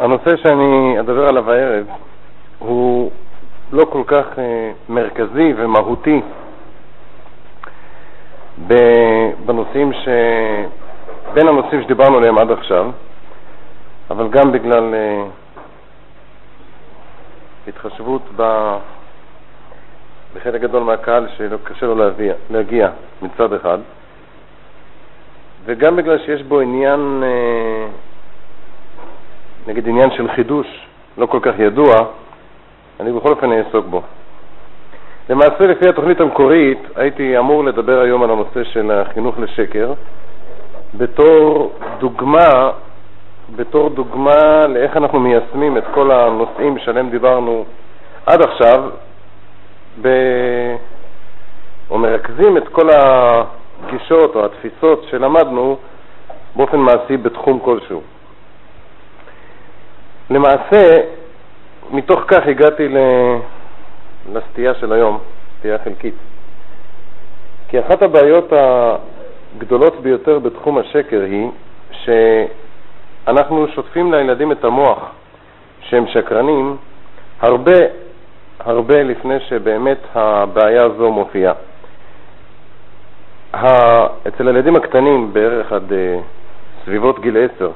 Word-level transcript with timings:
הנושא 0.00 0.36
שאני 0.36 1.00
אדבר 1.00 1.28
עליו 1.28 1.50
הערב 1.50 1.86
הוא 2.58 3.10
לא 3.72 3.84
כל 3.84 4.02
כך 4.06 4.26
uh, 4.36 4.38
מרכזי 4.92 5.52
ומהותי 5.56 6.20
בנושאים 9.46 9.92
ש... 9.92 10.08
בין 11.34 11.48
הנושאים 11.48 11.82
שדיברנו 11.82 12.18
עליהם 12.18 12.38
עד 12.38 12.50
עכשיו, 12.50 12.90
אבל 14.10 14.28
גם 14.28 14.52
בגלל 14.52 14.94
uh, 14.94 15.28
התחשבות 17.68 18.22
ב... 18.36 18.76
בחלק 20.34 20.60
גדול 20.60 20.82
מהקהל 20.82 21.26
שקשה 21.36 21.86
לו 21.86 21.94
להגיע, 21.94 22.34
להגיע 22.50 22.90
מצד 23.22 23.52
אחד, 23.52 23.78
וגם 25.64 25.96
בגלל 25.96 26.18
שיש 26.18 26.42
בו 26.42 26.60
עניין 26.60 27.22
uh, 27.22 28.09
נגיד 29.70 29.88
עניין 29.88 30.10
של 30.10 30.28
חידוש 30.28 30.66
לא 31.18 31.26
כל 31.26 31.38
כך 31.42 31.58
ידוע, 31.58 31.94
אני 33.00 33.12
בכל 33.12 33.28
אופן 33.28 33.52
אעסוק 33.52 33.86
בו. 33.86 34.02
למעשה, 35.28 35.66
לפי 35.66 35.88
התוכנית 35.88 36.20
המקורית, 36.20 36.78
הייתי 36.96 37.38
אמור 37.38 37.64
לדבר 37.64 38.00
היום 38.00 38.22
על 38.22 38.30
הנושא 38.30 38.64
של 38.64 38.90
החינוך 38.90 39.38
לשקר, 39.38 39.92
בתור 40.94 41.72
דוגמה, 41.98 42.70
בתור 43.56 43.90
דוגמה 43.90 44.66
לאיך 44.66 44.96
אנחנו 44.96 45.20
מיישמים 45.20 45.78
את 45.78 45.84
כל 45.94 46.10
הנושאים 46.10 46.78
שעליהם 46.78 47.10
דיברנו 47.10 47.64
עד 48.26 48.42
עכשיו, 48.42 48.90
ב... 50.02 50.08
או 51.90 51.98
מרכזים 51.98 52.56
את 52.56 52.68
כל 52.68 52.88
הגישות 52.90 54.36
או 54.36 54.44
התפיסות 54.44 55.06
שלמדנו 55.10 55.76
באופן 56.56 56.78
מעשי 56.78 57.16
בתחום 57.16 57.60
כלשהו. 57.64 58.02
למעשה, 60.30 61.00
מתוך 61.90 62.20
כך 62.28 62.46
הגעתי 62.46 62.88
לסטייה 64.32 64.74
של 64.74 64.92
היום, 64.92 65.18
סטייה 65.58 65.78
חלקית. 65.84 66.14
כי 67.68 67.80
אחת 67.80 68.02
הבעיות 68.02 68.52
הגדולות 68.52 70.00
ביותר 70.00 70.38
בתחום 70.38 70.78
השקר 70.78 71.20
היא 71.20 71.48
שאנחנו 73.24 73.68
שוטפים 73.68 74.12
לילדים 74.14 74.52
את 74.52 74.64
המוח 74.64 74.98
שהם 75.80 76.06
שקרנים 76.06 76.76
הרבה 77.40 77.78
הרבה 78.58 79.02
לפני 79.02 79.40
שבאמת 79.40 79.98
הבעיה 80.14 80.82
הזו 80.82 81.12
מופיעה. 81.12 81.52
אצל 84.28 84.48
הילדים 84.48 84.76
הקטנים, 84.76 85.32
בערך 85.32 85.72
עד 85.72 85.92
אה, 85.92 86.18
סביבות 86.84 87.20
גיל 87.20 87.36
עשר, 87.36 87.70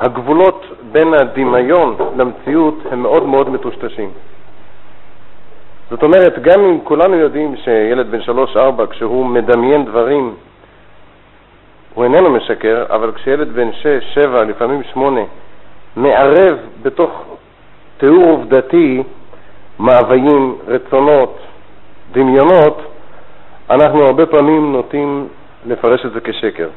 הגבולות 0.00 0.66
בין 0.92 1.14
הדמיון 1.14 1.96
למציאות 2.16 2.78
הם 2.90 3.02
מאוד 3.02 3.26
מאוד 3.26 3.50
מטושטשים. 3.50 4.10
זאת 5.90 6.02
אומרת, 6.02 6.42
גם 6.42 6.60
אם 6.60 6.78
כולנו 6.84 7.16
יודעים 7.16 7.56
שילד 7.56 8.10
בן 8.10 8.22
שלוש-ארבע, 8.22 8.86
כשהוא 8.86 9.26
מדמיין 9.26 9.84
דברים, 9.84 10.34
הוא 11.94 12.04
איננו 12.04 12.30
משקר, 12.30 12.84
אבל 12.90 13.12
כשילד 13.12 13.48
בן 13.52 13.72
שש, 13.72 14.14
שבע, 14.14 14.44
לפעמים 14.44 14.82
שמונה, 14.92 15.20
מערב 15.96 16.58
בתוך 16.82 17.10
תיאור 17.98 18.24
עובדתי 18.24 19.02
מאוויים, 19.80 20.58
רצונות, 20.66 21.38
דמיונות, 22.12 22.82
אנחנו 23.70 24.06
הרבה 24.06 24.26
פעמים 24.26 24.72
נוטים 24.72 25.28
לפרש 25.66 26.06
את 26.06 26.12
זה 26.12 26.20
כשקר. 26.20 26.68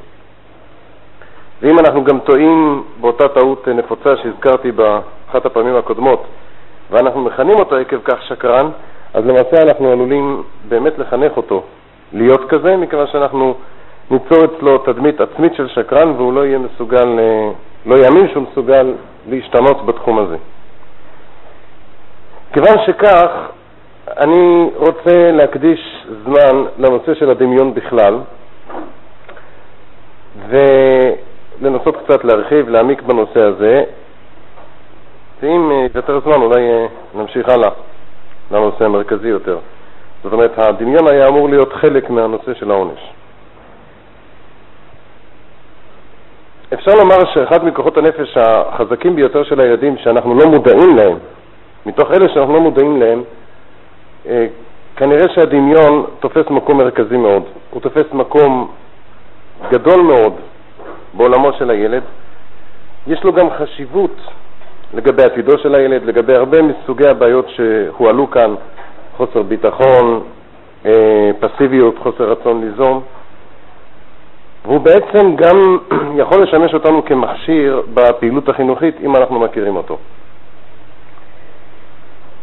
ואם 1.62 1.80
אנחנו 1.80 2.04
גם 2.04 2.20
טועים 2.20 2.84
באותה 3.02 3.28
טעות 3.28 3.68
נפוצה 3.68 4.18
שהזכרתי 4.18 4.72
באחת 4.72 5.46
הפעמים 5.46 5.76
הקודמות, 5.76 6.24
ואנחנו 6.92 7.22
מכנים 7.22 7.60
אותו 7.60 7.76
עקב 7.76 7.98
כך 8.04 8.24
שקרן, 8.24 8.70
אז 9.14 9.26
למעשה 9.26 9.64
אנחנו 9.64 9.92
עלולים 9.92 10.44
באמת 10.70 11.00
לחנך 11.00 11.38
אותו 11.38 11.64
להיות 12.14 12.50
כזה, 12.50 12.78
מכיוון 12.78 13.08
שאנחנו 13.08 13.56
ניצור 14.12 14.46
אצלו 14.46 14.78
תדמית 14.78 15.22
עצמית 15.22 15.54
של 15.56 15.68
שקרן 15.68 16.12
והוא 16.12 16.34
לא 16.34 16.46
יהיה 16.46 16.60
מסוגל, 16.60 17.20
לא 17.86 17.96
יאמין 17.96 18.28
שהוא 18.32 18.44
מסוגל 18.52 18.94
להשתנות 19.30 19.86
בתחום 19.86 20.20
הזה. 20.20 20.38
כיוון 22.54 22.76
שכך, 22.86 23.30
אני 24.18 24.70
רוצה 24.76 25.32
להקדיש 25.32 26.06
זמן 26.24 26.64
לנושא 26.78 27.14
של 27.14 27.30
הדמיון 27.30 27.74
בכלל, 27.74 28.18
ו... 30.50 30.58
לנסות 31.62 31.98
קצת 31.98 32.24
להרחיב, 32.24 32.70
להעמיק 32.70 33.02
בנושא 33.02 33.40
הזה, 33.40 33.84
ואם 35.42 35.72
אה, 35.72 35.86
יותר 35.96 36.20
זמן 36.20 36.42
אולי 36.42 36.70
אה, 36.70 36.86
נמשיך 37.16 37.50
הלאה 37.50 37.70
לנושא 38.52 38.86
המרכזי 38.86 39.28
יותר. 39.28 39.58
זאת 40.24 40.34
אומרת, 40.34 40.52
הדמיון 40.58 41.08
היה 41.08 41.28
אמור 41.28 41.50
להיות 41.50 41.74
חלק 41.74 42.10
מהנושא 42.10 42.54
של 42.54 42.72
העונש. 42.72 43.00
אפשר 46.74 46.92
לומר 46.96 47.26
שאחד 47.34 47.66
מכוחות 47.66 47.98
הנפש 47.98 48.38
החזקים 48.38 49.16
ביותר 49.16 49.44
של 49.44 49.60
הילדים, 49.60 49.98
שאנחנו 49.98 50.36
לא 50.36 50.46
מודעים 50.46 50.96
להם, 50.96 51.18
מתוך 51.86 52.12
אלה 52.12 52.30
שאנחנו 52.30 52.54
לא 52.54 52.60
מודעים 52.60 53.02
להם, 53.02 53.24
אה, 54.28 54.48
כנראה 54.96 55.30
שהדמיון 55.36 56.06
תופס 56.20 56.50
מקום 56.50 56.78
מרכזי 56.78 57.18
מאוד. 57.18 57.44
הוא 57.70 57.82
תופס 57.82 58.06
מקום 58.14 58.72
גדול 59.70 60.02
מאוד 60.02 60.34
בעולמו 61.14 61.54
של 61.54 61.70
הילד, 61.70 62.04
יש 63.08 63.24
לו 63.24 63.34
גם 63.34 63.50
חשיבות 63.50 64.16
לגבי 64.94 65.24
עתידו 65.24 65.58
של 65.58 65.76
הילד, 65.76 66.04
לגבי 66.06 66.36
הרבה 66.36 66.62
מסוגי 66.62 67.08
הבעיות 67.08 67.50
שהועלו 67.50 68.32
כאן, 68.32 68.56
חוסר 69.18 69.42
ביטחון, 69.42 70.24
אה, 70.86 71.32
פסיביות, 71.40 71.98
חוסר 72.00 72.32
רצון 72.32 72.62
ליזום, 72.62 73.02
והוא 74.66 74.80
בעצם 74.80 75.36
גם 75.36 75.78
יכול 76.22 76.44
לשמש 76.44 76.74
אותנו 76.74 77.06
כמכשיר 77.06 77.82
בפעילות 77.94 78.50
החינוכית 78.50 78.96
אם 79.02 79.16
אנחנו 79.16 79.40
מכירים 79.40 79.76
אותו. 79.76 79.98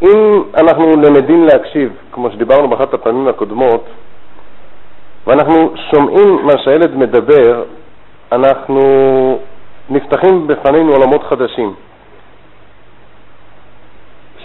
אם 0.01 0.43
אנחנו 0.57 0.91
למדים 0.91 1.45
להקשיב, 1.45 1.93
כמו 2.11 2.31
שדיברנו 2.31 2.67
באחת 2.67 2.93
הפעמים 2.93 3.27
הקודמות, 3.27 3.85
ואנחנו 5.27 5.73
שומעים 5.91 6.39
מה 6.45 6.53
שהילד 6.63 6.95
מדבר, 6.95 7.63
אנחנו 8.31 8.81
נפתחים 9.89 10.47
בפנינו 10.47 10.93
עולמות 10.93 11.23
חדשים. 11.23 11.73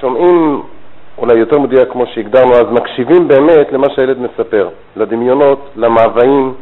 שומעים, 0.00 0.62
אולי 1.18 1.38
יותר 1.38 1.58
מדויק 1.58 1.88
כמו 1.92 2.06
שהגדרנו 2.06 2.52
אז, 2.52 2.66
מקשיבים 2.70 3.28
באמת 3.28 3.72
למה 3.72 3.86
שהילד 3.94 4.18
מספר, 4.18 4.68
לדמיונות, 4.96 5.70
למאוויים, 5.76 6.54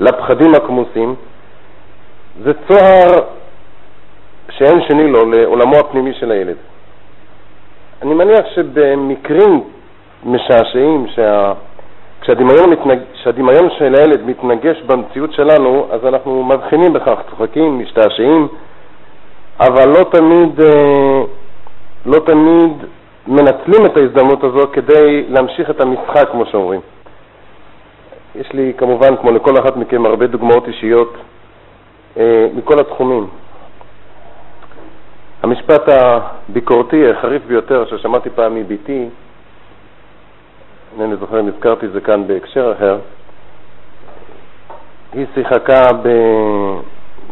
לפחדים 0.00 0.54
הכמוסים. 0.54 1.14
זה 2.42 2.52
צוהר 2.68 3.24
שאין 4.50 4.80
שני 4.88 5.10
לו 5.10 5.30
לעולמו 5.30 5.76
הפנימי 5.76 6.14
של 6.14 6.30
הילד. 6.30 6.56
אני 8.02 8.14
מניח 8.14 8.46
שבמקרים 8.54 9.64
משעשעים 10.24 11.06
שה... 11.14 11.52
כשהדמיון, 12.22 12.70
מתנג... 12.70 12.98
כשהדמיון 13.14 13.70
של 13.78 13.94
הילד 13.94 14.26
מתנגש 14.26 14.82
במציאות 14.82 15.32
שלנו, 15.32 15.88
אז 15.90 16.04
אנחנו 16.04 16.44
מבחינים 16.44 16.92
בכך, 16.92 17.18
צוחקים, 17.30 17.78
משתעשעים, 17.78 18.48
אבל 19.60 19.88
לא 19.88 20.04
תמיד, 20.04 20.60
אה, 20.60 21.22
לא 22.06 22.18
תמיד 22.18 22.72
מנצלים 23.26 23.86
את 23.86 23.96
ההזדמנות 23.96 24.44
הזו 24.44 24.68
כדי 24.72 25.24
להמשיך 25.28 25.70
את 25.70 25.80
המשחק, 25.80 26.28
כמו 26.30 26.46
שאומרים. 26.46 26.80
יש 28.34 28.52
לי 28.52 28.72
כמובן, 28.76 29.16
כמו 29.16 29.30
לכל 29.30 29.58
אחת 29.58 29.76
מכם, 29.76 30.06
הרבה 30.06 30.26
דוגמאות 30.26 30.68
אישיות 30.68 31.16
אה, 32.16 32.46
מכל 32.54 32.80
התחומים. 32.80 33.26
המשפט 35.42 35.88
הביקורתי 35.88 37.10
החריף 37.10 37.42
ביותר 37.46 37.84
ששמעתי 37.86 38.30
פעם 38.30 38.54
מביתי, 38.54 39.08
אינני 40.98 41.16
זוכר 41.16 41.40
אם 41.40 41.48
הזכרתי 41.48 41.86
את 41.86 41.92
זה 41.92 42.00
כאן 42.00 42.26
בהקשר 42.26 42.72
אחר, 42.76 42.98
היא 45.12 45.26
שיחקה, 45.34 45.92
ב... 46.02 46.08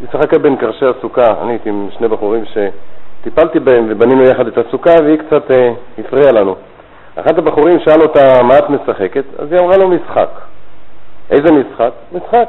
היא 0.00 0.08
שיחקה 0.10 0.38
בין 0.38 0.56
קרשי 0.56 0.86
הסוכה. 0.86 1.42
אני 1.42 1.52
הייתי 1.52 1.68
עם 1.68 1.88
שני 1.98 2.08
בחורים 2.08 2.44
שטיפלתי 2.44 3.60
בהם 3.60 3.86
ובנינו 3.88 4.22
יחד 4.22 4.46
את 4.46 4.58
הסוכה 4.58 4.90
והיא 5.02 5.18
קצת 5.18 5.50
אה, 5.50 5.72
הפריעה 5.98 6.32
לנו. 6.32 6.56
אחד 7.14 7.38
הבחורים 7.38 7.80
שאל 7.80 8.02
אותה 8.02 8.42
מה 8.42 8.58
את 8.58 8.70
משחקת, 8.70 9.24
אז 9.38 9.52
היא 9.52 9.60
אמרה 9.60 9.76
לו 9.76 9.88
משחק. 9.88 10.30
איזה 11.30 11.52
משחק? 11.52 11.90
משחק. 12.12 12.48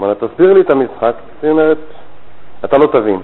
אמר 0.00 0.08
לה, 0.08 0.14
תסביר 0.14 0.52
לי 0.52 0.60
את 0.60 0.70
המשחק. 0.70 1.14
היא 1.42 1.50
אומרת, 1.50 1.78
אתה 2.64 2.78
לא 2.78 2.86
תבין. 2.86 3.20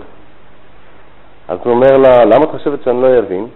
אז 1.49 1.58
הוא 1.64 1.73
אומר 1.75 1.96
לה, 1.96 2.25
למה 2.25 2.44
את 2.44 2.50
חושבת 2.50 2.82
שאני 2.85 3.02
לא 3.02 3.19
אבין? 3.19 3.46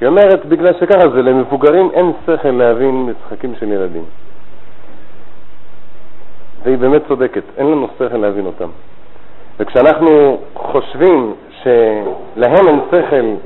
היא 0.00 0.08
אומרת, 0.08 0.46
בגלל 0.46 0.72
שככה 0.80 1.08
זה, 1.08 1.22
למבוגרים 1.22 1.90
אין 1.94 2.12
שכל 2.26 2.50
להבין 2.50 3.06
משחקים 3.06 3.54
של 3.60 3.72
ילדים. 3.72 4.04
והיא 6.62 6.78
באמת 6.78 7.02
צודקת, 7.08 7.42
אין 7.56 7.66
לנו 7.66 7.88
שכל 7.98 8.16
להבין 8.16 8.46
אותם. 8.46 8.68
וכשאנחנו 9.58 10.38
חושבים 10.54 11.34
שלהם 11.62 12.68
אין 12.68 12.80
שכל 12.90 13.36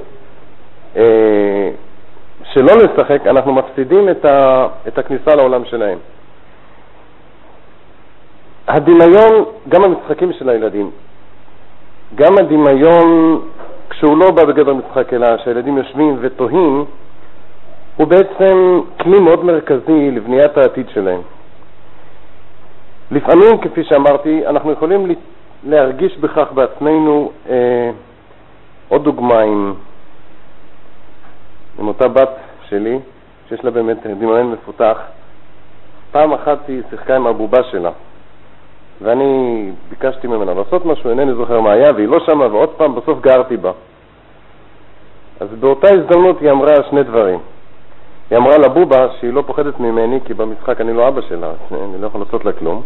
אה, 0.96 1.70
שלא 2.52 2.72
לשחק, 2.76 3.26
אנחנו 3.26 3.52
מפסידים 3.52 4.08
את, 4.08 4.24
ה, 4.24 4.66
את 4.88 4.98
הכניסה 4.98 5.34
לעולם 5.34 5.64
שלהם. 5.64 5.98
הדמיון, 8.68 9.44
גם 9.68 9.84
המשחקים 9.84 10.32
של 10.32 10.48
הילדים, 10.48 10.90
גם 12.14 12.38
הדמיון, 12.38 13.40
כשהוא 13.90 14.18
לא 14.18 14.30
בא 14.30 14.44
בגדר 14.44 14.74
משחק, 14.74 15.12
אלא 15.12 15.36
שהילדים 15.44 15.76
יושבים 15.76 16.16
ותוהים, 16.20 16.84
הוא 17.96 18.06
בעצם 18.06 18.80
כלי 19.00 19.18
מאוד 19.18 19.44
מרכזי 19.44 20.10
לבניית 20.10 20.56
העתיד 20.56 20.88
שלהם. 20.94 21.20
לפעמים, 23.10 23.58
כפי 23.60 23.84
שאמרתי, 23.84 24.46
אנחנו 24.46 24.72
יכולים 24.72 25.14
להרגיש 25.64 26.18
בכך 26.18 26.52
בעצמנו 26.54 27.32
אה, 27.48 27.90
עוד 28.88 29.04
דוגמה 29.04 29.40
עם, 29.40 29.74
עם 31.78 31.88
אותה 31.88 32.08
בת 32.08 32.36
שלי, 32.68 32.98
שיש 33.48 33.64
לה 33.64 33.70
באמת 33.70 34.06
דמיון 34.06 34.52
מפותח. 34.52 34.98
פעם 36.10 36.32
אחת 36.32 36.58
היא 36.68 36.82
שיחקה 36.90 37.16
עם 37.16 37.26
הבובה 37.26 37.62
שלה, 37.62 37.90
ואני 39.02 39.70
ביקשתי 39.90 40.26
ממנה 40.26 40.54
לעשות 40.54 40.86
משהו, 40.86 41.10
אינני 41.10 41.34
זוכר 41.34 41.60
מה 41.60 41.72
היה, 41.72 41.90
והיא 41.94 42.08
לא 42.08 42.20
שמה, 42.26 42.46
ועוד 42.46 42.68
פעם 42.68 42.94
בסוף 42.94 43.20
גרתי 43.20 43.56
בה. 43.56 43.72
אז 45.40 45.48
באותה 45.60 45.94
הזדמנות 45.94 46.40
היא 46.40 46.50
אמרה 46.50 46.74
שני 46.90 47.02
דברים. 47.02 47.38
היא 48.30 48.38
אמרה 48.38 48.58
לבובה 48.58 49.06
שהיא 49.20 49.32
לא 49.32 49.42
פוחדת 49.46 49.80
ממני, 49.80 50.20
כי 50.24 50.34
במשחק 50.34 50.80
אני 50.80 50.92
לא 50.92 51.08
אבא 51.08 51.20
שלה, 51.20 51.50
אני 51.72 52.00
לא 52.00 52.06
יכול 52.06 52.20
לעשות 52.20 52.44
לה 52.44 52.52
כלום. 52.52 52.82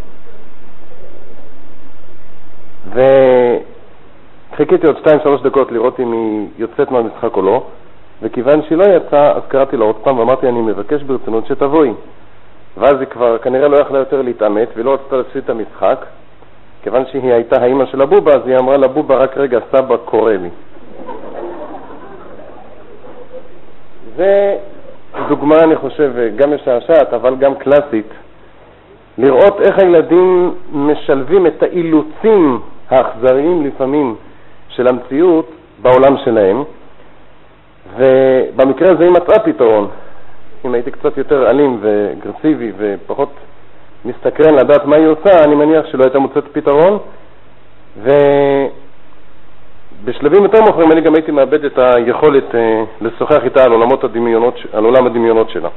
וחיכיתי 2.89 4.87
עוד 4.87 4.97
שתיים, 4.97 5.19
שלוש 5.23 5.41
דקות 5.41 5.71
לראות 5.71 5.99
אם 5.99 6.11
היא 6.11 6.47
יוצאת 6.57 6.91
מהמשחק 6.91 7.37
או 7.37 7.41
לא, 7.41 7.63
וכיוון 8.21 8.61
שהיא 8.63 8.77
לא 8.77 8.83
יצאה, 8.83 9.31
אז 9.31 9.41
קראתי 9.47 9.77
לה 9.77 9.85
עוד 9.85 9.95
פעם 9.95 10.19
ואמרתי, 10.19 10.49
אני 10.49 10.61
מבקש 10.61 11.03
ברצינות 11.03 11.45
שתבואי. 11.45 11.93
ואז 12.77 12.99
היא 12.99 13.07
כבר 13.07 13.37
כנראה 13.37 13.67
לא 13.67 13.77
יכלה 13.77 13.99
יותר 13.99 14.21
להתעמת 14.21 14.67
ולא 14.75 14.93
רצתה 14.93 15.17
להפסיד 15.17 15.43
את 15.43 15.49
המשחק. 15.49 16.05
כיוון 16.83 17.03
שהיא 17.11 17.33
הייתה 17.33 17.61
האימא 17.61 17.85
של 17.85 18.01
הבובה, 18.01 18.31
אז 18.33 18.47
היא 18.47 18.57
אמרה 18.57 18.77
לבובה, 18.77 19.15
רק 19.15 19.37
רגע, 19.37 19.59
סבא 19.71 19.97
קורא 19.97 20.31
לי. 20.33 20.49
זה 24.15 24.57
דוגמה, 25.29 25.55
אני 25.59 25.75
חושב, 25.75 26.11
גם 26.35 26.53
משעשעת, 26.55 27.13
אבל 27.13 27.35
גם 27.35 27.55
קלאסית, 27.55 28.07
לראות 29.17 29.61
איך 29.61 29.79
הילדים 29.79 30.55
משלבים 30.71 31.47
את 31.47 31.63
האילוצים 31.63 32.59
האכזריים 32.89 33.65
לפעמים 33.65 34.15
של 34.69 34.87
המציאות 34.87 35.51
בעולם 35.81 36.17
שלהם, 36.25 36.63
ובמקרה 37.97 38.91
הזה 38.91 39.03
היא 39.03 39.11
מצאה 39.11 39.39
פתרון. 39.39 39.87
אם 40.65 40.73
הייתי 40.73 40.91
קצת 40.91 41.17
יותר 41.17 41.49
אלים 41.49 41.79
ואגרסיבי 41.81 42.71
ופחות 42.77 43.29
מסתקרן 44.05 44.55
לדעת 44.55 44.85
מה 44.85 44.95
היא 44.95 45.07
עושה, 45.07 45.43
אני 45.43 45.55
מניח 45.55 45.85
שלא 45.91 46.03
הייתה 46.03 46.19
מוצאת 46.19 46.43
פתרון, 46.51 46.99
ובשלבים 50.03 50.43
יותר 50.43 50.61
מאוחרים 50.61 50.91
אני 50.91 51.01
גם 51.01 51.15
הייתי 51.15 51.31
מאבד 51.31 51.65
את 51.65 51.77
היכולת 51.77 52.51
uh, 52.51 52.55
לשוחח 53.01 53.43
איתה 53.43 53.63
על, 53.63 53.73
הדמיונות, 54.03 54.55
על 54.73 54.83
עולם 54.83 55.05
הדמיונות 55.05 55.49
שלה. 55.49 55.69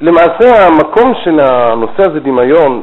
למעשה 0.00 0.66
המקום 0.66 1.14
של 1.24 1.40
הנושא 1.40 2.02
הזה, 2.02 2.20
דמיון, 2.20 2.82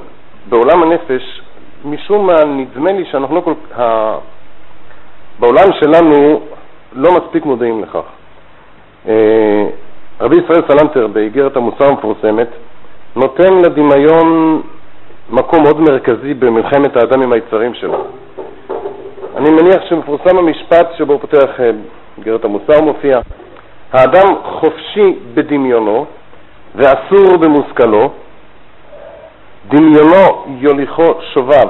בעולם 0.49 0.83
הנפש, 0.83 1.41
משום 1.85 2.27
מה 2.27 2.43
נדמה 2.45 2.91
לי 2.91 3.05
שאנחנו 3.05 3.35
לא 3.35 3.41
כל 3.41 3.53
כך, 3.71 3.83
בעולם 5.39 5.67
שלנו 5.79 6.41
לא 6.93 7.09
מספיק 7.17 7.45
מודעים 7.45 7.83
לכך. 7.83 8.18
אה, 9.07 9.65
רבי 10.21 10.35
ישראל 10.35 10.61
סלנטר 10.67 11.07
באיגרת 11.07 11.55
המוסר 11.55 11.85
המפורסמת 11.85 12.47
נותן 13.15 13.53
לדמיון 13.65 14.61
מקום 15.29 15.63
מאוד 15.63 15.81
מרכזי 15.81 16.33
במלחמת 16.33 16.97
האדם 16.97 17.21
עם 17.21 17.33
היצרים 17.33 17.73
שלו. 17.73 18.05
אני 19.37 19.49
מניח 19.49 19.81
שמפורסם 19.89 20.37
המשפט 20.37 20.87
שבו 20.97 21.19
פותח 21.19 21.49
איגרת 22.17 22.45
אה, 22.45 22.49
המוסר 22.49 22.81
מופיע, 22.81 23.19
האדם 23.93 24.35
חופשי 24.43 25.15
בדמיונו 25.33 26.05
ואסור 26.75 27.37
במושכלו, 27.37 28.11
דמיונו 29.69 30.45
יוליכו 30.59 31.13
שובב 31.33 31.67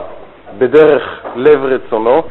בדרך 0.58 1.26
לב 1.36 1.66
רצונו, 1.66 2.22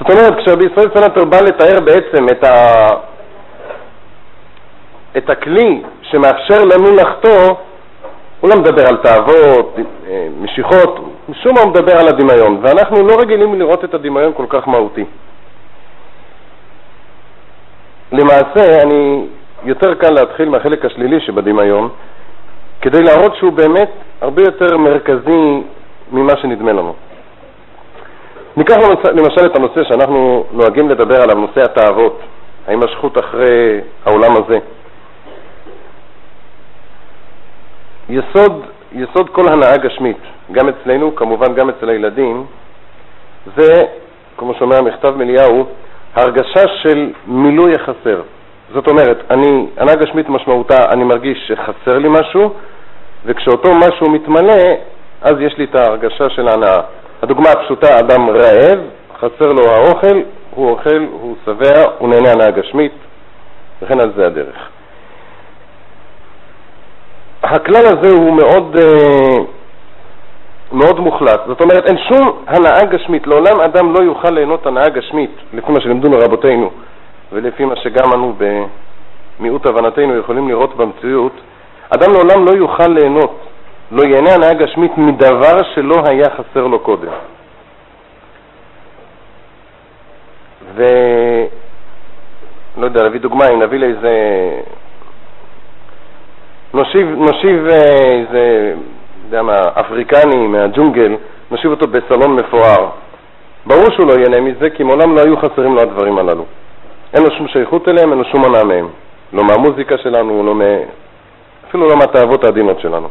זאת 0.00 0.10
אומרת, 0.10 0.38
כשרבי 0.38 0.64
ישראל 0.72 0.88
סלנטר 0.94 1.24
בא 1.24 1.40
לתאר 1.40 1.80
בעצם 1.80 2.28
את, 2.28 2.44
ה... 2.44 2.86
את 5.16 5.30
הכלי 5.30 5.82
שמאפשר 6.02 6.64
לנו 6.64 6.94
לחטוא, 6.94 7.54
הוא 8.40 8.50
לא 8.50 8.56
מדבר 8.56 8.88
על 8.88 8.96
תאוות, 8.96 9.76
אה, 10.08 10.28
משיכות, 10.40 10.98
משום 11.28 11.54
מה 11.54 11.60
הוא 11.60 11.70
מדבר 11.70 11.98
על 11.98 12.08
הדמיון, 12.08 12.60
ואנחנו 12.62 13.06
לא 13.06 13.16
רגילים 13.20 13.58
לראות 13.58 13.84
את 13.84 13.94
הדמיון 13.94 14.32
כל 14.36 14.46
כך 14.48 14.68
מהותי. 14.68 15.04
למעשה, 18.12 18.82
אני 18.82 19.26
יותר 19.64 19.94
קל 19.94 20.10
להתחיל 20.10 20.48
מהחלק 20.48 20.84
השלילי 20.84 21.20
שבדמיון, 21.20 21.88
כדי 22.80 23.02
להראות 23.02 23.36
שהוא 23.36 23.52
באמת 23.52 23.90
הרבה 24.20 24.42
יותר 24.42 24.76
מרכזי 24.76 25.62
ממה 26.12 26.36
שנדמה 26.36 26.72
לנו. 26.72 26.94
ניקח 28.56 28.76
למשל 29.12 29.46
את 29.46 29.56
הנושא 29.56 29.84
שאנחנו 29.84 30.44
נוהגים 30.52 30.90
לדבר 30.90 31.22
עליו, 31.22 31.36
נושא 31.36 31.62
התאוות, 31.62 32.20
ההימשכות 32.66 33.18
אחרי 33.18 33.80
העולם 34.04 34.32
הזה. 34.32 34.58
יסוד, 38.08 38.64
יסוד 38.92 39.30
כל 39.30 39.52
הנאה 39.52 39.76
גשמית, 39.76 40.16
גם 40.52 40.68
אצלנו, 40.68 41.14
כמובן 41.14 41.54
גם 41.54 41.68
אצל 41.68 41.88
הילדים, 41.88 42.46
זה, 43.56 43.72
כמו 44.36 44.54
שאומר 44.54 44.76
המכתב 44.76 45.14
מליהו, 45.16 45.66
הרגשה 46.14 46.68
של 46.82 47.12
מילוי 47.26 47.74
החסר. 47.74 48.22
זאת 48.72 48.88
אומרת, 48.88 49.18
אני, 49.30 49.66
הנאה 49.76 49.94
גשמית 49.94 50.28
משמעותה, 50.28 50.90
אני 50.90 51.04
מרגיש 51.04 51.38
שחסר 51.48 51.98
לי 51.98 52.08
משהו, 52.08 52.54
וכשאותו 53.24 53.74
משהו 53.74 54.10
מתמלא, 54.10 54.62
אז 55.22 55.34
יש 55.40 55.58
לי 55.58 55.64
את 55.64 55.74
ההרגשה 55.74 56.30
של 56.30 56.48
ההנאה. 56.48 56.80
הדוגמה 57.22 57.50
הפשוטה, 57.50 57.98
אדם 57.98 58.30
רעב, 58.30 58.78
חסר 59.18 59.52
לו 59.52 59.62
האוכל, 59.70 60.20
הוא 60.50 60.70
אוכל, 60.70 61.06
הוא 61.12 61.36
שבע, 61.44 61.84
הוא 61.98 62.08
נהנה 62.08 62.30
הנאה 62.32 62.50
גשמית, 62.50 62.92
וכן 63.82 64.00
על 64.00 64.12
זה 64.16 64.26
הדרך. 64.26 64.68
הכלל 67.42 67.86
הזה 67.86 68.16
הוא 68.16 68.32
מאוד, 68.32 68.76
אה, 68.76 69.44
מאוד 70.72 71.00
מוחלט, 71.00 71.40
זאת 71.46 71.60
אומרת 71.60 71.86
אין 71.86 71.98
שום 72.08 72.42
הנאה 72.46 72.84
גשמית, 72.84 73.26
לעולם 73.26 73.60
אדם 73.60 73.92
לא 73.92 74.04
יוכל 74.04 74.30
ליהנות 74.30 74.66
הנאה 74.66 74.88
גשמית, 74.88 75.30
לפי 75.52 75.72
מה 75.72 75.80
שלימדונו 75.80 76.18
רבותינו 76.18 76.70
ולפי 77.32 77.64
מה 77.64 77.76
שגם 77.76 78.12
אנו 78.14 78.34
במיעוט 79.38 79.66
הבנתנו 79.66 80.16
יכולים 80.16 80.48
לראות 80.48 80.76
במציאות, 80.76 81.32
אדם 81.90 82.12
לעולם 82.12 82.44
לא 82.44 82.50
יוכל 82.50 82.86
ליהנות 82.88 83.49
לא 83.92 84.02
ייהנה 84.02 84.34
הנאה 84.34 84.54
גשמית 84.54 84.98
מדבר 84.98 85.62
שלא 85.74 85.94
היה 86.06 86.26
חסר 86.30 86.66
לו 86.66 86.78
קודם. 86.78 87.08
ו... 90.74 90.84
לא 92.78 92.84
יודע, 92.84 93.02
להביא 93.02 93.20
דוגמה, 93.20 93.48
אם 93.48 93.62
נביא 93.62 93.78
לאיזה... 93.78 94.10
נושיב, 96.74 97.08
נושיב 97.08 97.66
אה, 97.66 98.20
איזה, 98.20 98.74
יודע 99.24 99.42
מה, 99.42 99.60
אפריקני 99.80 100.46
מהג'ונגל, 100.46 101.16
נושיב 101.50 101.70
אותו 101.70 101.86
בסלון 101.86 102.36
מפואר. 102.36 102.88
ברור 103.66 103.90
שהוא 103.90 104.06
לא 104.06 104.12
ייהנה 104.12 104.40
מזה, 104.40 104.70
כי 104.70 104.82
מעולם 104.82 105.14
לא 105.14 105.20
היו 105.20 105.36
חסרים 105.36 105.74
לו 105.74 105.80
הדברים 105.80 106.18
הללו. 106.18 106.44
אין 107.14 107.22
לו 107.22 107.30
שום 107.30 107.48
שייכות 107.48 107.88
אליהם, 107.88 108.10
אין 108.10 108.18
לו 108.18 108.24
שום 108.24 108.42
מנה 108.42 108.64
מהם. 108.64 108.88
לא 109.32 109.44
מהמוזיקה 109.44 109.98
שלנו, 109.98 110.42
לא 110.42 110.54
מ... 110.54 110.60
אפילו 111.68 111.88
לא 111.88 111.96
מהתאוות 111.96 112.44
העדינות 112.44 112.80
שלנו. 112.80 113.08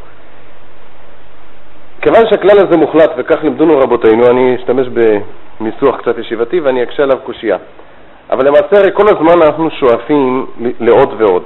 כיוון 2.02 2.22
שהכלל 2.30 2.58
הזה 2.68 2.78
מוחלט, 2.78 3.12
וכך 3.18 3.44
לימדונו 3.44 3.80
רבותינו, 3.80 4.28
אני 4.28 4.56
אשתמש 4.56 4.88
בניסוח 4.88 5.98
קצת 5.98 6.18
ישיבתי 6.18 6.60
ואני 6.60 6.84
אקשה 6.84 7.04
עליו 7.04 7.18
קושייה. 7.24 7.58
אבל 8.32 8.48
למעשה 8.48 8.68
הרי 8.72 8.90
כל 8.94 9.08
הזמן 9.08 9.42
אנחנו 9.42 9.70
שואפים 9.72 10.46
לעוד 10.80 11.22
ועוד. 11.22 11.44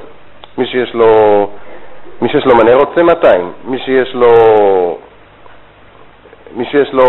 מי 0.58 0.66
שיש 0.68 0.94
לו, 0.94 1.08
מי 2.22 2.30
שיש 2.30 2.46
לו 2.46 2.56
מנה 2.56 2.76
רוצה 2.76 3.04
200, 3.04 3.52
מי 3.66 3.80
שיש 3.80 4.14
לו, 4.16 4.28
מי 6.56 6.66
שיש 6.66 6.94
לו 6.94 7.06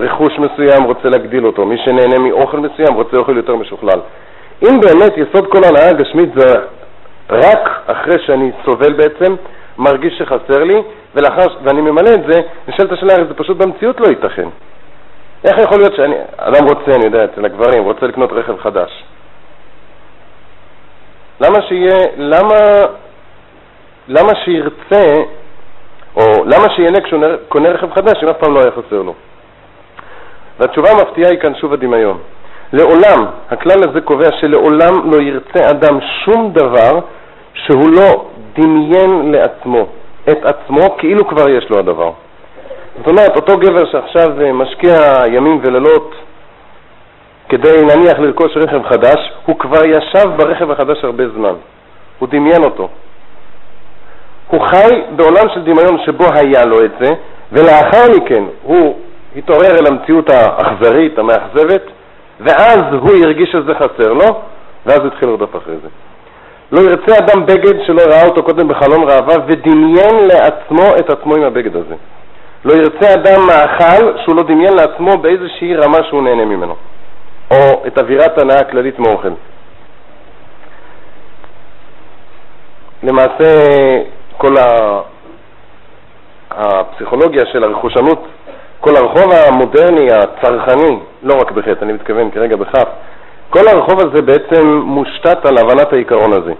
רכוש 0.00 0.38
מסוים 0.38 0.84
רוצה 0.84 1.08
להגדיל 1.08 1.46
אותו, 1.46 1.66
מי 1.66 1.78
שנהנה 1.78 2.18
מאוכל 2.18 2.58
מסוים 2.58 2.94
רוצה 2.94 3.16
אוכל 3.16 3.36
יותר 3.36 3.56
משוכלל. 3.56 4.00
אם 4.62 4.80
באמת 4.80 5.12
יסוד 5.16 5.46
כל 5.46 5.64
הנאה 5.64 5.88
הגשמית 5.88 6.28
זה 6.36 6.54
רק 7.30 7.70
אחרי 7.86 8.18
שאני 8.26 8.50
סובל 8.64 8.92
בעצם, 8.92 9.34
מרגיש 9.78 10.18
שחסר 10.18 10.64
לי, 10.64 10.82
ולאחר, 11.14 11.46
ואני 11.62 11.80
ממלא 11.80 12.14
את 12.14 12.20
זה, 12.28 12.40
נשאלת 12.68 12.92
השאלה, 12.92 13.12
הרי 13.14 13.24
זה 13.24 13.34
פשוט 13.34 13.56
במציאות 13.56 14.00
לא 14.00 14.06
ייתכן. 14.06 14.48
איך 15.44 15.58
יכול 15.58 15.78
להיות 15.78 15.94
שאני, 15.96 16.14
אדם 16.36 16.64
רוצה, 16.68 16.94
אני 16.94 17.04
יודע, 17.04 17.24
אצל 17.24 17.44
הגברים, 17.44 17.84
רוצה 17.84 18.06
לקנות 18.06 18.32
רכב 18.32 18.60
חדש. 18.60 19.04
למה 21.40 21.62
שיהיה, 21.62 22.06
למה, 22.16 22.54
למה 24.08 24.32
שירצה, 24.44 25.14
או 26.16 26.44
למה 26.44 26.70
שיהנה 26.76 27.00
כשהוא 27.00 27.22
קונה 27.48 27.68
רכב 27.68 27.92
חדש 27.92 28.22
אם 28.22 28.28
אף 28.28 28.36
פעם 28.36 28.54
לא 28.54 28.60
היה 28.60 28.70
חסר 28.70 29.02
לו? 29.02 29.14
והתשובה 30.58 30.90
המפתיעה 30.90 31.30
היא 31.30 31.38
כאן 31.38 31.54
שוב 31.54 31.72
הדמיון. 31.72 32.18
לעולם, 32.72 33.26
הכלל 33.50 33.78
הזה 33.88 34.00
קובע 34.00 34.28
שלעולם 34.40 35.10
לא 35.12 35.22
ירצה 35.22 35.70
אדם 35.70 35.98
שום 36.24 36.52
דבר 36.52 37.00
שהוא 37.54 37.90
לא 37.90 38.26
דמיין 38.58 39.32
לעצמו, 39.32 39.86
את 40.30 40.38
עצמו 40.44 40.96
כאילו 40.98 41.28
כבר 41.28 41.48
יש 41.48 41.70
לו 41.70 41.78
הדבר. 41.78 42.10
זאת 42.98 43.06
אומרת, 43.06 43.36
אותו 43.36 43.58
גבר 43.58 43.84
שעכשיו 43.92 44.42
אה, 44.42 44.52
משקיע 44.52 44.96
ימים 45.26 45.60
ולילות 45.62 46.14
כדי 47.48 47.82
נניח 47.82 48.18
לרכוש 48.18 48.56
רכב 48.56 48.82
חדש, 48.82 49.32
הוא 49.46 49.58
כבר 49.58 49.86
ישב 49.86 50.28
ברכב 50.36 50.70
החדש 50.70 51.04
הרבה 51.04 51.28
זמן. 51.28 51.54
הוא 52.18 52.28
דמיין 52.28 52.64
אותו. 52.64 52.88
הוא 54.48 54.60
חי 54.66 55.02
בעולם 55.16 55.48
של 55.54 55.62
דמיון 55.62 55.98
שבו 56.04 56.24
היה 56.34 56.64
לו 56.64 56.84
את 56.84 56.90
זה, 57.00 57.14
ולאחר 57.52 58.04
מכן 58.16 58.44
הוא 58.62 58.98
התעורר 59.36 59.78
אל 59.78 59.86
המציאות 59.86 60.30
האכזרית, 60.30 61.18
המאכזבת, 61.18 61.82
ואז 62.40 62.80
הוא 63.00 63.10
הרגיש 63.24 63.52
שזה 63.52 63.74
חסר 63.74 64.12
לו, 64.12 64.40
ואז 64.86 65.00
התחיל 65.06 65.28
לרדוף 65.28 65.56
אחרי 65.56 65.74
זה. 65.82 65.88
לא 66.72 66.80
ירצה 66.80 67.18
אדם 67.18 67.46
בגד 67.46 67.84
שלא 67.86 68.02
ראה 68.02 68.24
אותו 68.26 68.42
קודם 68.42 68.68
בחלון 68.68 69.08
ראווה 69.10 69.36
ודמיין 69.46 70.16
לעצמו 70.32 70.96
את 70.98 71.10
עצמו 71.10 71.36
עם 71.36 71.42
הבגד 71.42 71.76
הזה. 71.76 71.94
לא 72.64 72.72
ירצה 72.72 73.14
אדם 73.14 73.46
מאכל 73.46 74.18
שהוא 74.22 74.36
לא 74.36 74.42
דמיין 74.42 74.72
לעצמו 74.74 75.18
באיזושהי 75.18 75.76
רמה 75.76 75.98
שהוא 76.08 76.22
נהנה 76.22 76.44
ממנו, 76.44 76.76
או 77.50 77.82
את 77.86 77.98
אווירת 77.98 78.38
הנאה 78.38 78.58
הכללית 78.58 78.98
מאוכל. 78.98 79.28
למעשה 83.02 83.66
כל 84.36 84.54
הפסיכולוגיה 86.50 87.42
של 87.52 87.64
הרכושנות, 87.64 88.26
כל 88.80 88.96
הרחוב 88.96 89.32
המודרני, 89.32 90.08
הצרכני, 90.12 90.98
לא 91.22 91.34
רק 91.34 91.50
בחטא, 91.50 91.84
אני 91.84 91.92
מתכוון 91.92 92.30
כרגע 92.30 92.56
בכף, 92.56 92.88
כל 93.50 93.68
הרחוב 93.68 94.00
הזה 94.00 94.22
בעצם 94.22 94.68
מושתת 94.68 95.46
על 95.46 95.58
הבנת 95.58 95.92
העיקרון 95.92 96.32
הזה. 96.32 96.52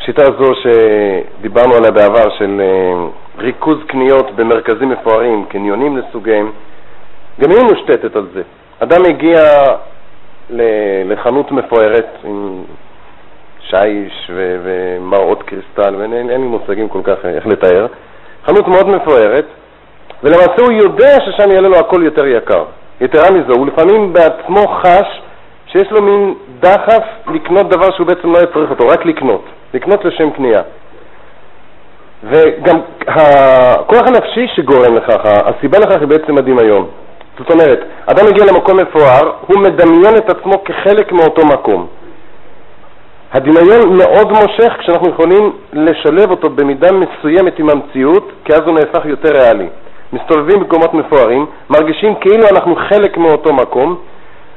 השיטה 0.00 0.22
הזו 0.22 0.52
שדיברנו 0.54 1.74
עליה 1.74 1.90
בעבר 1.90 2.30
של 2.38 2.60
אה, 2.60 3.06
ריכוז 3.38 3.78
קניות 3.86 4.30
במרכזים 4.36 4.88
מפוארים, 4.88 5.44
קניונים 5.48 5.96
לסוגיהם, 5.96 6.52
גם 7.40 7.50
היא 7.50 7.60
מושתתת 7.60 8.16
על 8.16 8.26
זה. 8.34 8.42
אדם 8.80 9.04
הגיע 9.04 9.40
לחנות 11.04 11.52
מפוארת 11.52 12.06
עם 12.24 12.62
שיש 13.60 14.30
ומראות 14.34 15.42
קריסטל, 15.42 15.94
ואין 15.96 16.28
לי 16.28 16.36
מושגים 16.36 16.88
כל 16.88 17.00
כך 17.04 17.24
איך 17.24 17.46
לתאר, 17.46 17.86
חנות 18.46 18.68
מאוד 18.68 18.88
מפוארת, 18.88 19.44
ולמעשה 20.22 20.62
הוא 20.62 20.72
יודע 20.72 21.16
ששם 21.26 21.50
יעלה 21.50 21.68
לו 21.68 21.76
הכל 21.76 22.02
יותר 22.04 22.26
יקר. 22.26 22.64
יתרה 23.00 23.30
מזו, 23.30 23.52
הוא 23.58 23.66
לפעמים 23.66 24.12
בעצמו 24.12 24.68
חש 24.68 25.20
שיש 25.72 25.90
לו 25.90 26.02
מין 26.02 26.34
דחף 26.60 27.04
לקנות 27.34 27.68
דבר 27.68 27.90
שהוא 27.96 28.06
בעצם 28.06 28.32
לא 28.32 28.38
היה 28.38 28.46
צריך 28.46 28.70
אותו, 28.70 28.86
רק 28.88 29.06
לקנות, 29.06 29.44
לקנות 29.74 30.04
לשם 30.04 30.30
קנייה. 30.30 30.62
וגם 32.24 32.80
הכוח 33.06 34.02
הנפשי 34.06 34.46
שגורם 34.54 34.94
לכך, 34.96 35.18
הסיבה 35.24 35.78
לכך 35.78 36.00
היא 36.00 36.08
בעצם 36.08 36.38
הדמיון. 36.38 36.86
זאת 37.38 37.50
אומרת, 37.50 37.80
אדם 38.06 38.26
מגיע 38.26 38.44
למקום 38.44 38.80
מפואר, 38.80 39.32
הוא 39.46 39.58
מדמיין 39.58 40.16
את 40.16 40.30
עצמו 40.30 40.64
כחלק 40.64 41.12
מאותו 41.12 41.46
מקום. 41.46 41.86
הדמיון 43.32 43.98
מאוד 43.98 44.28
מושך 44.28 44.72
כשאנחנו 44.78 45.10
יכולים 45.10 45.52
לשלב 45.72 46.30
אותו 46.30 46.50
במידה 46.50 46.88
מסוימת 46.92 47.58
עם 47.58 47.70
המציאות, 47.70 48.32
כי 48.44 48.52
אז 48.52 48.60
הוא 48.66 48.74
נהפך 48.74 49.04
יותר 49.04 49.32
ריאלי. 49.32 49.68
מסתובבים 50.12 50.60
במקומות 50.60 50.94
מפוארים, 50.94 51.46
מרגישים 51.70 52.14
כאילו 52.14 52.42
אנחנו 52.52 52.76
חלק 52.76 53.16
מאותו 53.16 53.54
מקום, 53.54 53.98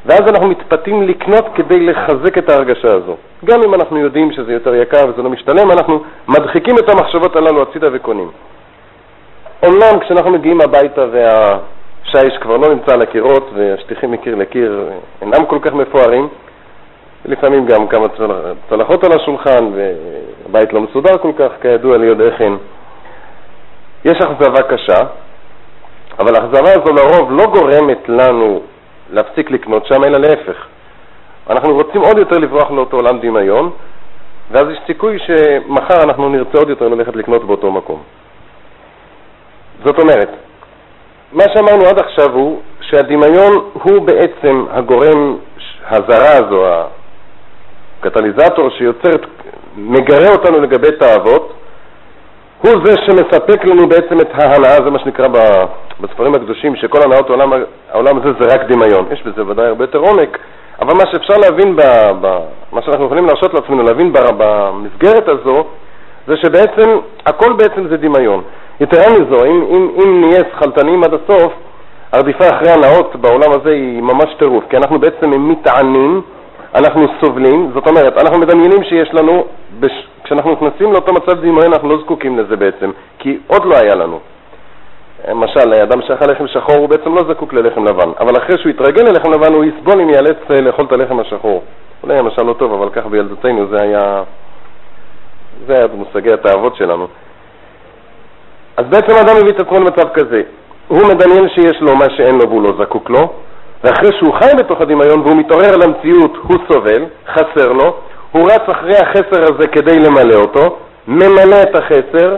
ואז 0.06 0.22
אנחנו 0.30 0.48
מתפתים 0.48 1.08
לקנות 1.08 1.46
כדי 1.56 1.80
לחזק 1.80 2.38
את 2.38 2.50
ההרגשה 2.50 2.94
הזו. 2.94 3.16
גם 3.46 3.64
אם 3.64 3.74
אנחנו 3.74 3.98
יודעים 3.98 4.32
שזה 4.32 4.54
יותר 4.54 4.76
יקר 4.76 5.06
וזה 5.10 5.22
לא 5.22 5.30
משתלם, 5.30 5.72
אנחנו 5.72 6.04
מדחיקים 6.28 6.76
את 6.78 6.90
המחשבות 6.90 7.36
הללו 7.36 7.62
הצידה 7.62 7.88
וקונים. 7.94 8.32
אומנם 9.64 10.00
כשאנחנו 10.00 10.32
מגיעים 10.32 10.62
הביתה 10.62 11.06
והשיש 11.12 12.38
כבר 12.42 12.58
לא 12.58 12.74
נמצא 12.74 12.94
על 12.94 13.02
הקירות 13.02 13.50
והשטיחים 13.54 14.12
מקיר 14.12 14.36
לקיר 14.36 14.90
אינם 15.22 15.46
כל 15.46 15.60
כך 15.62 15.74
מפוארים, 15.74 16.28
לפעמים 17.26 17.66
גם 17.66 17.88
כמה 17.88 18.08
צלחות 18.70 19.04
על 19.04 19.12
השולחן 19.12 19.72
והבית 19.76 20.74
לא 20.74 20.82
מסודר 20.82 21.18
כל 21.18 21.32
כך, 21.38 21.52
כידוע 21.62 21.98
לי 21.98 22.08
עוד 22.08 22.22
איך 22.22 22.42
אין. 22.42 22.58
יש 24.06 24.18
אכזבה 24.18 24.64
קשה, 24.64 25.00
אבל 26.20 26.36
האכזבה 26.36 26.70
הזו 26.72 26.94
לרוב 26.94 27.32
לא 27.32 27.46
גורמת 27.46 28.10
לנו 28.10 28.62
להפסיק 29.12 29.52
לקנות 29.52 29.86
שם, 29.86 30.04
אלא 30.04 30.18
להפך. 30.18 30.66
אנחנו 31.50 31.74
רוצים 31.74 32.02
עוד 32.02 32.18
יותר 32.18 32.38
לברוח 32.38 32.72
לאותו 32.72 32.98
עולם 32.98 33.20
דמיון, 33.20 33.72
ואז 34.52 34.66
יש 34.72 34.78
סיכוי 34.88 35.20
שמחר 35.20 36.04
אנחנו 36.04 36.30
נרצה 36.30 36.58
עוד 36.58 36.70
יותר 36.70 36.88
ללכת 36.88 37.16
לקנות 37.16 37.44
באותו 37.44 37.72
מקום. 37.72 38.04
זאת 39.86 40.00
אומרת, 40.00 40.30
מה 41.34 41.44
שאמרנו 41.54 41.86
עד 41.86 42.00
עכשיו 42.00 42.34
הוא 42.34 42.60
שהדמיון 42.82 43.70
הוא 43.74 44.02
בעצם 44.02 44.66
הגורם, 44.70 45.38
הזרה 45.86 46.34
הזו, 46.34 46.66
הקטליזטור 48.00 48.70
שיוצר, 48.70 49.10
מגרה 49.76 50.32
אותנו 50.32 50.62
לגבי 50.62 50.92
תאוות, 51.00 51.54
הוא 52.62 52.72
זה 52.86 52.96
שמספק 53.06 53.66
לנו 53.66 53.88
בעצם 53.88 54.20
את 54.20 54.30
ההנאה, 54.34 54.84
זה 54.84 54.90
מה 54.90 55.00
שנקרא 55.00 55.28
בספרים 56.00 56.36
הקדושים, 56.36 56.76
שכל 56.76 57.00
הנאות 57.04 57.30
העולם, 57.30 57.54
העולם 57.92 58.18
הזה 58.18 58.30
זה 58.40 58.54
רק 58.54 58.62
דמיון. 58.70 59.06
יש 59.12 59.24
בזה 59.24 59.48
ודאי 59.48 59.66
הרבה 59.66 59.84
יותר 59.84 59.98
עומק, 59.98 60.38
אבל 60.82 60.94
מה 60.94 61.12
שאפשר 61.12 61.34
להבין, 61.38 61.76
ב, 61.76 61.82
ב, 62.22 62.40
מה 62.72 62.82
שאנחנו 62.82 63.06
יכולים 63.06 63.26
להרשות 63.26 63.54
לעצמנו 63.54 63.84
להבין 63.84 64.14
ב, 64.14 64.18
במסגרת 64.38 65.28
הזו, 65.28 65.64
זה 66.28 66.38
שבעצם 66.38 67.00
הכל 67.26 67.54
בעצם 67.54 67.88
זה 67.88 67.98
דמיון. 67.98 68.42
יתרה 68.82 69.06
מזו, 69.10 69.46
אם, 69.46 69.66
אם, 69.70 69.90
אם 70.04 70.22
נהיה 70.22 70.42
שכלתניים 70.52 71.04
עד 71.04 71.14
הסוף, 71.14 71.54
הרדיפה 72.12 72.50
אחרי 72.50 72.72
הנאות 72.72 73.16
בעולם 73.16 73.52
הזה 73.52 73.70
היא 73.70 74.02
ממש 74.02 74.34
טירוף, 74.40 74.64
כי 74.70 74.78
אנחנו 74.78 75.00
בעצם 75.00 75.50
מתענים, 75.50 76.22
אנחנו 76.76 77.08
סובלים, 77.22 77.72
זאת 77.74 77.88
אומרת, 77.88 78.18
אנחנו 78.18 78.40
מדמיינים 78.40 78.84
שיש 78.84 79.14
לנו, 79.14 79.46
בש... 79.80 80.08
כשאנחנו 80.32 80.52
נכנסים 80.52 80.94
לאותו 80.94 81.14
מצב 81.14 81.40
דמיון 81.40 81.74
אנחנו 81.74 81.90
לא 81.90 81.98
זקוקים 81.98 82.40
לזה 82.40 82.56
בעצם, 82.56 82.92
כי 83.20 83.38
עוד 83.48 83.66
לא 83.66 83.78
היה 83.78 83.96
לנו. 83.96 84.20
למשל, 85.30 85.74
אדם 85.74 86.02
שאכל 86.02 86.32
לחם 86.32 86.48
שחור 86.48 86.76
הוא 86.76 86.90
בעצם 86.90 87.16
לא 87.16 87.22
זקוק 87.30 87.54
ללחם 87.54 87.86
לבן, 87.86 88.10
אבל 88.20 88.38
אחרי 88.38 88.58
שהוא 88.58 88.70
יתרגל 88.70 89.04
ללחם 89.04 89.32
לבן 89.32 89.54
הוא 89.54 89.64
יסבול 89.64 90.02
אם 90.02 90.10
ייאלץ 90.10 90.38
אה, 90.52 90.62
לאכול 90.62 90.86
את 90.86 90.92
הלחם 90.92 91.20
השחור. 91.20 91.64
אולי 92.04 92.20
המשל 92.20 92.42
לא 92.42 92.54
טוב, 92.54 92.74
אבל 92.74 92.90
ככה 92.90 93.10
בילדותנו 93.10 93.68
זה 93.68 93.84
היה, 93.84 94.24
זה 95.68 95.78
היה 95.78 95.88
במושגי 95.88 96.34
התאוות 96.34 96.76
שלנו. 96.76 97.08
אז 98.78 98.86
בעצם 98.86 99.16
האדם 99.16 99.36
מביא 99.42 99.52
את 99.52 99.60
עצמו 99.60 99.80
למצב 99.80 100.10
כזה, 100.14 100.42
הוא 100.88 101.00
מדמיין 101.00 101.50
שיש 101.50 101.82
לו 101.82 101.96
מה 101.96 102.06
שאין 102.18 102.36
לו 102.36 102.50
והוא 102.50 102.64
לא 102.64 102.74
זקוק 102.80 103.10
לו, 103.10 103.34
ואחרי 103.84 104.10
שהוא 104.20 104.34
חי 104.34 104.52
בתוך 104.60 104.82
הדמיון 104.82 105.20
והוא 105.20 105.38
מתעורר 105.38 105.78
למציאות, 105.78 106.38
הוא 106.44 106.58
סובל, 106.72 107.06
חסר 107.28 107.72
לו, 107.72 107.98
הוא 108.32 108.52
רץ 108.52 108.70
אחרי 108.72 108.98
החסר 108.98 109.44
הזה 109.44 109.68
כדי 109.68 110.00
למלא 110.00 110.36
אותו, 110.36 110.78
ממלא 111.08 111.62
את 111.62 111.76
החסר, 111.76 112.36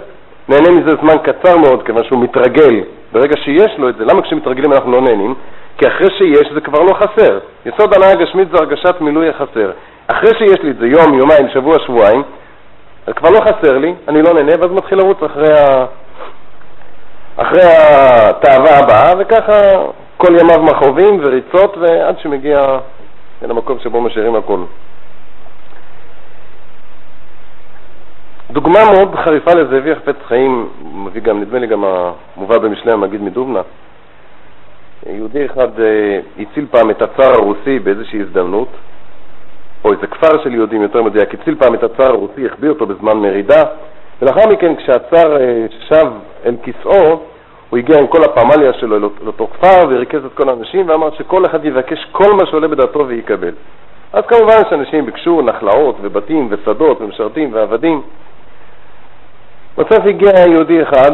נהנה 0.49 0.69
מזה 0.69 0.91
זמן 1.01 1.17
קצר 1.23 1.57
מאוד, 1.57 1.83
כיוון 1.85 2.03
שהוא 2.03 2.23
מתרגל. 2.23 2.83
ברגע 3.11 3.35
שיש 3.43 3.71
לו 3.77 3.89
את 3.89 3.95
זה, 3.97 4.05
למה 4.05 4.21
כשמתרגלים 4.21 4.73
אנחנו 4.73 4.91
לא 4.91 5.01
נהנים? 5.01 5.35
כי 5.77 5.87
אחרי 5.87 6.07
שיש 6.17 6.53
זה 6.53 6.61
כבר 6.61 6.79
לא 6.79 6.93
חסר. 6.93 7.39
יסוד 7.65 7.93
הנאה 7.93 8.11
הגשמית 8.11 8.47
זה 8.51 8.57
הרגשת 8.57 9.01
מילוי 9.01 9.29
החסר. 9.29 9.71
אחרי 10.07 10.29
שיש 10.37 10.59
לי 10.63 10.71
את 10.71 10.77
זה 10.77 10.87
יום, 10.87 11.13
יומיים, 11.13 11.49
שבוע, 11.53 11.79
שבועיים, 11.85 12.23
זה 13.07 13.13
כבר 13.13 13.29
לא 13.29 13.39
חסר 13.39 13.77
לי, 13.77 13.93
אני 14.07 14.21
לא 14.21 14.33
נהנה, 14.33 14.51
ואז 14.59 14.71
מתחיל 14.71 14.97
לרוץ 14.97 15.17
אחרי, 15.23 15.53
ה... 15.53 15.85
אחרי 17.37 17.61
התאווה 17.63 18.79
הבאה, 18.79 19.13
וככה 19.19 19.53
כל 20.17 20.33
ימיו 20.39 20.63
מכאובים 20.63 21.19
וריצות, 21.23 21.77
ועד 21.77 22.19
שמגיע 22.19 22.59
אל 23.43 23.51
המקום 23.51 23.79
שבו 23.79 24.01
משאירים 24.01 24.35
הכול. 24.35 24.59
דוגמה 28.53 28.79
מאוד 28.93 29.15
חריפה 29.15 29.53
לזה 29.53 29.77
הביא 29.77 29.91
החפץ 29.91 30.15
חיים, 30.27 30.69
מביא 30.93 31.21
גם, 31.21 31.41
נדמה 31.41 31.59
לי 31.59 31.67
גם 31.67 31.83
המובא 31.83 32.57
במשלי 32.57 32.91
המגיד 32.91 33.21
מדובנה. 33.21 33.61
יהודי 35.09 35.45
אחד 35.45 35.79
אה, 35.79 36.19
הציל 36.39 36.65
פעם 36.71 36.89
את 36.89 37.01
הצאר 37.01 37.33
הרוסי 37.33 37.79
באיזושהי 37.79 38.21
הזדמנות, 38.21 38.67
או 39.85 39.93
איזה 39.93 40.07
כפר 40.07 40.43
של 40.43 40.53
יהודים 40.53 40.81
יותר 40.81 41.03
מדויק, 41.03 41.33
הציל 41.33 41.55
פעם 41.55 41.73
את 41.73 41.83
הצאר 41.83 42.05
הרוסי, 42.05 42.45
החביא 42.45 42.69
אותו 42.69 42.85
בזמן 42.85 43.17
מרידה, 43.17 43.63
ולאחר 44.21 44.49
מכן 44.49 44.75
כשהצאר 44.75 45.37
אה, 45.37 45.65
שב 45.89 46.07
אל 46.45 46.55
כיסאו, 46.63 47.19
הוא 47.69 47.77
הגיע 47.77 47.99
עם 47.99 48.07
כל 48.07 48.23
הפמליה 48.23 48.73
שלו 48.73 48.99
לאותו 48.99 49.47
כפר 49.47 49.87
וריכז 49.89 50.25
את 50.25 50.33
כל 50.33 50.49
האנשים 50.49 50.89
ואמר 50.89 51.09
שכל 51.17 51.45
אחד 51.45 51.65
יבקש 51.65 52.07
כל 52.11 52.33
מה 52.33 52.45
שעולה 52.45 52.67
בדעתו 52.67 53.07
ויקבל. 53.07 53.53
אז 54.13 54.23
כמובן 54.27 54.61
שאנשים 54.69 55.05
ביקשו 55.05 55.41
נחלאות 55.41 55.95
ובתים 56.01 56.47
ושדות 56.51 57.01
ומשרתים 57.01 57.53
ועבדים. 57.53 58.01
בסוף 59.77 60.05
הגיע 60.05 60.31
יהודי 60.47 60.83
אחד 60.83 61.11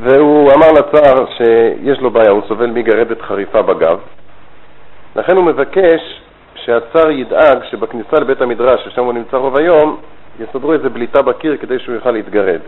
והוא 0.00 0.52
אמר 0.52 0.72
לצאר 0.72 1.26
שיש 1.36 1.98
לו 1.98 2.10
בעיה, 2.10 2.30
הוא 2.30 2.42
סובל 2.48 2.66
מגרדת 2.66 3.22
חריפה 3.22 3.62
בגב. 3.62 3.98
לכן 5.16 5.36
הוא 5.36 5.44
מבקש 5.44 6.20
שהצאר 6.54 7.10
ידאג 7.10 7.58
שבכניסה 7.70 8.16
לבית 8.20 8.40
המדרש, 8.40 8.84
ששם 8.84 9.04
הוא 9.04 9.12
נמצא 9.12 9.36
רוב 9.36 9.56
היום, 9.56 10.00
יסדרו 10.40 10.72
איזה 10.72 10.88
בליטה 10.88 11.22
בקיר 11.22 11.56
כדי 11.56 11.78
שהוא 11.78 11.94
יוכל 11.94 12.10
להתגרד. 12.10 12.60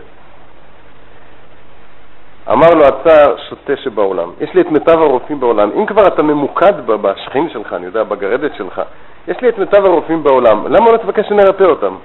אמר 2.51 2.69
לו 2.73 2.83
הצער 2.85 3.35
שוטה 3.49 3.73
שבעולם, 3.77 4.31
יש 4.41 4.53
לי 4.53 4.61
את 4.61 4.71
מיטב 4.71 5.01
הרופאים 5.01 5.39
בעולם. 5.39 5.69
אם 5.75 5.85
כבר 5.85 6.07
אתה 6.07 6.21
ממוקד 6.21 6.85
בשכין 6.85 7.49
שלך, 7.49 7.73
אני 7.73 7.85
יודע, 7.85 8.03
בגרדת 8.03 8.51
שלך, 8.57 8.81
יש 9.27 9.41
לי 9.41 9.49
את 9.49 9.57
מיטב 9.57 9.85
הרופאים 9.85 10.23
בעולם, 10.23 10.67
למה 10.67 10.91
לא 10.91 10.97
תבקש 10.97 11.27
שנרפא 11.27 11.63
אותם? 11.63 11.95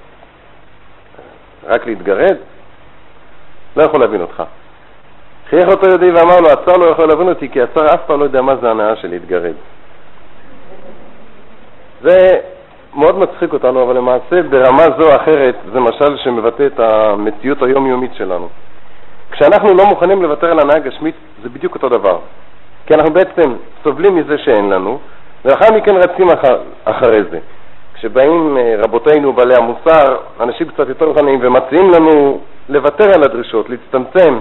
רק 1.66 1.86
להתגרד? 1.86 2.36
לא 3.76 3.82
יכול 3.82 4.00
להבין 4.00 4.20
אותך. 4.20 4.42
חייך 5.50 5.68
אותו 5.68 5.88
יהודי 5.88 6.10
ואמר 6.10 6.40
לו, 6.40 6.48
הצער 6.48 6.76
לא 6.76 6.90
יכול 6.90 7.08
להבין 7.08 7.28
אותי, 7.28 7.48
כי 7.48 7.62
הצער 7.62 7.94
אף 7.94 8.00
פעם 8.06 8.20
לא 8.20 8.24
יודע 8.24 8.42
מה 8.42 8.56
זה 8.56 8.70
הנאה 8.70 8.96
של 8.96 9.08
להתגרד. 9.08 9.54
זה 12.02 12.40
מאוד 12.96 13.18
מצחיק 13.18 13.52
אותנו, 13.52 13.82
אבל 13.82 13.96
למעשה 13.96 14.42
ברמה 14.50 14.82
זו 14.98 15.10
או 15.10 15.16
אחרת 15.16 15.54
זה 15.72 15.80
משל 15.80 16.16
שמבטא 16.16 16.66
את 16.66 16.80
המציאות 16.80 17.62
היומיומית 17.62 18.14
שלנו. 18.14 18.48
כשאנחנו 19.30 19.74
לא 19.74 19.86
מוכנים 19.86 20.22
לוותר 20.22 20.50
על 20.50 20.60
הנאה 20.60 20.78
גשמית, 20.78 21.14
זה 21.42 21.48
בדיוק 21.48 21.74
אותו 21.74 21.88
דבר. 21.88 22.18
כי 22.86 22.94
אנחנו 22.94 23.12
בעצם 23.12 23.54
סובלים 23.84 24.16
מזה 24.16 24.38
שאין 24.38 24.70
לנו, 24.70 24.98
ולאחר 25.44 25.74
מכן 25.74 25.96
רצים 25.96 26.30
אחר, 26.30 26.58
אחרי 26.84 27.22
זה. 27.30 27.38
כשבאים 27.94 28.56
אה, 28.56 28.74
רבותינו 28.78 29.32
בעלי 29.32 29.54
המוסר, 29.54 30.16
אנשים 30.40 30.68
קצת 30.68 30.88
יותר 30.88 31.04
רוחניים, 31.04 31.38
ומציעים 31.42 31.90
לנו 31.90 32.40
לוותר 32.68 33.04
על 33.14 33.22
הדרישות, 33.24 33.70
להצטמצם, 33.70 34.38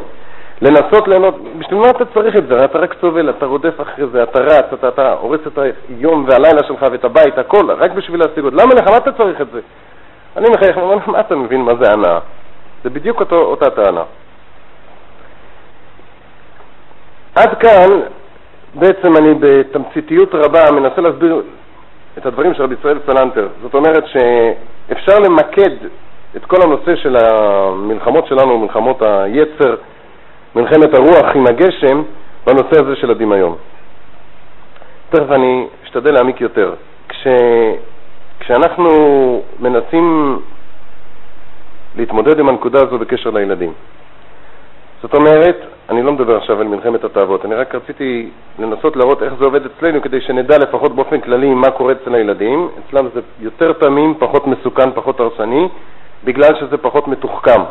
לנסות 0.62 1.08
ליהנות, 1.08 1.36
בשביל 1.58 1.80
מה 1.80 1.90
אתה 1.90 2.06
צריך 2.06 2.36
את 2.36 2.48
זה? 2.48 2.66
אתה 2.66 2.80
רק 2.80 2.96
סובל, 3.02 3.30
אתה 3.30 3.46
רודף 3.46 3.82
אחרי 3.82 4.06
זה, 4.12 4.24
אתה 4.24 4.40
רץ, 4.40 4.66
אתה, 4.74 4.88
אתה 4.88 5.14
הורס 5.14 5.40
את 5.48 5.60
היום 5.90 6.26
והלילה 6.28 6.64
שלך 6.68 6.86
ואת 6.92 7.06
הבית, 7.06 7.38
הכל, 7.38 7.72
רק 7.72 7.92
בשביל 7.92 8.20
להשיג 8.20 8.44
עוד. 8.44 8.54
למה 8.54 8.74
לך? 8.74 8.90
מה 8.90 8.98
אתה 8.98 9.12
צריך 9.12 9.42
את 9.42 9.48
זה? 9.54 9.60
אני 10.38 10.46
מחייך, 10.50 10.78
מה 11.08 11.20
אתה 11.20 11.36
מבין 11.36 11.62
מה 11.62 11.72
זה 11.82 11.92
הנאה? 11.92 12.20
זה 12.84 12.90
בדיוק 12.90 13.20
אותו, 13.20 13.36
אותה 13.36 13.70
טענה. 13.70 14.04
עד 17.36 17.58
כאן 17.60 18.00
בעצם 18.76 19.18
אני 19.18 19.34
בתמציתיות 19.40 20.36
רבה 20.36 20.72
מנסה 20.72 21.02
להסביר 21.02 21.42
את 22.18 22.26
הדברים 22.26 22.54
של 22.54 22.64
רבי 22.64 22.76
ישראל 22.80 23.00
סלנטר. 23.06 23.48
זאת 23.62 23.74
אומרת 23.74 24.04
שאפשר 24.08 25.20
למקד 25.20 25.76
את 26.36 26.46
כל 26.46 26.62
הנושא 26.62 26.96
של 26.96 27.16
המלחמות 27.16 28.28
שלנו, 28.28 28.58
מלחמות 28.58 29.02
היצר, 29.02 29.76
מלחמת 30.56 30.94
הרוח 30.94 31.36
עם 31.36 31.48
הגשם, 31.48 32.04
בנושא 32.46 32.82
הזה 32.82 32.96
של 32.96 33.12
הדמיון. 33.12 33.56
תכף 35.10 35.32
אני 35.32 35.68
אשתדל 35.84 36.12
להעמיק 36.12 36.42
יותר. 36.42 36.74
כש, 37.10 37.28
כשאנחנו 38.40 38.90
מנסים 39.60 40.40
להתמודד 41.96 42.40
עם 42.40 42.50
הנקודה 42.50 42.80
הזו 42.82 42.98
בקשר 42.98 43.30
לילדים, 43.30 43.74
זאת 45.02 45.16
אומרת, 45.16 45.58
אני 45.90 46.04
לא 46.04 46.12
מדבר 46.12 46.38
עכשיו 46.38 46.62
על 46.62 46.68
מלחמת 46.68 47.04
התאוות, 47.04 47.46
אני 47.46 47.56
רק 47.56 47.76
רציתי 47.76 48.30
לנסות 48.60 48.96
להראות 48.96 49.24
איך 49.24 49.34
זה 49.40 49.46
עובד 49.46 49.62
אצלנו 49.66 50.02
כדי 50.02 50.22
שנדע 50.22 50.58
לפחות 50.58 50.96
באופן 50.96 51.22
כללי 51.22 51.54
מה 51.54 51.72
קורה 51.72 51.94
אצל 51.94 52.16
הילדים. 52.16 52.70
אצלם 52.80 53.08
זה 53.14 53.22
יותר 53.40 53.74
תמים, 53.74 54.16
פחות 54.20 54.48
מסוכן, 54.48 54.92
פחות 54.92 55.20
הרסני, 55.20 55.68
בגלל 56.24 56.56
שזה 56.60 56.78
פחות 56.78 57.08
מתוחכם. 57.08 57.62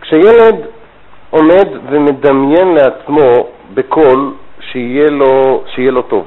כשילד 0.00 0.56
עומד 1.30 1.68
ומדמיין 1.90 2.74
לעצמו 2.74 3.46
בקול 3.74 4.32
שיהיה 4.60 5.10
לו, 5.10 5.62
שיהיה 5.74 5.90
לו 5.90 6.02
טוב, 6.02 6.24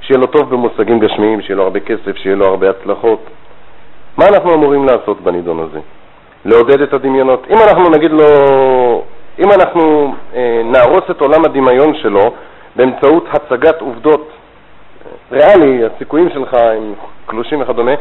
שיהיה 0.00 0.20
לו 0.20 0.26
טוב 0.26 0.50
במושגים 0.50 0.98
גשמיים, 0.98 1.42
שיהיה 1.42 1.56
לו 1.56 1.62
הרבה 1.62 1.80
כסף, 1.80 2.16
שיהיה 2.16 2.36
לו 2.36 2.46
הרבה 2.46 2.70
הצלחות, 2.70 3.20
מה 4.16 4.24
אנחנו 4.28 4.54
אמורים 4.54 4.84
לעשות 4.84 5.20
בנידון 5.20 5.60
הזה? 5.60 5.80
לעודד 6.44 6.80
את 6.80 6.92
הדמיונות. 6.92 7.46
אם 7.50 7.56
אנחנו 7.68 7.90
נגיד 7.90 8.10
לו, 8.10 8.24
אם 9.38 9.52
אנחנו 9.52 10.14
אה, 10.34 10.62
נהרוס 10.64 11.10
את 11.10 11.20
עולם 11.20 11.44
הדמיון 11.44 11.94
שלו 11.94 12.32
באמצעות 12.76 13.28
הצגת 13.32 13.80
עובדות 13.80 14.28
אה, 14.30 15.38
ריאלי, 15.38 15.84
הסיכויים 15.84 16.30
שלך 16.30 16.54
הם 16.54 16.94
קלושים 17.26 17.60
וכדומה, 17.60 17.92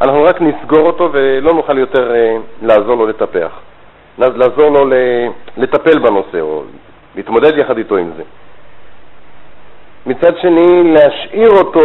אנחנו 0.00 0.24
רק 0.24 0.40
נסגור 0.40 0.86
אותו 0.86 1.10
ולא 1.12 1.52
נוכל 1.52 1.78
יותר 1.78 2.14
אה, 2.14 2.36
לעזור 2.62 2.94
לו 2.94 3.06
לטפח, 3.06 3.50
לעזור 4.18 4.68
לו 4.70 4.90
לטפל 5.56 5.98
בנושא 5.98 6.40
או 6.40 6.62
להתמודד 7.16 7.58
יחד 7.58 7.78
איתו 7.78 7.96
עם 7.96 8.10
זה. 8.16 8.22
מצד 10.06 10.38
שני, 10.38 10.92
להשאיר 10.92 11.50
אותו 11.50 11.80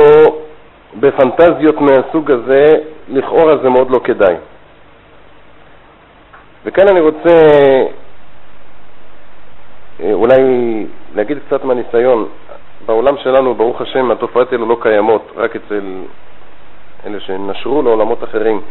בפנטזיות 1.00 1.82
מהסוג 1.82 2.32
הזה, 2.32 2.66
לכאורה 3.10 3.58
זה 3.58 3.70
מאוד 3.70 3.92
לא 3.92 4.00
כדאי. 4.04 4.36
וכאן 6.66 6.88
אני 6.88 7.00
רוצה 7.00 7.36
אה, 10.04 10.14
אולי 10.14 10.42
להגיד 11.16 11.38
קצת 11.48 11.64
מהניסיון. 11.64 12.28
בעולם 12.86 13.18
שלנו, 13.18 13.56
ברוך 13.56 13.82
השם, 13.82 14.12
התופעות 14.12 14.52
האלו 14.52 14.66
לא 14.66 14.78
קיימות, 14.82 15.32
רק 15.36 15.56
אצל 15.56 16.04
אלה 17.06 17.20
שנשרו 17.20 17.82
לעולמות 17.82 18.24
אחרים. 18.24 18.62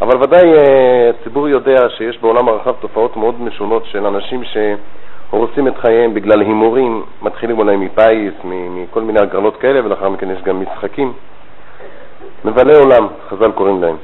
אבל 0.00 0.22
ודאי 0.22 0.54
אה, 0.54 1.10
הציבור 1.10 1.48
יודע 1.48 1.88
שיש 1.96 2.18
בעולם 2.18 2.48
הרחב 2.48 2.72
תופעות 2.80 3.16
מאוד 3.16 3.40
משונות 3.40 3.84
של 3.84 4.06
אנשים 4.06 4.42
שהורסים 4.44 5.68
את 5.68 5.76
חייהם 5.78 6.14
בגלל 6.14 6.40
הימורים, 6.40 7.02
מתחילים 7.22 7.58
אולי 7.58 7.76
מפיס, 7.76 8.34
מכל 8.44 9.02
מיני 9.02 9.20
הגרלות 9.20 9.56
כאלה, 9.56 9.84
ולאחר 9.84 10.08
מכן 10.08 10.30
יש 10.30 10.42
גם 10.42 10.62
משחקים. 10.62 11.12
מבלי 12.44 12.76
עולם, 12.76 13.06
חז"ל 13.28 13.52
קוראים 13.52 13.82
להם. 13.82 13.96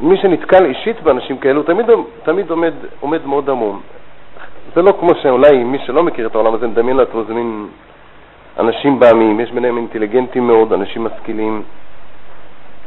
מי 0.00 0.16
שנתקל 0.16 0.64
אישית 0.64 1.02
באנשים 1.02 1.38
כאלו 1.38 1.62
תמיד, 1.62 1.86
תמיד 2.22 2.50
עומד, 2.50 2.74
עומד 3.00 3.26
מאוד 3.26 3.50
עמום. 3.50 3.80
זה 4.74 4.82
לא 4.82 4.92
כמו 5.00 5.10
שאולי 5.22 5.64
מי 5.64 5.78
שלא 5.86 6.02
מכיר 6.02 6.26
את 6.26 6.34
העולם 6.34 6.54
הזה 6.54 6.66
מדמיין 6.66 6.96
לעצמו, 6.96 7.24
זה 7.24 7.34
מין 7.34 7.66
אנשים 8.58 9.00
בעמים, 9.00 9.40
יש 9.40 9.50
ביניהם 9.50 9.76
אינטליגנטים 9.76 10.46
מאוד, 10.46 10.72
אנשים 10.72 11.04
משכילים, 11.04 11.62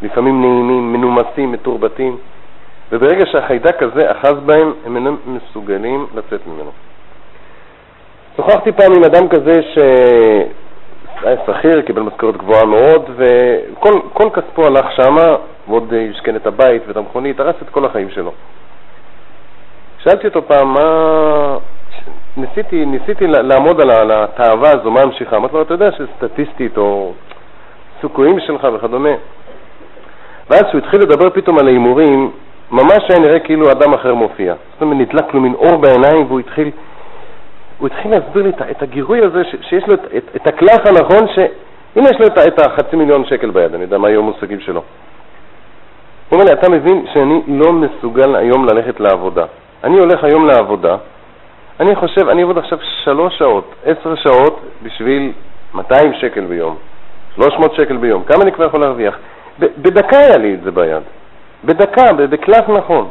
לפעמים 0.02 0.42
נעימים, 0.42 0.94
מנומסים, 0.94 1.52
מתורבתים, 1.52 2.18
וברגע 2.92 3.26
שהחיידק 3.32 3.84
הזה 3.84 4.12
אחז 4.12 4.34
בהם, 4.46 4.74
הם 4.86 4.96
אינם 4.96 5.16
מסוגלים 5.26 6.08
לצאת 6.16 6.48
ממנו. 6.48 6.72
שוחחתי 8.38 8.72
פעם 8.72 8.94
עם 8.96 9.04
אדם 9.04 9.30
כזה 9.30 9.54
שהיה 9.74 11.36
שכיר, 11.48 11.82
קיבל 11.82 12.02
משכורת 12.02 12.38
גבוהה 12.38 12.66
מאוד, 12.66 13.10
וכל 13.16 14.30
כספו 14.34 14.66
הלך 14.66 14.86
שמה, 14.96 15.36
ועוד 15.68 15.94
השכן 16.12 16.36
את 16.36 16.48
הבית 16.48 16.82
ואת 16.88 16.98
המכונית, 16.98 17.40
הרס 17.40 17.56
את 17.62 17.70
כל 17.70 17.86
החיים 17.86 18.10
שלו. 18.10 18.32
שאלתי 20.04 20.28
אותו 20.28 20.42
פעם, 20.48 20.74
מה... 20.74 21.58
ניסיתי, 22.38 22.86
ניסיתי 22.86 23.28
לעמוד 23.28 23.82
על 23.82 24.12
התאווה 24.12 24.70
הזו, 24.72 24.92
מה 24.92 25.02
המשיכה? 25.02 25.36
אמרתי 25.36 25.56
לו, 25.56 25.62
אתה 25.62 25.74
יודע 25.74 25.90
שסטטיסטית 25.92 26.78
או 26.78 27.14
סיכויים 28.02 28.40
שלך 28.40 28.68
וכדומה. 28.74 29.10
ואז 30.50 30.64
כשהוא 30.64 30.80
התחיל 30.80 31.02
לדבר 31.02 31.30
פתאום 31.30 31.60
על 31.60 31.68
ההימורים, 31.68 32.32
ממש 32.72 33.00
היה 33.10 33.20
נראה 33.20 33.40
כאילו 33.40 33.72
אדם 33.72 33.94
אחר 33.94 34.14
מופיע. 34.14 34.54
זאת 34.74 34.82
אומרת, 34.82 34.98
נדלק 34.98 35.34
לו 35.34 35.42
מין 35.42 35.54
אור 35.54 35.78
בעיניים 35.78 36.26
והוא 36.28 36.40
התחיל, 36.40 36.72
הוא 37.78 37.88
התחיל 37.88 38.12
להסביר 38.12 38.44
לי 38.44 38.52
את 38.72 38.82
הגירוי 38.82 39.22
הזה 39.26 39.42
שיש 39.62 39.88
לו 39.88 39.94
את, 39.94 40.00
את, 40.18 40.24
את 40.36 40.48
הקלף 40.48 40.86
הנכון, 40.86 41.28
שהנה 41.36 42.10
יש 42.10 42.20
לו 42.20 42.28
את, 42.28 42.38
את 42.38 42.66
החצי 42.66 42.96
מיליון 42.96 43.26
שקל 43.26 43.50
ביד, 43.50 43.74
אני 43.74 43.84
יודע 43.84 43.98
מה 43.98 44.08
היו 44.08 44.20
המושגים 44.20 44.60
שלו. 44.60 44.82
הוא 46.30 46.40
אומר 46.40 46.44
לי, 46.44 46.54
אתה 46.54 46.70
מבין 46.70 47.06
שאני 47.14 47.42
לא 47.48 47.74
מסוגל 47.74 48.36
היום 48.36 48.66
ללכת 48.66 49.00
לעבודה. 49.00 49.46
אני 49.84 50.00
הולך 50.00 50.24
היום 50.24 50.48
לעבודה, 50.48 50.96
אני 51.80 51.96
חושב, 51.96 52.30
אני 52.30 52.42
אעבוד 52.42 52.58
עכשיו 52.58 52.78
שלוש 53.04 53.38
שעות, 53.38 53.76
עשר 53.86 54.16
שעות, 54.16 54.60
בשביל 54.84 55.32
200 55.74 56.14
שקל 56.14 56.42
ביום, 56.42 56.76
300 57.36 57.76
שקל 57.76 57.98
ביום. 57.98 58.24
כמה 58.24 58.44
אני 58.44 58.52
כבר 58.52 58.66
יכול 58.66 58.80
להרוויח? 58.80 59.18
בדקה 59.60 60.18
היה 60.18 60.38
לי 60.38 60.54
את 60.54 60.64
זה 60.64 60.72
ביד. 60.72 61.04
בדקה, 61.66 62.14
בקלף 62.14 62.70
נכון. 62.70 63.08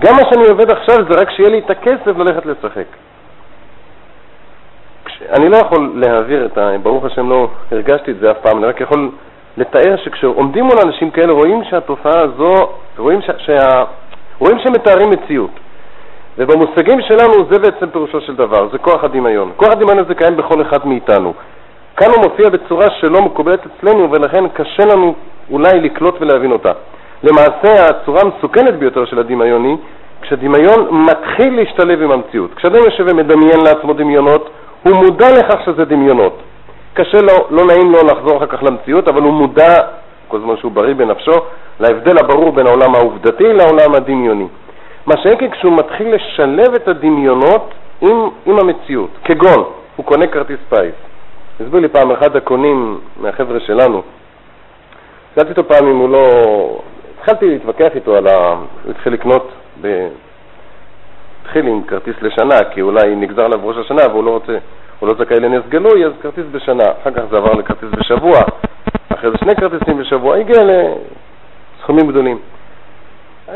גם 0.00 0.14
מה 0.16 0.22
שאני 0.30 0.48
עובד 0.48 0.70
עכשיו 0.70 0.96
זה 0.96 1.20
רק 1.20 1.30
שיהיה 1.30 1.48
לי 1.48 1.58
את 1.58 1.70
הכסף 1.70 2.18
ללכת 2.18 2.46
לשחק. 2.46 2.86
אני 5.38 5.48
לא 5.48 5.56
יכול 5.56 5.92
להעביר 5.94 6.46
את 6.46 6.58
ה... 6.58 6.70
ברוך 6.82 7.04
השם 7.04 7.28
לא 7.28 7.50
הרגשתי 7.72 8.10
את 8.10 8.18
זה 8.18 8.30
אף 8.30 8.36
פעם, 8.42 8.58
אני 8.58 8.66
רק 8.66 8.80
יכול 8.80 9.10
לתאר 9.56 9.96
שכשעומדים 9.96 10.64
מול 10.64 10.76
אנשים 10.84 11.10
כאלה 11.10 11.32
רואים 11.32 11.64
שהתופעה 11.64 12.20
הזו, 12.20 12.54
רואים, 12.98 13.20
שה, 13.38 13.84
רואים 14.38 14.58
שהם 14.58 14.72
מתארים 14.72 15.10
מציאות. 15.10 15.50
ובמושגים 16.38 17.00
שלנו 17.00 17.32
זה 17.50 17.58
בעצם 17.58 17.90
פירושו 17.90 18.20
של 18.20 18.36
דבר, 18.36 18.68
זה 18.72 18.78
כוח 18.78 19.04
הדמיון. 19.04 19.50
כוח 19.56 19.68
הדמיון 19.68 19.98
הזה 19.98 20.14
קיים 20.14 20.36
בכל 20.36 20.62
אחד 20.62 20.86
מאיתנו. 20.86 21.34
כאן 21.96 22.10
הוא 22.10 22.24
מופיע 22.24 22.48
בצורה 22.48 22.86
שלא 23.00 23.22
מקובלת 23.22 23.60
אצלנו 23.66 24.10
ולכן 24.12 24.48
קשה 24.48 24.84
לנו 24.84 25.14
אולי 25.50 25.80
לקלוט 25.80 26.14
ולהבין 26.20 26.52
אותה. 26.52 26.72
למעשה 27.22 27.86
הצורה 27.86 28.20
המסוכנת 28.20 28.74
ביותר 28.74 29.04
של 29.04 29.18
הדמיון 29.18 29.64
היא 29.64 29.76
כשהדמיון 30.22 30.88
מתחיל 30.90 31.56
להשתלב 31.56 32.02
עם 32.02 32.10
המציאות. 32.10 32.54
כשאדם 32.54 32.84
יושב 32.84 33.04
ומדמיין 33.10 33.60
לעצמו 33.64 33.92
דמיונות, 33.92 34.50
הוא 34.82 34.96
מודע 34.96 35.26
לכך 35.32 35.64
שזה 35.64 35.84
דמיונות. 35.84 36.42
קשה 36.94 37.18
לו, 37.18 37.46
לא 37.50 37.64
נעים 37.66 37.92
לו 37.92 37.98
לחזור 38.02 38.36
אחר 38.36 38.46
כך 38.46 38.62
למציאות, 38.62 39.08
אבל 39.08 39.22
הוא 39.22 39.32
מודע, 39.32 39.74
כל 40.28 40.40
זמן 40.40 40.56
שהוא 40.56 40.72
בריא 40.72 40.94
בנפשו, 40.94 41.32
להבדל 41.80 42.18
הברור 42.18 42.52
בין 42.52 42.66
העולם 42.66 42.94
העובדתי 42.94 43.52
לעולם 43.52 43.94
הדמיוני. 43.94 44.46
מה 45.06 45.14
שאין 45.22 45.50
כשהוא 45.50 45.76
מתחיל 45.76 46.14
לשלב 46.14 46.74
את 46.74 46.88
הדמיונות 46.88 47.74
עם, 48.00 48.28
עם 48.46 48.58
המציאות, 48.58 49.10
כגון, 49.24 49.64
הוא 49.96 50.06
קונה 50.06 50.26
כרטיס 50.26 50.58
פיס. 50.68 50.94
הסביר 51.60 51.80
לי 51.80 51.88
פעם 51.88 52.10
אחד 52.10 52.36
הקונים 52.36 53.00
מהחבר'ה 53.20 53.60
שלנו, 53.60 54.02
שאלתי 55.34 55.50
אותו 55.50 55.64
פעם 55.68 55.86
אם 55.86 55.96
הוא 55.96 56.08
לא... 56.08 56.80
התחלתי 57.18 57.48
להתווכח 57.48 57.90
איתו 57.94 58.16
על 58.16 58.26
ה... 58.26 58.54
הוא 58.84 58.90
התחיל 58.90 59.12
לקנות, 59.12 59.52
ב... 59.80 60.08
התחיל 61.42 61.66
עם 61.66 61.82
כרטיס 61.82 62.14
לשנה, 62.22 62.64
כי 62.74 62.80
אולי 62.80 63.14
נגזר 63.16 63.44
עליו 63.44 63.60
ראש 63.62 63.76
השנה 63.76 64.02
והוא 64.10 64.24
לא 64.24 64.30
רוצה, 64.30 64.58
הוא 64.98 65.08
לא 65.08 65.14
זכאי 65.14 65.40
לנס 65.40 65.62
גלוי, 65.68 66.04
אז 66.06 66.12
כרטיס 66.22 66.44
בשנה. 66.50 66.84
אחר 67.02 67.10
כך 67.10 67.22
זה 67.30 67.36
עבר 67.36 67.52
לכרטיס 67.52 67.88
בשבוע, 67.98 68.40
אחרי 69.08 69.30
זה 69.30 69.36
שני 69.38 69.56
כרטיסים 69.56 69.98
בשבוע, 69.98 70.36
הגיע 70.36 70.62
לסכומים 71.88 72.08
גדולים. 72.08 72.38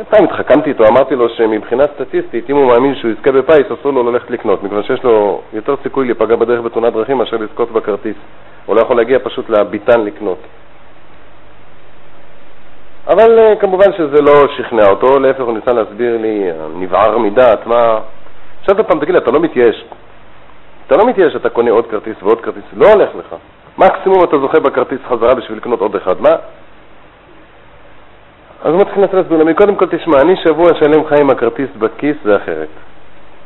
פעם 0.08 0.24
התחכמתי 0.24 0.70
איתו, 0.70 0.86
אמרתי 0.86 1.16
לו 1.16 1.28
שמבחינה 1.28 1.84
סטטיסטית, 1.94 2.50
אם 2.50 2.56
הוא 2.56 2.66
מאמין 2.66 2.94
שהוא 2.94 3.10
יזכה 3.10 3.32
בפיס, 3.32 3.66
אסור 3.80 3.92
לו 3.92 4.10
ללכת 4.10 4.30
לקנות, 4.30 4.62
מכיוון 4.62 4.82
שיש 4.82 5.02
לו 5.04 5.40
יותר 5.52 5.74
סיכוי 5.82 6.06
להיפגע 6.06 6.36
בדרך 6.36 6.60
בתאונת 6.60 6.92
דרכים 6.92 7.18
מאשר 7.18 7.36
לזכות 7.36 7.70
בכרטיס. 7.70 8.16
הוא 8.66 8.76
לא 8.76 8.80
יכול 8.80 8.96
להגיע 8.96 9.18
פשוט 9.22 9.50
לביתן 9.50 10.00
לקנות. 10.00 10.38
אבל 13.06 13.38
uh, 13.38 13.60
כמובן 13.60 13.92
שזה 13.92 14.22
לא 14.22 14.32
שכנע 14.56 14.86
אותו, 14.86 15.18
להפך 15.18 15.40
הוא 15.40 15.54
ניסה 15.54 15.72
להסביר 15.72 16.16
לי, 16.16 16.50
נבער 16.74 17.18
מדעת, 17.18 17.66
מה... 17.66 17.98
שאלת 18.66 18.88
פעם, 18.88 19.00
תגיד 19.00 19.14
לי, 19.14 19.18
אתה 19.18 19.30
לא 19.30 19.40
מתייאש? 19.40 19.84
אתה 20.86 20.96
לא 20.96 21.06
מתייאש 21.06 21.32
שאתה 21.32 21.48
קונה 21.48 21.70
עוד 21.70 21.86
כרטיס 21.86 22.16
ועוד 22.22 22.40
כרטיס, 22.40 22.64
לא 22.72 22.92
הולך 22.92 23.08
לך. 23.14 23.36
מקסימום 23.78 24.24
אתה 24.24 24.38
זוכה 24.38 24.60
בכרטיס 24.60 25.00
חזרה 25.08 25.34
בשביל 25.34 25.58
לקנות 25.58 25.80
עוד 25.80 25.96
אחד. 25.96 26.20
מה? 26.20 26.36
אז 28.64 28.72
הוא 28.72 28.80
מתחיל 28.80 29.02
לנסות 29.02 29.14
להסביר 29.14 29.42
לי, 29.42 29.54
קודם 29.54 29.76
כל 29.76 29.86
תשמע, 29.86 30.20
אני 30.20 30.36
שבוע 30.36 30.74
שלם 30.78 31.04
חי 31.04 31.20
עם 31.20 31.30
הכרטיס 31.30 31.68
בכיס, 31.78 32.16
זה 32.24 32.36
אחרת. 32.36 32.68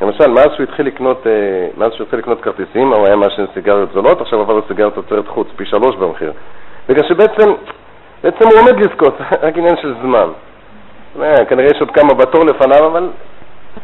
למשל, 0.00 0.30
מאז 0.30 0.46
שהוא 0.54 0.62
התחיל 0.62 0.86
לקנות, 0.86 1.26
אה, 1.26 1.32
מאז 1.76 1.92
שהוא 1.92 2.04
התחיל 2.04 2.18
לקנות 2.18 2.40
כרטיסים, 2.40 2.92
הוא 2.92 3.06
היה 3.06 3.16
מעשן 3.16 3.44
סיגריות 3.54 3.88
זולות, 3.92 4.20
עכשיו 4.20 4.40
עבר 4.40 4.58
לסיגריות 4.58 4.94
תוצרת 4.94 5.28
חוץ, 5.28 5.48
פי 5.56 5.64
שלוש 5.64 5.96
במחיר. 5.96 6.32
בגלל 6.88 7.08
שבעצם, 7.08 7.52
בעצם 8.24 8.44
הוא 8.44 8.60
עומד 8.60 8.80
לזכות, 8.80 9.14
רק 9.42 9.56
עניין 9.56 9.76
של 9.76 9.94
זמן. 10.02 10.28
אה, 11.22 11.44
כנראה 11.44 11.70
יש 11.70 11.80
עוד 11.80 11.90
כמה 11.90 12.14
בתור 12.14 12.44
לפניו, 12.44 12.86
אבל... 12.86 13.08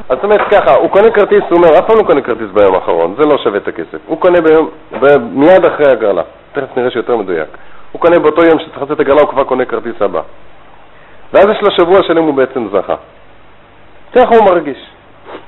אז 0.09 0.17
זאת 0.17 0.25
אומרת 0.25 0.41
ככה, 0.51 0.75
הוא 0.75 0.91
קונה 0.91 1.11
כרטיס, 1.11 1.43
הוא 1.51 1.57
אומר, 1.59 1.79
אף 1.79 1.87
פעם 1.87 1.97
לא 1.99 2.03
קונה 2.03 2.21
כרטיס 2.21 2.49
ביום 2.55 2.75
האחרון, 2.75 3.15
זה 3.19 3.29
לא 3.29 3.39
שווה 3.39 3.59
את 3.59 3.69
הכסף. 3.69 3.99
הוא 4.07 4.21
קונה 4.21 4.41
ביום, 4.41 4.71
מיד 5.21 5.65
אחרי 5.65 5.93
הגרלה, 5.93 6.23
תכף 6.53 6.77
נראה 6.77 6.91
שיותר 6.91 7.17
מדויק. 7.17 7.49
הוא 7.93 8.01
קונה 8.01 8.19
באותו 8.19 8.43
יום 8.45 8.59
שצריך 8.59 8.83
לצאת 8.83 9.01
הגרלה, 9.01 9.21
הוא 9.21 9.29
כבר 9.29 9.45
קונה 9.45 9.65
כרטיס 9.65 9.95
הבא. 10.01 10.21
ואז 11.33 11.47
יש 11.49 11.63
לו 11.63 11.71
שבוע 11.71 12.03
שלם 12.03 12.23
הוא 12.23 12.35
בעצם 12.35 12.69
זכה. 12.73 12.95
ככה 14.15 14.37
הוא 14.37 14.45
מרגיש. 14.45 14.79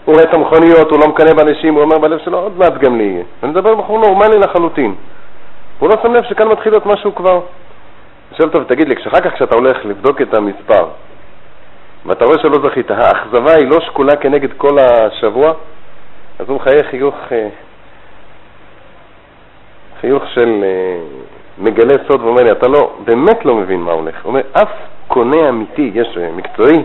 הוא 0.05 0.15
רואה 0.15 0.25
את 0.25 0.35
המכוניות, 0.35 0.91
הוא 0.91 1.01
לא 1.01 1.09
מקנא 1.09 1.35
באנשים, 1.35 1.75
הוא 1.75 1.83
אומר 1.83 1.99
בלב 1.99 2.19
שלו, 2.19 2.39
עוד 2.39 2.59
מעט 2.59 2.73
גם 2.73 2.99
לי 2.99 3.05
יהיה. 3.05 3.23
אני 3.43 3.51
מדבר 3.51 3.75
בחור 3.75 3.99
נורמלי 3.99 4.39
לחלוטין. 4.39 4.95
הוא 5.79 5.89
לא 5.89 5.97
שם 6.03 6.15
לב 6.15 6.25
שכאן 6.25 6.49
מתחיל 6.49 6.73
להיות 6.73 6.87
משהו 6.87 7.15
כבר. 7.15 7.33
אני 7.35 8.39
שואל 8.39 8.49
טוב, 8.49 8.65
תגיד 8.65 8.89
לי, 8.89 8.97
כשאחר 8.97 9.21
כך 9.21 9.35
כשאתה 9.35 9.55
הולך 9.55 9.85
לבדוק 9.85 10.21
את 10.23 10.35
המספר, 10.35 10.87
ואתה 12.07 12.25
רואה 12.25 12.39
שלא 12.39 12.69
זכית, 12.69 12.91
האכזבה 12.91 13.55
היא 13.55 13.69
לא 13.69 13.81
שקולה 13.81 14.17
כנגד 14.17 14.53
כל 14.57 14.79
השבוע? 14.79 15.53
אז 16.39 16.49
הוא 16.49 16.57
מחייך 16.57 16.87
חיוך, 16.87 17.15
אה, 17.33 17.49
חיוך 20.01 20.23
של 20.35 20.65
אה, 20.65 20.99
מגלה 21.59 21.95
סוד 22.09 22.21
ואומר 22.23 22.43
לי, 22.43 22.53
אתה 22.53 22.69
לא, 22.69 22.93
באמת 23.05 23.45
לא 23.45 23.55
מבין 23.55 23.81
מה 23.81 23.93
הולך. 23.93 24.15
הוא 24.23 24.31
אומר, 24.31 24.41
אף 24.53 24.71
קונה 25.09 25.49
אמיתי, 25.49 25.91
יש 25.95 26.19
אה, 26.21 26.31
מקצועי, 26.37 26.83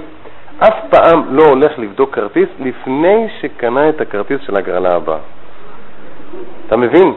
אף 0.59 0.75
פעם 0.89 1.23
לא 1.29 1.43
הולך 1.43 1.79
לבדוק 1.79 2.15
כרטיס 2.15 2.49
לפני 2.59 3.27
שקנה 3.41 3.89
את 3.89 4.01
הכרטיס 4.01 4.41
של 4.45 4.57
הגרלה 4.57 4.95
הבאה. 4.95 5.17
אתה 6.67 6.77
מבין? 6.77 7.13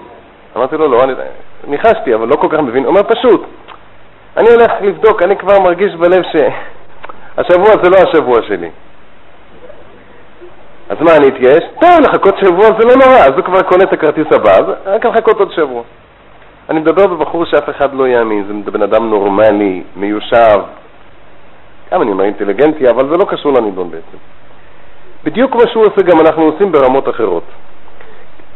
אמרתי 0.56 0.76
לו, 0.76 0.88
לא, 0.88 1.04
אני 1.04 1.12
ניחשתי, 1.66 2.14
אבל 2.14 2.28
לא 2.28 2.36
כל 2.36 2.48
כך 2.50 2.58
מבין. 2.58 2.84
הוא 2.84 2.90
אומר, 2.90 3.02
פשוט, 3.02 3.44
אני 4.36 4.48
הולך 4.50 4.72
לבדוק, 4.80 5.22
אני 5.22 5.36
כבר 5.36 5.60
מרגיש 5.60 5.94
בלב 5.94 6.22
שהשבוע 6.22 7.70
זה 7.82 7.90
לא 7.90 7.96
השבוע 8.08 8.42
שלי. 8.42 8.70
אז 10.88 10.96
מה, 11.00 11.16
אני 11.16 11.28
אתייאש? 11.28 11.64
טוב, 11.80 12.00
לחכות 12.00 12.34
שבוע 12.38 12.66
זה 12.66 12.84
לא 12.86 12.94
נורא, 13.06 13.18
אז 13.18 13.32
הוא 13.36 13.44
כבר 13.44 13.62
קונה 13.62 13.84
את 13.84 13.92
הכרטיס 13.92 14.26
הבא, 14.30 14.52
אז 14.52 14.64
רק 14.86 15.06
לחכות 15.06 15.38
עוד 15.38 15.52
שבוע. 15.52 15.82
אני 16.70 16.80
מדבר 16.80 17.06
בבחור 17.06 17.44
שאף 17.44 17.70
אחד 17.70 17.94
לא 17.94 18.08
יאמין, 18.08 18.62
זה 18.64 18.70
בן 18.70 18.82
אדם 18.82 19.10
נורמלי, 19.10 19.82
מיושב, 19.96 20.60
גם 21.92 22.02
אני 22.02 22.10
אומר 22.10 22.24
אינטליגנטי, 22.24 22.90
אבל 22.90 23.08
זה 23.10 23.16
לא 23.16 23.24
קשור 23.24 23.52
לנידון 23.52 23.90
בעצם. 23.90 24.18
בדיוק 25.24 25.54
מה 25.54 25.62
שהוא 25.72 25.84
עושה 25.84 26.02
גם 26.02 26.20
אנחנו 26.20 26.42
עושים 26.42 26.72
ברמות 26.72 27.08
אחרות. 27.08 27.42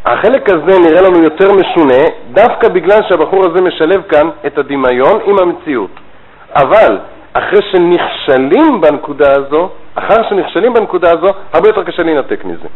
החלק 0.05 0.49
הזה 0.49 0.79
נראה 0.89 1.01
לנו 1.01 1.23
יותר 1.23 1.53
משונה 1.53 2.03
דווקא 2.33 2.69
בגלל 2.69 2.99
שהבחור 3.09 3.41
הזה 3.47 3.63
משלב 3.63 4.03
כאן 4.03 4.29
את 4.47 4.59
הדמיון 4.59 5.21
עם 5.25 5.39
המציאות. 5.39 5.91
אבל 6.55 6.99
אחרי 7.33 7.59
שנכשלים 7.73 8.81
בנקודה 8.81 9.33
הזו, 9.33 9.69
אחר 9.95 10.29
שנכשלים 10.29 10.75
בנקודה 10.75 11.13
הזו, 11.13 11.27
הרבה 11.53 11.69
יותר 11.69 11.85
קשה 11.85 12.03
להינתק 12.03 12.45
מזה. 12.45 12.69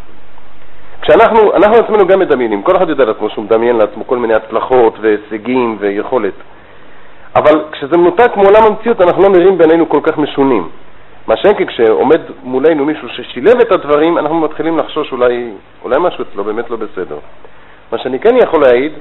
כשאנחנו, 1.03 1.55
אנחנו 1.57 1.77
עצמנו 1.77 2.07
גם 2.07 2.19
מדמיינים, 2.19 2.63
כל 2.63 2.77
אחד 2.77 2.89
יודע 2.89 3.05
לעצמו 3.05 3.31
שהוא 3.31 3.45
מדמיין 3.45 3.77
לעצמו 3.77 4.07
כל 4.07 4.19
מיני 4.19 4.35
הצלחות 4.35 4.95
והישגים 5.01 5.77
ויכולת. 5.81 6.35
אבל 7.37 7.65
כשזה 7.73 7.97
מנותק 7.97 8.37
מעולם 8.37 8.63
המציאות 8.67 9.01
אנחנו 9.01 9.23
לא 9.23 9.29
נראים 9.29 9.59
בינינו 9.59 9.89
כל 9.89 10.01
כך 10.03 10.19
משונים. 10.19 10.69
מה 11.27 11.37
שאין 11.37 11.55
כי 11.55 11.67
כשעומד 11.67 12.21
מולנו 12.43 12.85
מישהו 12.85 13.09
ששילב 13.09 13.61
את 13.61 13.73
הדברים, 13.73 14.19
אנחנו 14.19 14.41
מתחילים 14.41 14.79
לחשוש 14.79 15.13
אולי, 15.13 15.51
אולי 15.85 15.97
משהו 16.01 16.25
אצלו 16.25 16.45
באמת 16.45 16.71
לא 16.71 16.77
בסדר. 16.77 17.19
מה 17.93 17.99
שאני 17.99 18.19
כן 18.19 18.37
יכול 18.37 18.63
להעיד, 18.63 18.93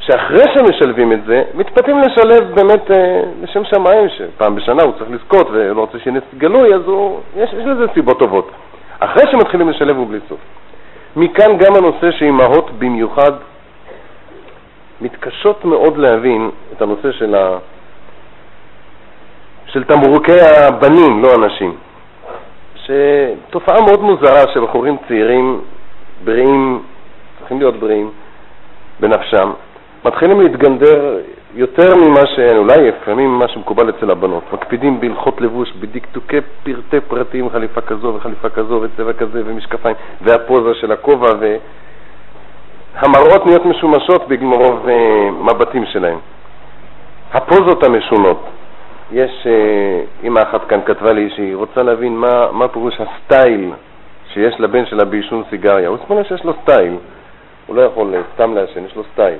שאחרי 0.00 0.44
שמשלבים 0.54 1.12
את 1.12 1.24
זה, 1.24 1.42
מתפתים 1.54 1.98
לשלב 1.98 2.54
באמת 2.54 2.90
אה, 2.90 3.20
לשם 3.42 3.64
שמיים, 3.64 4.08
שפעם 4.08 4.54
בשנה 4.54 4.82
הוא 4.82 4.92
צריך 4.98 5.10
לזכות 5.10 5.48
ולא 5.50 5.80
רוצה 5.80 5.98
שיהיה 5.98 6.20
גלוי, 6.38 6.74
אז 6.74 6.82
הוא, 6.86 7.20
יש, 7.36 7.52
יש 7.52 7.66
לזה 7.66 7.84
סיבות 7.94 8.18
טובות. 8.18 8.50
אחרי 8.98 9.24
שמתחילים 9.30 9.68
לשלב 9.68 9.96
הוא 9.96 10.08
בלי 10.08 10.18
סוף. 10.28 10.38
מכאן 11.16 11.58
גם 11.58 11.74
הנושא 11.74 12.10
שאימהות 12.18 12.70
במיוחד 12.78 13.32
מתקשות 15.00 15.64
מאוד 15.64 15.96
להבין 15.96 16.50
את 16.72 16.82
הנושא 16.82 17.12
של, 17.12 17.34
ה... 17.34 17.58
של 19.66 19.84
תמרוקי 19.84 20.40
הבנים, 20.40 21.22
לא 21.22 21.32
הנשים. 21.34 21.76
שתופעה 22.74 23.80
מאוד 23.80 24.00
מוזרה 24.02 24.52
שבחורים 24.54 24.96
צעירים, 25.08 25.60
בריאים, 26.24 26.82
צריכים 27.38 27.58
להיות 27.58 27.76
בריאים 27.76 28.10
בנפשם, 29.00 29.52
מתחילים 30.04 30.40
להתגנדר 30.40 31.18
יותר 31.54 31.96
ממה 31.96 32.26
ש... 32.26 32.38
אולי 32.38 32.88
לפעמים 32.88 33.34
ממה 33.34 33.48
שמקובל 33.48 33.90
אצל 33.90 34.10
הבנות. 34.10 34.42
מקפידים 34.52 35.00
בהלכות 35.00 35.40
לבוש, 35.40 35.72
בדקדוקי 35.72 36.36
פרטי 36.62 37.00
פרטים, 37.08 37.50
חליפה 37.50 37.80
כזו 37.80 38.14
וחליפה 38.16 38.48
כזו 38.48 38.80
וצבע 38.82 39.12
כזה 39.12 39.42
ומשקפיים, 39.46 39.96
והפוזה 40.20 40.74
של 40.74 40.92
הכובע 40.92 41.30
ו... 41.40 41.56
המראות 42.96 43.46
נהיות 43.46 43.66
משומשות 43.66 44.28
מרוב 44.40 44.88
אה, 44.88 45.30
מבטים 45.30 45.86
שלהם. 45.86 46.18
הפוזות 47.32 47.84
המשונות. 47.84 48.44
יש, 49.12 49.46
אה, 49.46 50.02
אמא 50.24 50.40
אחת 50.40 50.64
כאן 50.68 50.80
כתבה 50.86 51.12
לי 51.12 51.30
שהיא 51.36 51.56
רוצה 51.56 51.82
להבין 51.82 52.16
מה, 52.16 52.52
מה 52.52 52.68
פירוש 52.68 52.94
הסטייל 53.00 53.70
שיש 54.32 54.60
לבן 54.60 54.86
שלה 54.86 55.04
בעישון 55.04 55.42
סיגריה. 55.50 55.88
הוא 55.88 55.98
שמאלה 56.06 56.24
שיש 56.24 56.44
לו 56.44 56.52
סטייל. 56.62 56.96
הוא 57.66 57.76
לא 57.76 57.82
יכול 57.82 58.14
אה, 58.14 58.20
סתם 58.34 58.54
לעשן, 58.54 58.84
יש 58.84 58.96
לו 58.96 59.02
סטייל. 59.12 59.38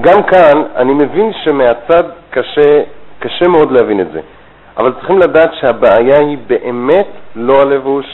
גם 0.00 0.22
כאן 0.22 0.62
אני 0.76 0.94
מבין 0.94 1.32
שמהצד 1.44 2.04
קשה, 2.30 2.82
קשה 3.18 3.48
מאוד 3.48 3.72
להבין 3.72 4.00
את 4.00 4.12
זה. 4.12 4.20
אבל 4.76 4.92
צריכים 4.92 5.18
לדעת 5.18 5.50
שהבעיה 5.60 6.18
היא 6.18 6.38
באמת 6.46 7.06
לא 7.36 7.62
הלבוש 7.62 8.06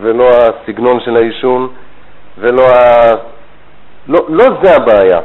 ולא 0.00 0.28
הסגנון 0.28 1.00
של 1.00 1.16
העישון 1.16 1.68
ולא 2.38 2.64
לא, 4.08 4.20
לא 4.28 4.44
זה 4.62 4.76
הבעיה. 4.76 5.20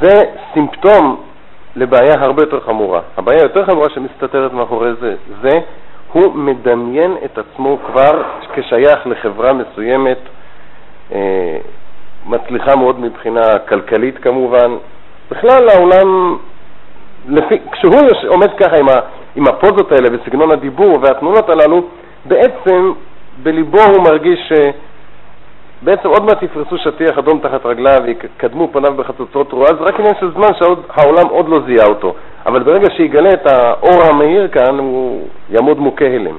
זה 0.00 0.22
סימפטום 0.54 1.22
לבעיה 1.76 2.14
הרבה 2.20 2.42
יותר 2.42 2.60
חמורה. 2.60 3.00
הבעיה 3.16 3.40
היותר 3.40 3.66
חמורה 3.66 3.90
שמסתתרת 3.90 4.52
מאחורי 4.52 4.90
זה, 5.00 5.14
זה 5.42 5.60
הוא 6.12 6.34
מדמיין 6.34 7.16
את 7.24 7.38
עצמו 7.38 7.78
כבר 7.86 8.22
כשייך 8.54 9.06
לחברה 9.06 9.52
מסוימת, 9.52 10.18
אה, 11.12 11.58
מצליחה 12.26 12.76
מאוד 12.76 13.00
מבחינה 13.00 13.58
כלכלית 13.68 14.18
כמובן. 14.18 14.76
בכלל 15.30 15.68
העולם, 15.68 16.36
לפי, 17.28 17.58
כשהוא 17.72 17.94
יוש, 17.94 18.24
עומד 18.24 18.48
ככה 18.56 18.76
עם, 18.76 18.88
ה, 18.88 18.92
עם 19.36 19.46
הפוזות 19.48 19.92
האלה 19.92 20.08
וסגנון 20.12 20.50
הדיבור 20.50 20.98
והתמונות 21.02 21.48
הללו, 21.48 21.82
בעצם 22.24 22.92
בליבו 23.42 23.82
הוא 23.82 24.04
מרגיש 24.04 24.52
שבעצם 25.82 26.08
עוד 26.08 26.24
מעט 26.24 26.42
יפרסו 26.42 26.78
שטיח 26.78 27.18
אדום 27.18 27.38
תחת 27.38 27.66
רגליו 27.66 28.00
ויקדמו 28.04 28.68
פניו 28.72 28.94
בחצוצרות 28.94 29.50
תרועה, 29.50 29.74
זה 29.74 29.84
רק 29.84 30.00
עניין 30.00 30.14
של 30.20 30.30
זמן 30.32 30.48
שהעולם 30.58 31.28
עוד 31.28 31.48
לא 31.48 31.60
זיהה 31.66 31.86
אותו. 31.86 32.14
אבל 32.46 32.62
ברגע 32.62 32.90
שיגלה 32.96 33.30
את 33.30 33.52
האור 33.52 34.02
המאיר 34.10 34.48
כאן, 34.48 34.78
הוא 34.78 35.28
יעמוד 35.50 35.78
מוכה 35.78 36.04
הלם. 36.04 36.36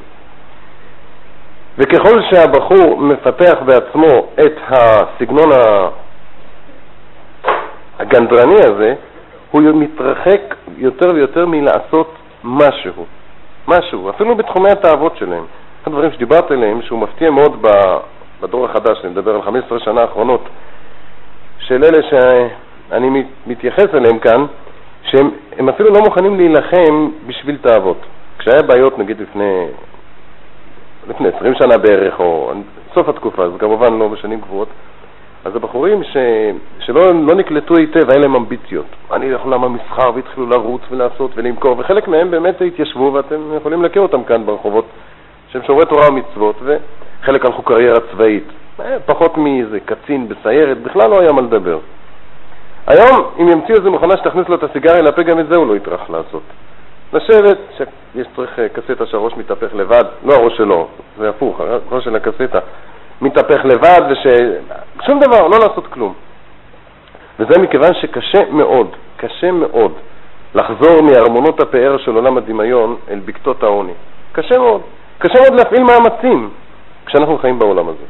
וככל 1.79 2.21
שהבחור 2.29 2.97
מפתח 3.01 3.57
בעצמו 3.65 4.27
את 4.45 4.55
הסגנון 4.69 5.49
הגנדרני 7.99 8.59
הזה, 8.59 8.93
הוא 9.51 9.61
מתרחק 9.61 10.55
יותר 10.77 11.11
ויותר 11.13 11.45
מלעשות 11.45 12.15
משהו, 12.43 13.05
משהו, 13.67 14.09
אפילו 14.09 14.35
בתחומי 14.35 14.71
התאוות 14.71 15.17
שלהם. 15.17 15.43
אחד 15.81 15.91
הדברים 15.91 16.11
שדיברת 16.11 16.51
עליהם, 16.51 16.81
שהוא 16.81 16.99
מפתיע 16.99 17.31
מאוד 17.31 17.65
בדור 18.41 18.65
החדש, 18.65 18.97
אני 19.03 19.11
מדבר 19.11 19.35
על 19.35 19.41
15 19.41 19.79
שנה 19.79 20.01
האחרונות, 20.01 20.49
של 21.59 21.83
אלה 21.83 21.99
שאני 22.09 23.23
מתייחס 23.47 23.87
אליהם 23.93 24.19
כאן, 24.19 24.45
שהם 25.03 25.69
אפילו 25.69 25.89
לא 25.93 25.99
מוכנים 26.01 26.37
להילחם 26.37 27.09
בשביל 27.27 27.57
תאוות. 27.57 27.97
כשהיה 28.39 28.63
בעיות, 28.63 28.99
נגיד 28.99 29.21
לפני, 29.21 29.65
לפני 31.07 31.27
20 31.27 31.53
שנה 31.55 31.77
בערך, 31.77 32.19
או 32.19 32.51
סוף 32.93 33.09
התקופה, 33.09 33.49
זה 33.49 33.59
כמובן 33.59 33.99
לא 33.99 34.07
בשנים 34.07 34.41
קבועות, 34.41 34.67
אז 35.45 35.55
הבחורים 35.55 36.03
ש... 36.03 36.17
שלא 36.79 37.01
לא 37.01 37.35
נקלטו 37.35 37.77
היטב, 37.77 38.09
היה 38.09 38.19
להם 38.19 38.35
אמביציות. 38.35 38.85
אני 39.11 39.25
הולך 39.25 39.41
לעולם 39.41 39.63
המסחר, 39.63 40.11
והתחילו 40.15 40.45
לרוץ 40.45 40.81
ולעשות 40.91 41.31
ולמכור, 41.35 41.75
וחלק 41.79 42.07
מהם 42.07 42.31
באמת 42.31 42.61
התיישבו, 42.61 43.13
ואתם 43.13 43.55
יכולים 43.57 43.83
להכיר 43.83 44.01
אותם 44.01 44.23
כאן 44.23 44.45
ברחובות, 44.45 44.85
שהם 45.51 45.61
שומרי 45.67 45.85
תורה 45.85 46.07
ומצוות, 46.09 46.55
וחלק 46.63 47.45
הלכו 47.45 47.61
קריירה 47.61 47.99
צבאית. 48.11 48.43
אה, 48.79 48.97
פחות 49.05 49.37
מאיזה 49.37 49.79
קצין 49.79 50.27
בסיירת, 50.27 50.77
בכלל 50.77 51.09
לא 51.09 51.19
היה 51.19 51.31
מה 51.31 51.41
לדבר. 51.41 51.79
היום, 52.87 53.25
אם 53.39 53.47
ימציאו 53.47 53.77
איזה 53.77 53.89
מכונה 53.89 54.17
שתכניס 54.17 54.49
לו 54.49 54.55
את 54.55 54.63
הסיגריה 54.63 55.01
לפה, 55.01 55.23
גם 55.23 55.39
את 55.39 55.47
זה 55.47 55.55
הוא 55.55 55.67
לא 55.67 55.75
יטרח 55.75 56.09
לעשות. 56.09 56.43
לשבת, 57.13 57.57
שיש 58.13 58.27
צריך 58.35 58.59
אה, 58.59 58.69
קסטה 58.69 59.05
שהראש 59.05 59.33
מתהפך 59.37 59.73
לבד, 59.73 60.03
לא 60.25 60.33
הראש 60.33 60.57
שלו, 60.57 60.87
זה 61.17 61.29
הפוך, 61.29 61.61
הראש 61.91 62.03
של 62.03 62.15
הקסטה 62.15 62.59
מתהפך 63.21 63.65
לבד, 63.65 64.01
וש... 64.11 64.27
שום 65.05 65.19
דבר, 65.19 65.47
לא 65.47 65.57
לעשות 65.59 65.87
כלום. 65.87 66.13
וזה 67.39 67.61
מכיוון 67.61 67.93
שקשה 67.93 68.51
מאוד, 68.51 68.95
קשה 69.17 69.51
מאוד, 69.51 69.91
לחזור 70.55 71.01
מארמונות 71.01 71.61
הפאר 71.61 71.97
של 71.97 72.15
עולם 72.15 72.37
הדמיון 72.37 72.95
אל 73.09 73.19
בקתות 73.25 73.63
העוני. 73.63 73.93
קשה 74.31 74.57
מאוד. 74.57 74.81
קשה 75.19 75.39
מאוד 75.41 75.53
להפעיל 75.53 75.83
מאמצים 75.83 76.49
כשאנחנו 77.05 77.37
חיים 77.37 77.59
בעולם 77.59 77.89
הזה. 77.89 78.05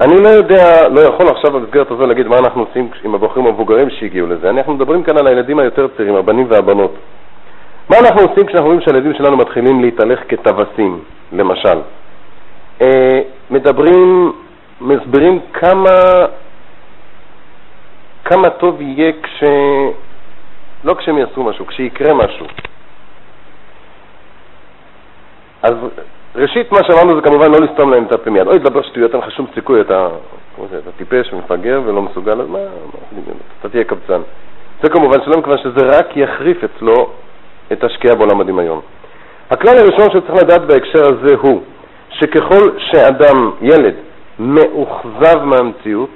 אני 0.00 0.22
לא 0.22 0.28
יודע, 0.28 0.88
לא 0.88 1.00
יכול 1.00 1.28
עכשיו 1.28 1.50
במסגרת 1.50 1.90
הזו 1.90 2.06
להגיד 2.06 2.26
מה 2.26 2.38
אנחנו 2.38 2.62
עושים 2.62 2.90
עם 3.04 3.14
הבוחרים 3.14 3.46
המבוגרים 3.46 3.90
שהגיעו 3.90 4.26
לזה. 4.26 4.50
אנחנו 4.50 4.74
מדברים 4.74 5.02
כאן 5.02 5.18
על 5.18 5.26
הילדים 5.26 5.58
היותר 5.58 5.88
צעירים, 5.96 6.16
הבנים 6.16 6.46
והבנות. 6.48 6.94
מה 7.90 7.98
אנחנו 7.98 8.20
עושים 8.20 8.46
כשאנחנו 8.46 8.66
רואים 8.66 8.80
שהילדים 8.80 9.14
שלנו 9.14 9.36
מתחילים 9.36 9.80
להתהלך 9.80 10.20
כטווסים, 10.28 11.00
למשל? 11.32 11.78
אה, 12.80 13.20
מדברים, 13.50 14.32
מסבירים 14.80 15.40
כמה, 15.52 15.90
כמה 18.24 18.50
טוב 18.50 18.80
יהיה 18.80 19.12
כש... 19.22 19.44
לא 20.84 20.94
כשהם 20.94 21.18
יעשו 21.18 21.42
משהו, 21.42 21.66
כשיקרה 21.66 22.14
משהו. 22.14 22.46
אז 25.62 25.74
ראשית, 26.36 26.72
מה 26.72 26.78
שאמרנו 26.86 27.14
זה 27.14 27.20
כמובן 27.20 27.50
לא 27.50 27.58
לסתום 27.60 27.90
להם 27.90 28.04
את 28.04 28.12
הפה 28.12 28.30
מיד. 28.30 28.46
אוי, 28.46 28.58
דבר 28.58 28.82
שטויות, 28.82 29.14
אין 29.14 29.20
לך 29.20 29.30
שום 29.30 29.46
סיכוי, 29.54 29.80
אתה, 29.80 30.08
אתה 30.54 30.92
טיפש 30.96 31.32
ומפגר 31.32 31.80
ולא 31.84 32.02
מסוגל, 32.02 32.40
אז 32.40 32.48
מה, 32.48 32.58
אתה 33.60 33.68
תהיה 33.68 33.84
קבצן. 33.84 34.20
זה 34.82 34.90
כמובן 34.90 35.18
שלא 35.24 35.38
מכיוון 35.38 35.58
שזה 35.58 35.86
רק 35.98 36.16
יחריף 36.16 36.64
אצלו 36.64 37.10
את 37.72 37.84
השקיעה 37.84 38.14
בעולם 38.14 38.40
הדמיון. 38.40 38.80
הכלל 39.50 39.78
הראשון 39.78 40.10
שצריך 40.10 40.42
לדעת 40.42 40.60
בהקשר 40.60 41.06
הזה 41.06 41.34
הוא 41.40 41.62
שככל 42.10 42.70
שאדם, 42.78 43.50
ילד, 43.62 43.94
מאוכזב 44.38 45.44
מהמציאות, 45.44 46.10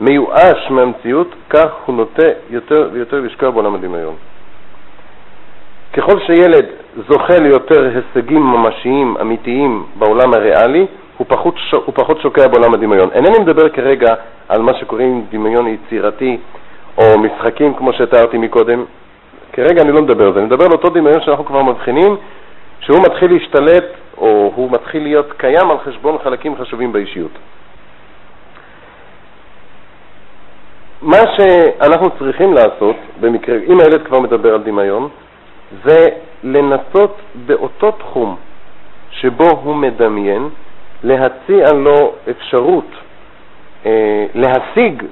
מיואש 0.00 0.70
מהמציאות, 0.70 1.34
כך 1.50 1.70
הוא 1.86 1.96
נוטה 1.96 2.28
יותר 2.50 2.88
ויותר 2.92 3.20
לשקוע 3.20 3.50
בעולם 3.50 3.74
הדמיון. 3.74 4.14
ככל 5.92 6.20
שילד 6.26 6.66
זוכה 7.08 7.38
ליותר 7.38 7.84
הישגים 7.84 8.42
ממשיים, 8.42 9.16
אמיתיים, 9.20 9.86
בעולם 9.98 10.34
הריאלי, 10.34 10.86
הוא 11.16 11.26
פחות, 11.30 11.54
הוא 11.84 11.94
פחות 11.94 12.20
שוקע 12.20 12.48
בעולם 12.48 12.74
הדמיון. 12.74 13.10
אינני 13.12 13.38
מדבר 13.38 13.68
כרגע 13.68 14.14
על 14.48 14.62
מה 14.62 14.74
שקוראים 14.74 15.24
דמיון 15.30 15.66
יצירתי 15.66 16.38
או 16.98 17.18
משחקים 17.18 17.74
כמו 17.74 17.92
שתיארתי 17.92 18.38
מקודם. 18.38 18.84
כרגע 19.54 19.82
אני 19.82 19.92
לא 19.92 20.02
מדבר 20.02 20.26
על 20.26 20.32
זה, 20.32 20.38
אני 20.38 20.46
מדבר 20.46 20.64
על 20.64 20.72
אותו 20.72 20.88
דמיון 20.88 21.20
שאנחנו 21.20 21.44
כבר 21.44 21.62
מבחינים, 21.62 22.16
שהוא 22.80 22.98
מתחיל 23.06 23.32
להשתלט 23.32 23.84
או 24.18 24.52
הוא 24.54 24.70
מתחיל 24.70 25.02
להיות 25.02 25.32
קיים 25.36 25.70
על 25.70 25.78
חשבון 25.78 26.18
חלקים 26.24 26.56
חשובים 26.56 26.92
באישיות. 26.92 27.30
מה 31.02 31.16
שאנחנו 31.36 32.10
צריכים 32.18 32.54
לעשות, 32.54 32.96
במקרה, 33.20 33.56
אם 33.66 33.80
הילד 33.80 34.06
כבר 34.06 34.20
מדבר 34.20 34.54
על 34.54 34.62
דמיון, 34.62 35.08
זה 35.84 36.08
לנסות 36.44 37.16
באותו 37.46 37.90
תחום 37.90 38.36
שבו 39.10 39.50
הוא 39.62 39.76
מדמיין, 39.76 40.48
להציע 41.04 41.72
לו 41.72 42.12
אפשרות 42.30 42.88
אה, 43.86 44.26
להשיג, 44.34 45.02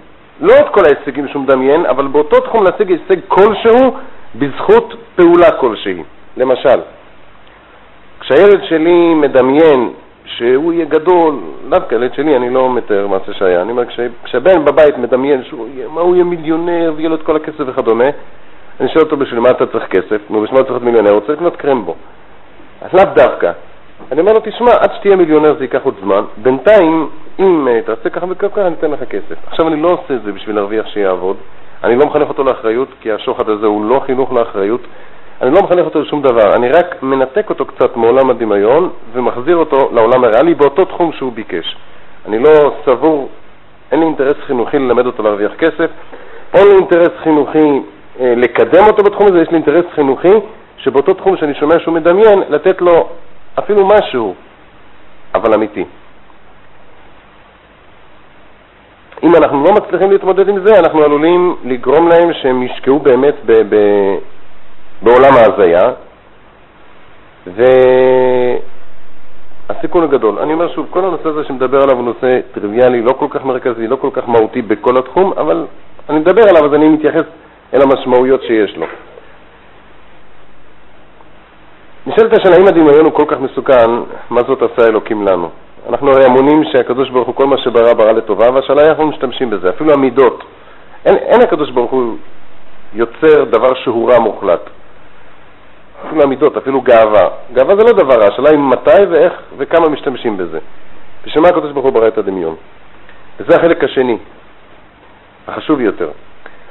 לא 0.40 0.52
את 0.58 0.68
כל 0.68 0.82
ההישגים 0.84 1.28
שהוא 1.28 1.42
מדמיין, 1.42 1.86
אבל 1.86 2.06
באותו 2.06 2.40
תחום 2.40 2.64
להשיג 2.64 2.90
הישג 2.90 3.20
כלשהו 3.28 3.96
בזכות 4.34 4.94
פעולה 5.16 5.50
כלשהי. 5.50 6.02
למשל, 6.36 6.80
כשהילד 8.20 8.64
שלי 8.64 9.14
מדמיין 9.14 9.92
שהוא 10.24 10.72
יהיה 10.72 10.84
גדול, 10.84 11.34
דווקא 11.68 11.94
הילד 11.94 12.14
שלי, 12.14 12.36
אני 12.36 12.50
לא 12.50 12.74
מתאר 12.74 13.06
מעשה 13.06 13.32
שהיה, 13.32 13.62
אני 13.62 13.70
אומר, 13.72 13.82
כשהבן 14.24 14.64
בבית 14.64 14.98
מדמיין 14.98 15.44
שהוא 15.44 15.68
יהיה, 15.74 15.88
מה 15.88 16.00
הוא 16.00 16.14
יהיה 16.14 16.24
מיליונר 16.24 16.92
ויהיה 16.96 17.08
לו 17.08 17.14
את 17.14 17.22
כל 17.22 17.36
הכסף 17.36 17.64
וכדומה, 17.66 18.04
אני 18.80 18.88
שואל 18.88 19.04
אותו 19.04 19.16
בשביל 19.16 19.40
מה 19.40 19.50
אתה 19.50 19.66
צריך 19.66 19.84
כסף? 19.86 20.20
נו, 20.30 20.42
בשביל 20.42 20.58
מה 20.58 20.64
אתה 20.64 20.72
צריך 20.72 20.84
מיליונר? 20.84 21.10
הוא 21.10 21.20
צריך 21.20 21.32
לקנות 21.32 21.56
קרמבו. 21.56 21.94
אז 22.80 22.92
לאו 22.92 23.14
דווקא. 23.14 23.52
אני 24.12 24.20
אומר 24.20 24.32
לו, 24.32 24.40
תשמע, 24.44 24.70
עד 24.80 24.90
שתהיה 24.94 25.16
מיליונר 25.16 25.54
זה 25.58 25.64
ייקח 25.64 25.80
עוד 25.82 25.94
זמן, 26.02 26.24
בינתיים, 26.36 27.08
אם 27.38 27.68
uh, 27.68 27.86
תעשה 27.86 28.10
ככה 28.10 28.26
וככה, 28.28 28.66
אני 28.66 28.74
אתן 28.74 28.90
לך 28.90 29.04
כסף. 29.04 29.36
עכשיו, 29.46 29.68
אני 29.68 29.82
לא 29.82 29.88
עושה 29.88 30.14
את 30.14 30.22
זה 30.22 30.32
בשביל 30.32 30.56
להרוויח 30.56 30.86
שיעבוד, 30.86 31.36
אני 31.84 31.96
לא 31.96 32.06
מחנך 32.06 32.28
אותו 32.28 32.44
לאחריות, 32.44 32.88
כי 33.00 33.12
השוחד 33.12 33.48
הזה 33.48 33.66
הוא 33.66 33.84
לא 33.84 34.00
חינוך 34.06 34.32
לאחריות, 34.32 34.80
אני 35.42 35.50
לא 35.50 35.62
מחנך 35.62 35.84
אותו 35.84 36.00
לשום 36.00 36.22
דבר, 36.22 36.54
אני 36.54 36.68
רק 36.68 37.02
מנתק 37.02 37.50
אותו 37.50 37.64
קצת 37.64 37.96
מעולם 37.96 38.30
הדמיון 38.30 38.90
ומחזיר 39.12 39.56
אותו 39.56 39.90
לעולם 39.92 40.24
הריאלי 40.24 40.54
באותו 40.54 40.84
תחום 40.84 41.12
שהוא 41.12 41.32
ביקש. 41.32 41.76
אני 42.26 42.38
לא 42.38 42.74
סבור, 42.84 43.28
אין 43.92 44.00
לי 44.00 44.06
אינטרס 44.06 44.36
חינוכי 44.46 44.78
ללמד 44.78 45.06
אותו 45.06 45.22
להרוויח 45.22 45.52
כסף, 45.54 45.90
אין 46.54 46.68
לי 46.68 46.74
אינטרס 46.74 47.10
חינוכי 47.22 47.80
אה, 48.20 48.34
לקדם 48.36 48.84
אותו 48.86 49.02
בתחום 49.02 49.26
הזה, 49.26 49.42
יש 49.42 49.48
לי 49.48 49.54
אינטרס 49.54 49.84
חינוכי 49.94 50.34
שבאותו 50.76 51.14
תחום 51.14 51.36
שאני 51.36 51.54
שומע 51.54 51.78
שהוא 51.78 51.94
מדמיין, 51.94 52.42
לתת 52.48 52.80
לו 52.80 53.08
אפילו 53.58 53.86
משהו, 53.86 54.34
אבל 55.34 55.54
אמיתי. 55.54 55.84
אם 59.22 59.36
אנחנו 59.36 59.64
לא 59.64 59.72
מצליחים 59.72 60.10
להתמודד 60.10 60.48
עם 60.48 60.66
זה, 60.66 60.78
אנחנו 60.78 61.02
עלולים 61.02 61.56
לגרום 61.64 62.08
להם 62.08 62.32
שהם 62.32 62.62
ישקעו 62.62 62.98
באמת 62.98 63.34
ב- 63.46 63.74
ב- 63.74 64.16
בעולם 65.02 65.32
ההזיה, 65.34 65.80
והסיכון 69.68 70.02
הגדול. 70.02 70.38
אני 70.38 70.52
אומר 70.52 70.74
שוב, 70.74 70.86
כל 70.90 71.04
הנושא 71.04 71.28
הזה 71.28 71.44
שמדבר 71.44 71.82
עליו 71.82 71.96
הוא 71.96 72.04
נושא 72.04 72.40
טריוויאלי, 72.52 73.02
לא 73.02 73.12
כל 73.12 73.26
כך 73.30 73.44
מרכזי, 73.44 73.86
לא 73.86 73.96
כל 73.96 74.10
כך 74.12 74.28
מהותי 74.28 74.62
בכל 74.62 74.96
התחום, 74.98 75.32
אבל 75.32 75.66
אני 76.08 76.18
מדבר 76.18 76.42
עליו 76.48 76.66
אז 76.66 76.74
אני 76.74 76.88
מתייחס 76.88 77.24
אל 77.74 77.82
המשמעויות 77.82 78.42
שיש 78.42 78.76
לו. 78.76 78.86
נשאלת 82.06 82.32
השאלה, 82.32 82.56
אם 82.56 82.66
הדמיון 82.66 83.04
הוא 83.04 83.12
כל 83.12 83.24
כך 83.28 83.40
מסוכן, 83.40 83.90
מה 84.30 84.40
זאת 84.40 84.62
עשה 84.62 84.88
אלוקים 84.88 85.26
לנו? 85.26 85.48
אנחנו 85.88 86.10
הרי 86.10 86.26
אמונים 86.26 86.64
שהקדוש 86.64 87.10
ברוך 87.10 87.26
הוא 87.26 87.34
כל 87.34 87.46
מה 87.46 87.58
שברא 87.58 87.92
ברא 87.92 88.12
לטובה, 88.12 88.50
והשאלה 88.54 88.82
היא 88.82 88.88
אנחנו 88.88 89.06
משתמשים 89.06 89.50
בזה, 89.50 89.70
אפילו 89.70 89.92
המידות. 89.92 90.44
אין, 91.06 91.16
אין 91.16 91.42
הקדוש 91.42 91.70
ברוך 91.70 91.90
הוא 91.90 92.16
יוצר 92.94 93.44
דבר 93.44 93.74
שהוא 93.74 94.10
רע 94.12 94.18
מוחלט. 94.18 94.70
אפילו 96.06 96.22
המידות, 96.22 96.56
אפילו 96.56 96.80
גאווה. 96.80 97.28
גאווה 97.52 97.76
זה 97.76 97.82
לא 97.84 97.92
דבר 97.92 98.14
רע, 98.14 98.26
השאלה 98.32 98.50
היא 98.50 98.58
מתי 98.58 99.04
ואיך 99.10 99.32
וכמה 99.56 99.88
משתמשים 99.88 100.36
בזה. 100.36 100.58
בשביל 101.26 101.42
מה 101.42 101.48
הקדוש 101.48 101.72
ברוך 101.72 101.84
הוא 101.84 101.92
ברא 101.92 102.08
את 102.08 102.18
הדמיון? 102.18 102.54
וזה 103.40 103.56
החלק 103.56 103.84
השני, 103.84 104.18
החשוב 105.48 105.80
יותר. 105.80 106.10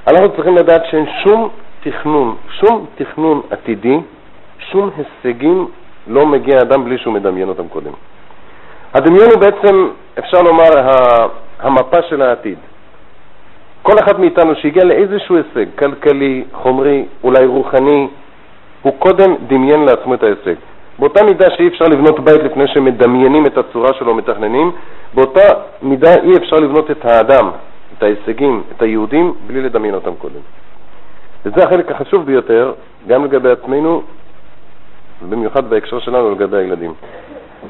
אנחנו 0.07 0.31
צריכים 0.35 0.55
לדעת 0.55 0.81
שאין 0.91 1.05
שום 1.23 1.49
תכנון, 1.83 2.35
שום 2.59 2.85
תכנון 2.95 3.41
עתידי, 3.49 3.97
שום 4.59 4.89
הישגים 4.97 5.67
לא 6.07 6.25
מגיע 6.25 6.57
אדם 6.61 6.85
בלי 6.85 6.97
שהוא 6.97 7.13
מדמיין 7.13 7.49
אותם 7.49 7.67
קודם. 7.67 7.91
הדמיון 8.93 9.29
הוא 9.33 9.39
בעצם, 9.39 9.87
אפשר 10.19 10.41
לומר, 10.41 10.69
המפה 11.59 12.01
של 12.09 12.21
העתיד. 12.21 12.57
כל 13.81 13.99
אחד 13.99 14.19
מאיתנו 14.19 14.55
שהגיע 14.55 14.83
לאיזשהו 14.83 15.35
הישג, 15.35 15.65
כלכלי, 15.79 16.43
חומרי, 16.53 17.05
אולי 17.23 17.45
רוחני, 17.45 18.07
הוא 18.81 18.93
קודם 18.99 19.35
דמיין 19.47 19.85
לעצמו 19.85 20.13
את 20.13 20.23
ההישג. 20.23 20.55
באותה 20.99 21.23
מידה 21.23 21.49
שאי 21.49 21.67
אפשר 21.67 21.85
לבנות 21.85 22.19
בית 22.19 22.43
לפני 22.43 22.67
שמדמיינים 22.67 23.45
את 23.45 23.57
הצורה 23.57 23.93
שלו, 23.93 24.15
מתכננים, 24.15 24.71
באותה 25.13 25.41
מידה 25.81 26.13
אי 26.23 26.37
אפשר 26.37 26.55
לבנות 26.55 26.91
את 26.91 27.05
האדם, 27.05 27.49
את 27.97 28.03
ההישגים, 28.03 28.63
את 28.71 28.81
היהודים, 28.81 29.33
בלי 29.47 29.61
לדמיין 29.61 29.93
אותם 29.93 30.15
קודם. 30.17 30.39
וזה 31.45 31.63
החלק 31.63 31.91
החשוב 31.91 32.25
ביותר, 32.25 32.73
גם 33.07 33.25
לגבי 33.25 33.51
עצמנו, 33.51 34.01
ובמיוחד 35.23 35.69
בהקשר 35.69 35.99
שלנו 35.99 36.31
לגבי 36.31 36.57
הילדים. 36.57 36.93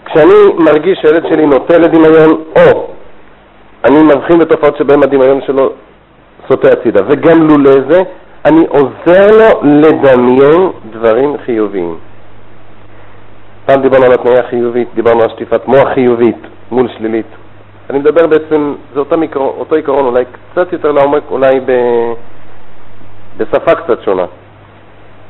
כשאני 0.06 0.64
מרגיש 0.66 1.00
שהילד 1.02 1.24
שלי 1.30 1.46
נוטה 1.46 1.78
לדמיון, 1.78 2.44
או 2.56 2.88
אני 3.86 4.04
מבחין 4.04 4.40
בתופעות 4.40 4.78
שבהן 4.78 5.04
הדמיון 5.04 5.42
שלו 5.42 5.70
סוטה 6.48 6.68
הצידה, 6.68 7.02
וגם 7.10 7.48
לולא 7.48 7.72
זה, 7.90 8.02
אני 8.46 8.66
עוזר 8.68 9.28
לו 9.32 9.62
לדמיין 9.64 10.72
דברים 10.92 11.36
חיוביים. 11.46 11.98
פעם 13.66 13.82
דיברנו 13.82 14.06
על 14.06 14.12
התניה 14.14 14.44
חיובית, 14.50 14.88
דיברנו 14.96 15.22
על 15.24 15.30
שטיפת 15.30 15.68
מוח 15.68 15.88
חיובית 15.94 16.38
מול 16.72 16.88
שלילית. 16.98 17.26
אני 17.90 18.00
מדבר 18.00 18.28
בעצם, 18.28 18.76
זה 18.94 19.00
אותו, 19.00 19.22
עיקרון, 19.22 19.54
אותו 19.60 19.76
עיקרון, 19.76 20.06
אולי 20.06 20.24
קצת 20.26 20.74
יותר 20.74 20.92
לעומק, 20.92 21.24
אולי 21.32 21.60
ב, 21.66 21.72
בשפה 23.38 23.76
קצת 23.76 24.04
שונה. 24.06 24.26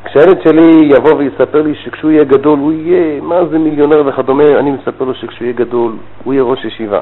כשהילד 0.05 0.41
שלי 0.43 0.89
יבוא 0.95 1.13
ויספר 1.17 1.61
לי 1.61 1.75
שכשהוא 1.75 2.11
יהיה 2.11 2.23
גדול 2.23 2.59
הוא 2.59 2.71
יהיה, 2.71 3.21
מה 3.21 3.45
זה 3.45 3.59
מיליונר 3.59 4.03
וכדומה, 4.05 4.43
אני 4.59 4.71
מספר 4.71 5.05
לו 5.05 5.13
שכשהוא 5.13 5.45
יהיה 5.45 5.53
גדול 5.53 5.91
הוא 6.23 6.33
יהיה 6.33 6.43
ראש 6.43 6.65
ישיבה. 6.65 6.99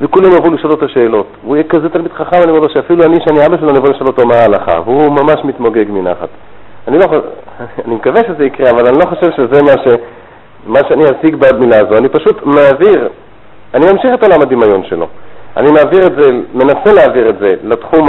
וכולם 0.00 0.32
יבואו 0.32 0.54
לשאול 0.54 0.72
אותו 0.72 0.88
שאלות. 0.88 1.26
והוא 1.42 1.56
יהיה 1.56 1.68
כזה 1.68 1.88
תלמיד 1.88 2.12
חכם, 2.12 2.36
אני 2.42 2.50
אומר 2.50 2.60
לו 2.60 2.70
שאפילו 2.70 3.04
אני, 3.04 3.16
שאני 3.28 3.46
אבא 3.46 3.56
שלו, 3.56 3.70
אני 3.70 3.78
אבוא 3.78 3.88
לשאול 3.88 4.06
אותו 4.06 4.26
מה 4.26 4.34
ההלכה, 4.34 4.80
והוא 4.84 5.10
ממש 5.10 5.36
מתמוגג 5.44 5.84
מנחת. 5.88 6.28
אני, 6.88 6.98
לא, 6.98 7.04
אני 7.84 7.94
מקווה 7.94 8.20
שזה 8.28 8.44
יקרה, 8.44 8.70
אבל 8.70 8.86
אני 8.86 8.98
לא 8.98 9.04
חושב 9.04 9.30
שזה 9.36 9.62
מה, 9.62 9.72
ש, 9.84 9.86
מה 10.66 10.78
שאני 10.88 11.04
אשיג 11.04 11.36
במילה 11.36 11.76
הזו. 11.76 11.96
אני 11.96 12.08
פשוט 12.08 12.42
מעביר, 12.42 13.08
אני 13.74 13.86
ממשיך 13.92 14.14
את 14.14 14.22
עולם 14.22 14.42
הדמיון 14.42 14.84
שלו. 14.84 15.06
אני 15.56 15.72
מעביר 15.72 16.06
את 16.06 16.12
זה, 16.18 16.30
מנסה 16.54 16.92
להעביר 16.92 17.28
את 17.28 17.38
זה 17.38 17.54
לתחום 17.62 18.06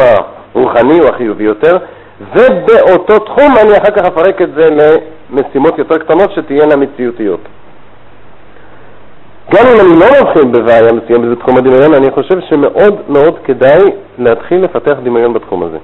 הרוחני 0.56 1.00
או 1.00 1.08
החיובי 1.08 1.44
יותר, 1.44 1.78
ובאותו 2.22 3.20
תחום 3.20 3.52
אני 3.62 3.78
אחר 3.78 3.92
כך 3.96 4.06
אפרק 4.06 4.42
את 4.42 4.50
זה 4.56 4.70
למשימות 4.70 5.78
יותר 5.78 5.98
קטנות 5.98 6.32
שתהיינה 6.32 6.76
מציאותיות. 6.76 7.40
גם 9.56 9.66
אם 9.66 9.80
אני 9.80 10.00
לא 10.00 10.06
מבחין 10.22 10.52
בבעיה 10.52 10.94
מסוימת 10.94 11.38
בתחום 11.38 11.58
הדמיון, 11.58 11.94
אני 11.94 12.12
חושב 12.12 12.40
שמאוד 12.50 13.02
מאוד 13.10 13.40
כדאי 13.44 13.84
להתחיל 14.18 14.64
לפתח 14.64 14.98
דמיון 15.04 15.34
בתחום 15.34 15.64
הזה. 15.64 15.78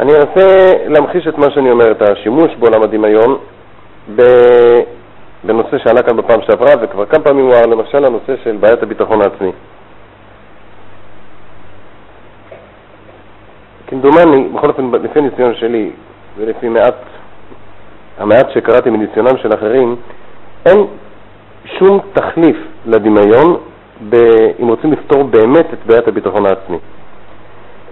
אני 0.00 0.12
אנסה 0.12 0.72
להמחיש 0.86 1.26
את 1.26 1.38
מה 1.38 1.50
שאני 1.50 1.70
אומר, 1.70 1.90
את 1.90 2.02
השימוש 2.02 2.50
בעולם 2.58 2.82
הדמיון 2.82 3.38
בנושא 5.44 5.78
שעלה 5.78 6.02
כאן 6.02 6.16
בפעם 6.16 6.40
שעברה, 6.42 6.74
וכבר 6.82 7.06
כמה 7.06 7.24
פעמים 7.24 7.46
הוא 7.46 7.54
למשל 7.54 8.04
הנושא 8.04 8.34
של 8.44 8.56
בעיית 8.60 8.82
הביטחון 8.82 9.22
העצמי. 9.22 9.52
כמדומני, 13.92 14.48
בכל 14.48 14.68
אופן, 14.68 14.90
לפי 15.02 15.18
הניסיון 15.18 15.54
שלי 15.54 15.90
ולפי 16.36 16.68
מעט, 16.68 16.94
המעט 18.18 18.50
שקראתי 18.50 18.90
מניסיונם 18.90 19.38
של 19.38 19.54
אחרים, 19.54 19.96
אין 20.66 20.86
שום 21.78 22.00
תחליף 22.12 22.56
לדמיון 22.86 23.56
ב, 24.08 24.16
אם 24.62 24.68
רוצים 24.68 24.92
לפתור 24.92 25.22
באמת 25.22 25.66
את 25.72 25.78
בעיית 25.86 26.08
הביטחון 26.08 26.46
העצמי. 26.46 26.78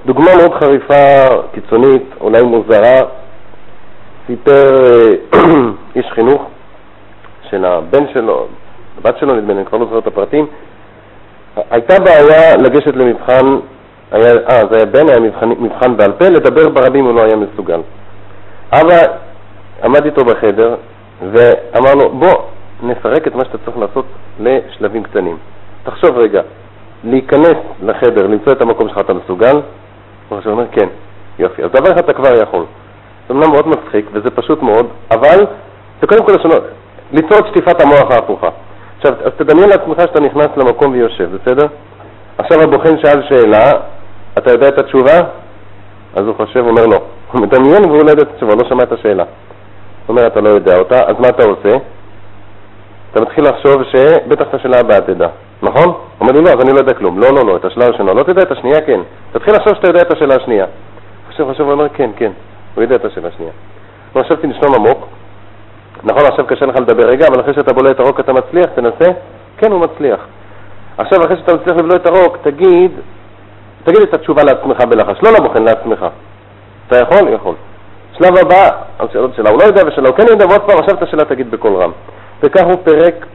דוגמה 0.07 0.37
מאוד 0.37 0.55
חריפה, 0.55 1.27
קיצונית, 1.53 2.05
אולי 2.21 2.43
מוזרה, 2.43 3.03
סיפר 4.27 4.85
אה, 5.35 5.41
איש 5.97 6.07
חינוך 6.11 6.43
של 7.51 7.65
הבן 7.65 8.05
שלו, 8.13 8.47
הבת 8.99 9.19
שלו, 9.19 9.35
נדמה 9.35 9.53
לי, 9.53 9.59
אני 9.59 9.67
כבר 9.67 9.79
לא 9.79 9.85
זוכר 9.85 9.99
את 9.99 10.07
הפרטים, 10.07 10.47
הייתה 11.71 12.01
בעיה 12.01 12.57
לגשת 12.57 12.97
למבחן, 12.97 13.57
היה, 14.13 14.33
אה, 14.51 14.63
זה 14.71 14.77
היה 14.77 14.87
בן, 14.87 15.09
היה 15.09 15.21
מבחן, 15.21 15.49
מבחן 15.49 15.97
בעל 15.97 16.13
פה, 16.13 16.29
לדבר 16.29 16.69
ברבים 16.69 17.05
הוא 17.05 17.15
לא 17.15 17.23
היה 17.23 17.37
מסוגל. 17.37 17.81
אבא 18.73 18.97
עמד 19.83 20.05
איתו 20.05 20.25
בחדר 20.25 20.75
ואמר 21.33 21.95
לו, 21.95 22.11
בוא, 22.11 22.35
נפרק 22.83 23.27
את 23.27 23.35
מה 23.35 23.45
שאתה 23.45 23.59
צריך 23.59 23.77
לעשות 23.79 24.05
לשלבים 24.41 25.03
קטנים. 25.03 25.37
תחשוב 25.85 26.19
רגע, 26.19 26.43
להיכנס 27.05 27.57
לחדר, 27.83 28.27
למצוא 28.27 28.53
את 28.53 28.63
המקום 28.63 28.89
שלך 28.89 28.99
אתה 28.99 29.15
מסוגל? 29.15 29.61
הוא 30.29 30.39
אומר, 30.47 30.65
כן, 30.73 30.87
יופי. 31.39 31.63
אז 31.63 31.71
דבר 31.71 31.93
אחד 31.93 31.99
אתה 31.99 32.13
כבר 32.13 32.43
יכול. 32.43 32.65
זה 33.29 33.35
אומנם 33.35 33.51
מאוד 33.53 33.69
מצחיק 33.69 34.07
וזה 34.13 34.31
פשוט 34.31 34.63
מאוד, 34.63 34.87
אבל 35.11 35.47
זה 36.01 36.07
קודם 36.07 36.27
כל 36.27 36.33
לשונות, 36.33 36.63
ליצור 37.13 37.39
את 37.39 37.47
שטיפת 37.47 37.81
המוח 37.81 38.11
ההפוכה. 38.11 38.49
עכשיו, 38.99 39.15
אז 39.25 39.33
תדמיין 39.37 39.69
לעצמך 39.69 40.01
שאתה 40.01 40.21
נכנס 40.21 40.49
למקום 40.57 40.93
ויושב, 40.93 41.29
בסדר? 41.37 41.67
עכשיו 42.39 42.63
הבוחן 42.63 42.99
שאל 42.99 43.23
שאלה, 43.29 43.73
אתה 44.39 44.51
יודע 44.51 44.69
את 44.69 44.79
התשובה? 44.79 45.21
אז 46.15 46.27
הוא 46.27 46.35
חושב, 46.37 46.67
אומר 46.67 46.87
לא. 46.87 46.99
הוא 47.33 47.41
מדמיין 47.43 47.85
והוא 47.85 48.05
לא 48.05 48.11
יודע 48.11 48.23
את 48.23 48.29
התשובה, 48.35 48.55
לא 48.55 48.69
שמע 48.69 48.83
את 48.83 48.93
השאלה. 48.93 49.25
הוא 50.07 50.17
אומר, 50.17 50.27
אתה 50.27 50.41
לא 50.41 50.49
יודע 50.49 50.79
אותה, 50.79 50.99
אז 51.07 51.17
מה 51.19 51.29
אתה 51.29 51.45
עושה? 51.45 51.77
אתה 53.11 53.21
מתחיל 53.21 53.45
לחשוב 53.45 53.83
שבטח 53.83 54.47
את 54.49 54.55
השאלה 54.55 54.81
הבאה 54.81 55.01
תדע, 55.01 55.29
נכון? 55.63 55.95
אומר 56.21 56.33
לי, 56.33 56.41
לא, 56.43 56.49
אז 56.49 56.61
אני 56.61 56.73
לא 56.73 56.79
יודע 56.79 56.95
כלום. 56.95 57.19
לא, 57.19 57.35
לא, 57.35 57.47
לא, 57.47 57.57
את 57.57 57.65
השאלה 57.65 57.87
הראשונה 57.87 58.13
לא 58.13 58.23
תדע, 58.23 58.43
את 58.43 58.53
השנייה 58.53 58.81
כן. 58.81 59.01
תתחיל 59.33 59.55
לחשוב 59.55 59.75
שאתה 59.75 59.89
יודע 59.89 60.01
את 60.01 60.13
השאלה 60.13 60.35
השנייה. 60.35 60.67
חושב, 61.29 61.45
חושב, 61.45 61.63
הוא 61.63 61.73
אומר, 61.73 61.89
כן, 61.89 62.11
כן, 62.17 62.33
הוא 62.75 62.83
יודע 62.83 62.97
את 62.97 63.05
השאלה 63.05 63.29
השנייה. 63.29 63.53
הוא 64.13 64.21
עכשיו 64.21 64.37
תנשום 64.37 64.75
עמוק. 64.75 65.07
נכון, 66.05 66.27
עכשיו 66.27 66.47
קשה 66.47 66.67
לך 66.67 66.77
לדבר 66.77 67.09
רגע, 67.09 67.27
אבל 67.27 67.41
אחרי 67.41 67.55
שאתה 67.55 67.73
בולע 67.73 67.91
את 67.91 68.01
הרוק 68.01 68.21
אתה 68.21 68.33
מצליח, 68.33 68.67
תנסה. 68.75 69.11
כן, 69.59 69.73
הוא 69.73 69.81
מצליח. 69.81 70.21
עכשיו, 70.99 71.25
אחרי 71.25 71.37
שאתה 71.37 71.55
מצליח 71.55 71.77
לבלוע 71.77 71.97
את 71.97 72.07
הרוק, 72.07 72.37
תגיד, 72.43 72.91
תגיד 73.85 74.03
את 74.03 74.15
התשובה 74.15 74.43
לעצמך 74.45 74.81
בלחש, 74.81 75.23
לא 75.23 75.31
לבוחן, 75.33 75.63
לעצמך. 75.63 76.07
אתה 76.87 76.97
יכול? 76.99 77.29
יכול. 77.29 77.55
שלב 78.19 78.37
הבא, 78.37 78.69
שאלות 79.13 79.35
שאלה, 79.37 79.51
הוא 79.51 79.59
לא 79.59 79.65
יודע 79.65 79.83
ושאלה, 79.87 80.09
הוא 80.09 80.17
כן 80.17 80.27
יודע, 80.29 80.47
ועוד 80.47 80.61
פעם, 80.61 80.79
עכשיו 80.79 80.95
את 80.95 81.03
השאלה 81.03 81.25
תגיד 81.25 81.51
בקול 81.51 81.77
רם. 81.77 81.91
וכך 82.43 82.65
הוא 82.65 82.77
פירק 82.85 83.27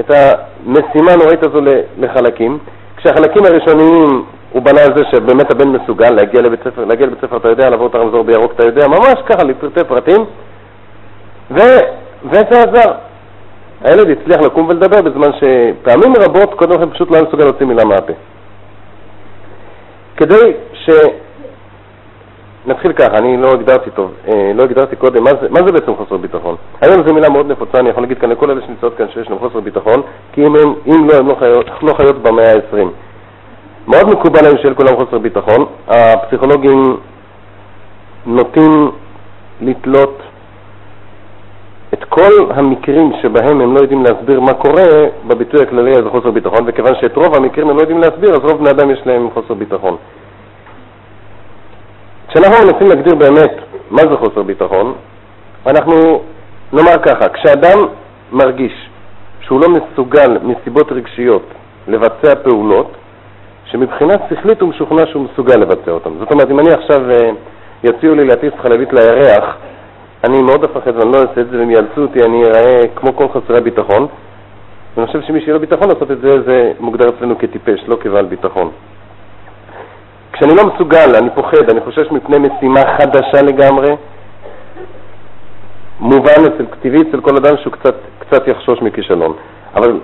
את 0.00 0.10
המשימה 0.10 1.12
הנוראית 1.12 1.42
הזו 1.42 1.60
לחלקים. 1.98 2.58
כשהחלקים 2.96 3.44
הראשוניים 3.44 4.24
הוא 4.52 4.62
בנה 4.62 4.80
על 4.80 4.96
זה 4.96 5.04
שבאמת 5.10 5.52
הבן 5.52 5.68
מסוגל 5.68 6.10
להגיע 6.10 6.42
לבית 6.42 6.60
ספר, 6.64 6.84
להגיע 6.84 7.06
לבית 7.06 7.18
ספר 7.20 7.36
אתה 7.36 7.50
יודע, 7.50 7.70
לעבור 7.70 7.86
את 7.86 7.94
הרמזור 7.94 8.24
בירוק 8.24 8.52
אתה 8.52 8.66
יודע, 8.66 8.88
ממש 8.88 9.14
ככה 9.28 9.44
לפרטי 9.44 9.84
פרטים, 9.84 10.24
ו... 11.50 11.58
וזה 12.24 12.62
עזר. 12.62 12.92
הילד 13.84 14.10
הצליח 14.10 14.40
לקום 14.40 14.68
ולדבר 14.68 15.02
בזמן 15.02 15.30
שפעמים 15.32 16.12
רבות 16.16 16.54
קודם 16.54 16.72
לכן 16.72 16.90
פשוט 16.90 17.10
לא 17.10 17.16
היה 17.16 17.24
מסוגל 17.28 17.44
להוציא 17.44 17.66
מילה 17.66 17.84
מהפה. 17.84 18.12
כדי 20.20 20.52
ש... 20.72 20.90
נתחיל 22.66 22.92
ככה, 22.92 23.16
אני 23.18 23.36
לא 23.36 23.48
הגדרתי 23.52 23.90
טוב, 23.90 24.10
אה, 24.28 24.52
לא 24.54 24.62
הגדרתי 24.62 24.96
קודם, 24.96 25.24
מה 25.24 25.30
זה, 25.40 25.48
מה 25.50 25.60
זה 25.66 25.72
בעצם 25.72 25.94
חוסר 25.94 26.16
ביטחון? 26.16 26.56
היום 26.80 27.06
זו 27.06 27.14
מילה 27.14 27.28
מאוד 27.28 27.46
נפוצה, 27.46 27.78
אני 27.78 27.88
יכול 27.88 28.02
להגיד 28.02 28.18
כאן 28.18 28.30
לכל 28.30 28.50
אלה 28.50 28.60
שנמצאות 28.66 28.96
כאן 28.96 29.06
שיש 29.14 29.30
להם 29.30 29.38
חוסר 29.38 29.60
ביטחון, 29.60 30.02
כי 30.32 30.46
אם, 30.46 30.56
הם, 30.56 30.74
אם 30.86 31.08
לא, 31.08 31.14
הם 31.14 31.28
לא 31.28 31.36
חיות, 31.38 31.66
לא 31.82 31.94
חיות 31.94 32.22
במאה 32.22 32.52
ה-20. 32.52 32.86
מאוד 33.88 34.10
מקובל 34.10 34.44
היום 34.44 34.56
שיהיה 34.56 34.70
לכולם 34.70 34.96
חוסר 34.96 35.18
ביטחון, 35.18 35.66
הפסיכולוגים 35.88 36.96
נוטים 38.26 38.90
לתלות 39.60 40.19
כל 42.10 42.32
המקרים 42.50 43.12
שבהם 43.22 43.60
הם 43.60 43.74
לא 43.74 43.80
יודעים 43.80 44.04
להסביר 44.04 44.40
מה 44.40 44.54
קורה 44.54 44.82
בביטוי 45.26 45.62
הכללי 45.62 45.90
הזה 45.90 46.10
חוסר 46.10 46.30
ביטחון, 46.30 46.58
וכיוון 46.66 46.94
שאת 47.00 47.16
רוב 47.16 47.36
המקרים 47.36 47.70
הם 47.70 47.76
לא 47.76 47.80
יודעים 47.80 47.98
להסביר, 47.98 48.30
אז 48.30 48.38
רוב 48.38 48.58
בני 48.58 48.70
אדם 48.70 48.90
יש 48.90 49.00
להם 49.06 49.28
חוסר 49.34 49.54
ביטחון. 49.54 49.96
כשאנחנו 52.28 52.66
מנסים 52.66 52.88
להגדיר 52.88 53.14
באמת 53.14 53.54
מה 53.90 54.02
זה 54.02 54.16
חוסר 54.16 54.42
ביטחון, 54.42 54.94
אנחנו 55.66 56.22
נאמר 56.72 56.98
ככה, 57.02 57.28
כשאדם 57.28 57.78
מרגיש 58.32 58.88
שהוא 59.40 59.60
לא 59.60 59.68
מסוגל 59.68 60.38
מסיבות 60.42 60.92
רגשיות 60.92 61.42
לבצע 61.88 62.34
פעולות 62.42 62.92
שמבחינה 63.64 64.14
שכלית 64.30 64.60
הוא 64.60 64.68
משוכנע 64.68 65.06
שהוא 65.06 65.26
מסוגל 65.32 65.56
לבצע 65.56 65.90
אותן. 65.90 66.10
זאת 66.18 66.32
אומרת, 66.32 66.50
אם 66.50 66.60
אני 66.60 66.72
עכשיו 66.72 67.10
אה, 67.10 67.30
יציעו 67.84 68.14
לי 68.14 68.24
להטיס 68.24 68.52
חלבית 68.62 68.92
לירח, 68.92 69.56
אני 70.24 70.42
מאוד 70.42 70.64
אפחד 70.64 70.96
ואני 70.96 71.12
לא 71.12 71.18
אעשה 71.18 71.40
את 71.40 71.50
זה 71.50 71.58
והם 71.58 71.70
יאלצו 71.70 72.02
אותי, 72.02 72.22
אני 72.22 72.44
אראה 72.44 72.82
כמו 72.96 73.16
כל 73.16 73.26
חסרי 73.28 73.60
ביטחון. 73.60 74.06
ואני 74.94 75.06
חושב 75.06 75.22
שמי 75.22 75.40
שיהיה 75.40 75.54
לו 75.54 75.60
ביטחון 75.60 75.88
לעשות 75.88 76.10
את 76.10 76.20
זה, 76.20 76.42
זה 76.42 76.72
מוגדר 76.80 77.08
אצלנו 77.08 77.38
כטיפש, 77.38 77.80
לא 77.86 77.96
כבעל 78.00 78.26
ביטחון. 78.26 78.70
כשאני 80.32 80.54
לא 80.54 80.62
מסוגל, 80.74 81.16
אני 81.18 81.30
פוחד, 81.34 81.70
אני 81.70 81.80
חושש 81.80 82.10
מפני 82.10 82.36
משימה 82.38 82.80
חדשה 82.80 83.42
לגמרי, 83.42 83.96
מובן 86.00 86.40
אצל, 86.46 86.64
טבעי 86.82 87.00
אצל 87.10 87.20
כל 87.20 87.36
אדם 87.36 87.56
שהוא 87.62 87.72
קצת, 87.72 87.94
קצת 88.18 88.48
יחשוש 88.48 88.82
מכישלון. 88.82 89.32
אבל 89.74 90.00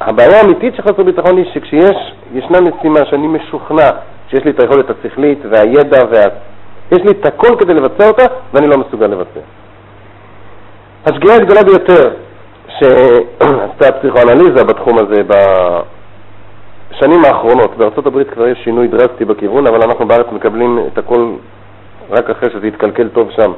הבעיה 0.00 0.40
האמיתית 0.40 0.74
של 0.74 0.82
חסר 0.82 1.02
ביטחון 1.02 1.36
היא 1.36 1.46
שכשישנה 1.54 2.60
משימה 2.60 3.00
שאני 3.10 3.26
משוכנע 3.26 3.90
שיש 4.28 4.44
לי 4.44 4.50
את 4.50 4.60
היכולת 4.60 4.86
השכלית 4.90 5.38
והידע 5.50 5.98
וה... 6.10 6.49
יש 6.92 6.98
לי 6.98 7.10
את 7.10 7.26
הכל 7.26 7.56
כדי 7.58 7.74
לבצע 7.74 8.08
אותה 8.08 8.24
ואני 8.54 8.66
לא 8.66 8.76
מסוגל 8.78 9.06
לבצע. 9.06 9.40
השגיאה 11.06 11.34
הגדולה 11.36 11.62
ביותר 11.62 12.10
שעשתה 12.78 13.88
הפסיכואנליזה 13.88 14.64
בתחום 14.64 14.98
הזה 14.98 15.22
בשנים 16.90 17.24
האחרונות, 17.24 17.76
בארצות 17.76 18.06
הברית 18.06 18.30
כבר 18.30 18.48
יש 18.48 18.58
שינוי 18.64 18.88
דרסטי 18.88 19.24
בכיוון, 19.24 19.66
אבל 19.66 19.82
אנחנו 19.82 20.08
בארץ 20.08 20.26
מקבלים 20.32 20.78
את 20.92 20.98
הכל 20.98 21.32
רק 22.10 22.30
אחרי 22.30 22.50
שזה 22.50 22.66
יתקלקל 22.66 23.08
טוב 23.08 23.30
שם. 23.30 23.52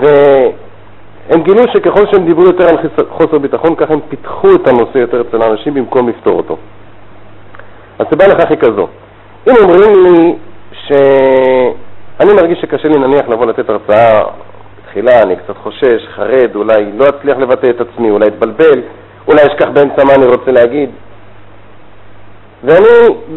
והם 0.00 1.42
גילו 1.42 1.62
שככל 1.72 2.06
שהם 2.12 2.24
דיברו 2.24 2.44
יותר 2.44 2.68
על 2.68 2.76
חוסר 3.10 3.38
ביטחון, 3.38 3.74
ככה 3.74 3.92
הם 3.92 4.00
פיתחו 4.08 4.48
את 4.54 4.68
הנושא 4.68 4.98
יותר 4.98 5.20
אצל 5.20 5.42
האנשים 5.42 5.74
במקום 5.74 6.08
לפתור 6.08 6.36
אותו. 6.36 6.56
הסיבה 8.00 8.26
לכך 8.26 8.50
היא 8.50 8.58
כזו, 8.58 8.88
אם 9.48 9.54
אומרים 9.62 9.92
לי 10.04 10.34
שאני 12.18 12.32
מרגיש 12.32 12.60
שקשה 12.60 12.88
לי 12.88 12.98
נניח 12.98 13.28
לבוא 13.28 13.46
לתת 13.46 13.70
הרצאה 13.70 14.22
בתחילה, 14.78 15.22
אני 15.22 15.36
קצת 15.36 15.56
חושש, 15.56 16.06
חרד, 16.14 16.50
אולי 16.54 16.92
לא 16.98 17.04
אצליח 17.08 17.38
לבטא 17.38 17.66
את 17.70 17.80
עצמי, 17.80 18.10
אולי 18.10 18.26
אתבלבל, 18.26 18.80
אולי 19.28 19.42
אשכח 19.42 19.68
באמצע 19.68 20.04
מה 20.04 20.14
אני 20.14 20.26
רוצה 20.26 20.50
להגיד, 20.50 20.90
ואני 22.64 22.88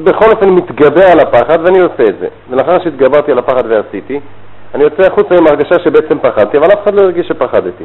בכל 0.04 0.32
אופן 0.32 0.50
מתגבר 0.50 1.06
על 1.12 1.20
הפחד 1.20 1.58
ואני 1.64 1.80
עושה 1.80 2.04
את 2.10 2.20
זה. 2.20 2.28
ולאחר 2.50 2.84
שהתגברתי 2.84 3.32
על 3.32 3.40
הפחד 3.40 3.64
ועשיתי, 3.68 4.20
אני 4.76 4.84
יוצא 4.84 5.08
החוצה 5.08 5.36
עם 5.38 5.48
הרגשה 5.48 5.80
שבעצם 5.84 6.20
פחדתי, 6.20 6.58
אבל 6.58 6.68
אף 6.68 6.84
אחד 6.84 6.94
לא 6.94 7.02
הרגיש 7.02 7.28
שפחדתי. 7.28 7.84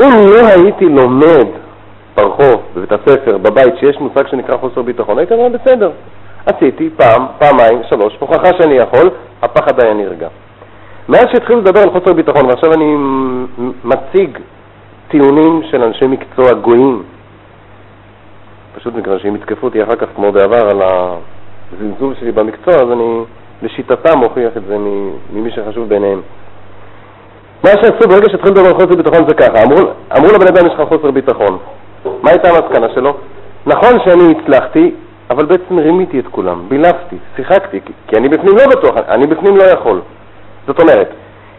אם 0.00 0.10
לא 0.26 0.46
הייתי 0.46 0.84
לומד 0.84 1.46
ברחוב, 2.16 2.62
בבית 2.76 2.92
הספר, 2.92 3.38
בבית, 3.38 3.74
שיש 3.80 3.96
מושג 3.98 4.26
שנקרא 4.26 4.56
חוסר 4.56 4.82
ביטחון, 4.82 5.18
הייתי 5.18 5.34
אומר 5.34 5.48
בסדר. 5.48 5.90
עשיתי 6.46 6.90
פעם, 6.96 7.26
פעמיים, 7.38 7.82
שלוש, 7.88 8.16
הוכחה 8.18 8.48
שאני 8.58 8.74
יכול, 8.74 9.10
הפחד 9.42 9.84
היה 9.84 9.94
נרגע. 9.94 10.28
מאז 11.08 11.26
שהתחילו 11.32 11.60
לדבר 11.60 11.80
על 11.80 11.90
חוסר 11.90 12.12
ביטחון, 12.12 12.46
ועכשיו 12.46 12.72
אני 12.72 12.96
מציג 13.84 14.38
טיעונים 15.08 15.62
של 15.70 15.82
אנשי 15.82 16.06
מקצוע 16.06 16.52
גויים, 16.52 17.02
פשוט 18.76 18.94
מכיוון 18.94 19.18
שאם 19.18 19.36
יתקפו 19.36 19.66
אותי 19.66 19.82
אחר 19.82 19.96
כך 19.96 20.06
כמו 20.16 20.32
בעבר 20.32 20.68
על 20.70 20.82
הזלזול 20.82 22.14
שלי 22.20 22.32
במקצוע, 22.32 22.74
אז 22.74 22.92
אני 22.92 23.24
לשיטתם 23.62 24.18
מוכיח 24.18 24.56
את 24.56 24.62
זה 24.68 24.78
ממי 25.32 25.50
שחשוב 25.50 25.88
בעיניהם. 25.88 26.20
מה 27.64 27.70
שעשו 27.70 28.08
ברגע 28.08 28.30
שהתחילו 28.30 28.54
לדבר 28.54 28.66
על 28.66 28.74
חוסר 28.74 28.96
ביטחון 28.96 29.28
זה 29.28 29.34
ככה, 29.34 29.62
אמרו, 29.62 29.78
אמרו 30.18 30.32
לבן 30.34 30.46
אדם 30.46 30.66
יש 30.66 30.72
לך 30.72 30.88
חוסר 30.88 31.10
ביטחון. 31.10 31.58
מה 32.22 32.30
הייתה 32.30 32.48
המסקנה 32.48 32.86
שלו? 32.94 33.16
נכון 33.66 33.92
שאני 34.04 34.34
הצלחתי, 34.38 34.94
אבל 35.30 35.46
בעצם 35.46 35.78
רימיתי 35.78 36.20
את 36.20 36.26
כולם, 36.30 36.68
בילפתי, 36.68 37.16
שיחקתי, 37.36 37.80
כי 38.08 38.16
אני 38.16 38.28
בפנים 38.28 38.56
לא 38.56 38.66
בטוח, 38.66 38.94
אני 39.08 39.26
בפנים 39.26 39.56
לא 39.56 39.62
יכול. 39.62 40.00
זאת 40.66 40.80
אומרת, 40.80 41.08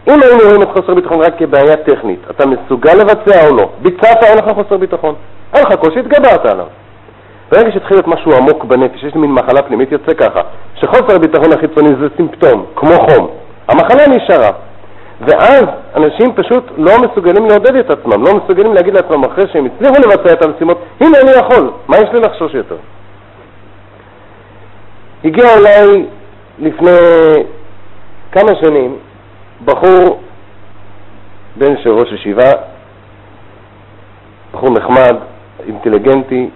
אם 0.08 0.22
היינו 0.22 0.44
רואים 0.44 0.62
את 0.62 0.68
חוסר 0.68 0.94
ביטחון 0.94 1.20
רק 1.20 1.38
כבעיה 1.38 1.76
טכנית, 1.76 2.20
אתה 2.30 2.44
מסוגל 2.46 2.94
לבצע 2.94 3.48
או 3.48 3.56
לא, 3.56 3.68
ביצעת, 3.82 4.22
אין 4.22 4.38
לך 4.38 4.44
חוסר 4.54 4.76
ביטחון. 4.76 5.14
אין 5.54 5.62
לך 5.66 5.74
קושי, 5.74 5.98
התגברת 5.98 6.46
עליו. 6.46 6.66
ברגע 7.52 7.72
שהתחיל 7.72 7.96
להיות 7.96 8.08
משהו 8.08 8.32
עמוק 8.36 8.64
בנפש, 8.64 9.02
יש 9.02 9.14
לי 9.14 9.20
מין 9.20 9.32
מחלה 9.32 9.62
פנימית, 9.62 9.92
יוצא 9.92 10.14
ככה, 10.14 10.40
שחוסר 10.74 11.14
הביטחון 11.16 11.52
החיצוני 11.52 11.88
זה 12.00 12.06
סימפטום, 12.16 12.66
כמו 12.76 12.92
חום. 12.92 13.28
המחלה 13.68 14.06
נשארה. 14.08 14.50
ואז 15.20 15.64
אנשים 15.96 16.34
פשוט 16.34 16.64
לא 16.76 16.92
מסוגלים 16.98 17.46
לעודד 17.46 17.76
את 17.76 17.90
עצמם, 17.90 18.24
לא 18.24 18.34
מסוגלים 18.34 18.74
להגיד 18.74 18.94
לעצמם 18.94 19.24
אחרי 19.24 19.44
שהם 19.52 19.66
הצליחו 19.66 19.94
לבצע 19.94 20.32
את 20.32 20.44
המשימות, 20.44 20.78
הנה 21.00 21.18
אני 21.20 21.30
יכול, 21.30 21.70
מה 21.88 21.96
יש 21.96 22.08
לי 22.12 22.20
לחשוש 22.20 22.54
יותר? 22.54 22.76
הגיע 25.24 25.44
אליי 25.54 26.06
לפני 26.58 26.90
כמה 28.32 28.54
שנים 28.60 28.96
בחור 29.64 30.20
בן 31.56 31.76
של 31.82 31.90
ראש 31.90 32.12
ישיבה, 32.12 32.50
בחור 34.52 34.70
נחמד, 34.70 35.16
אינטליגנטי, 35.66 36.50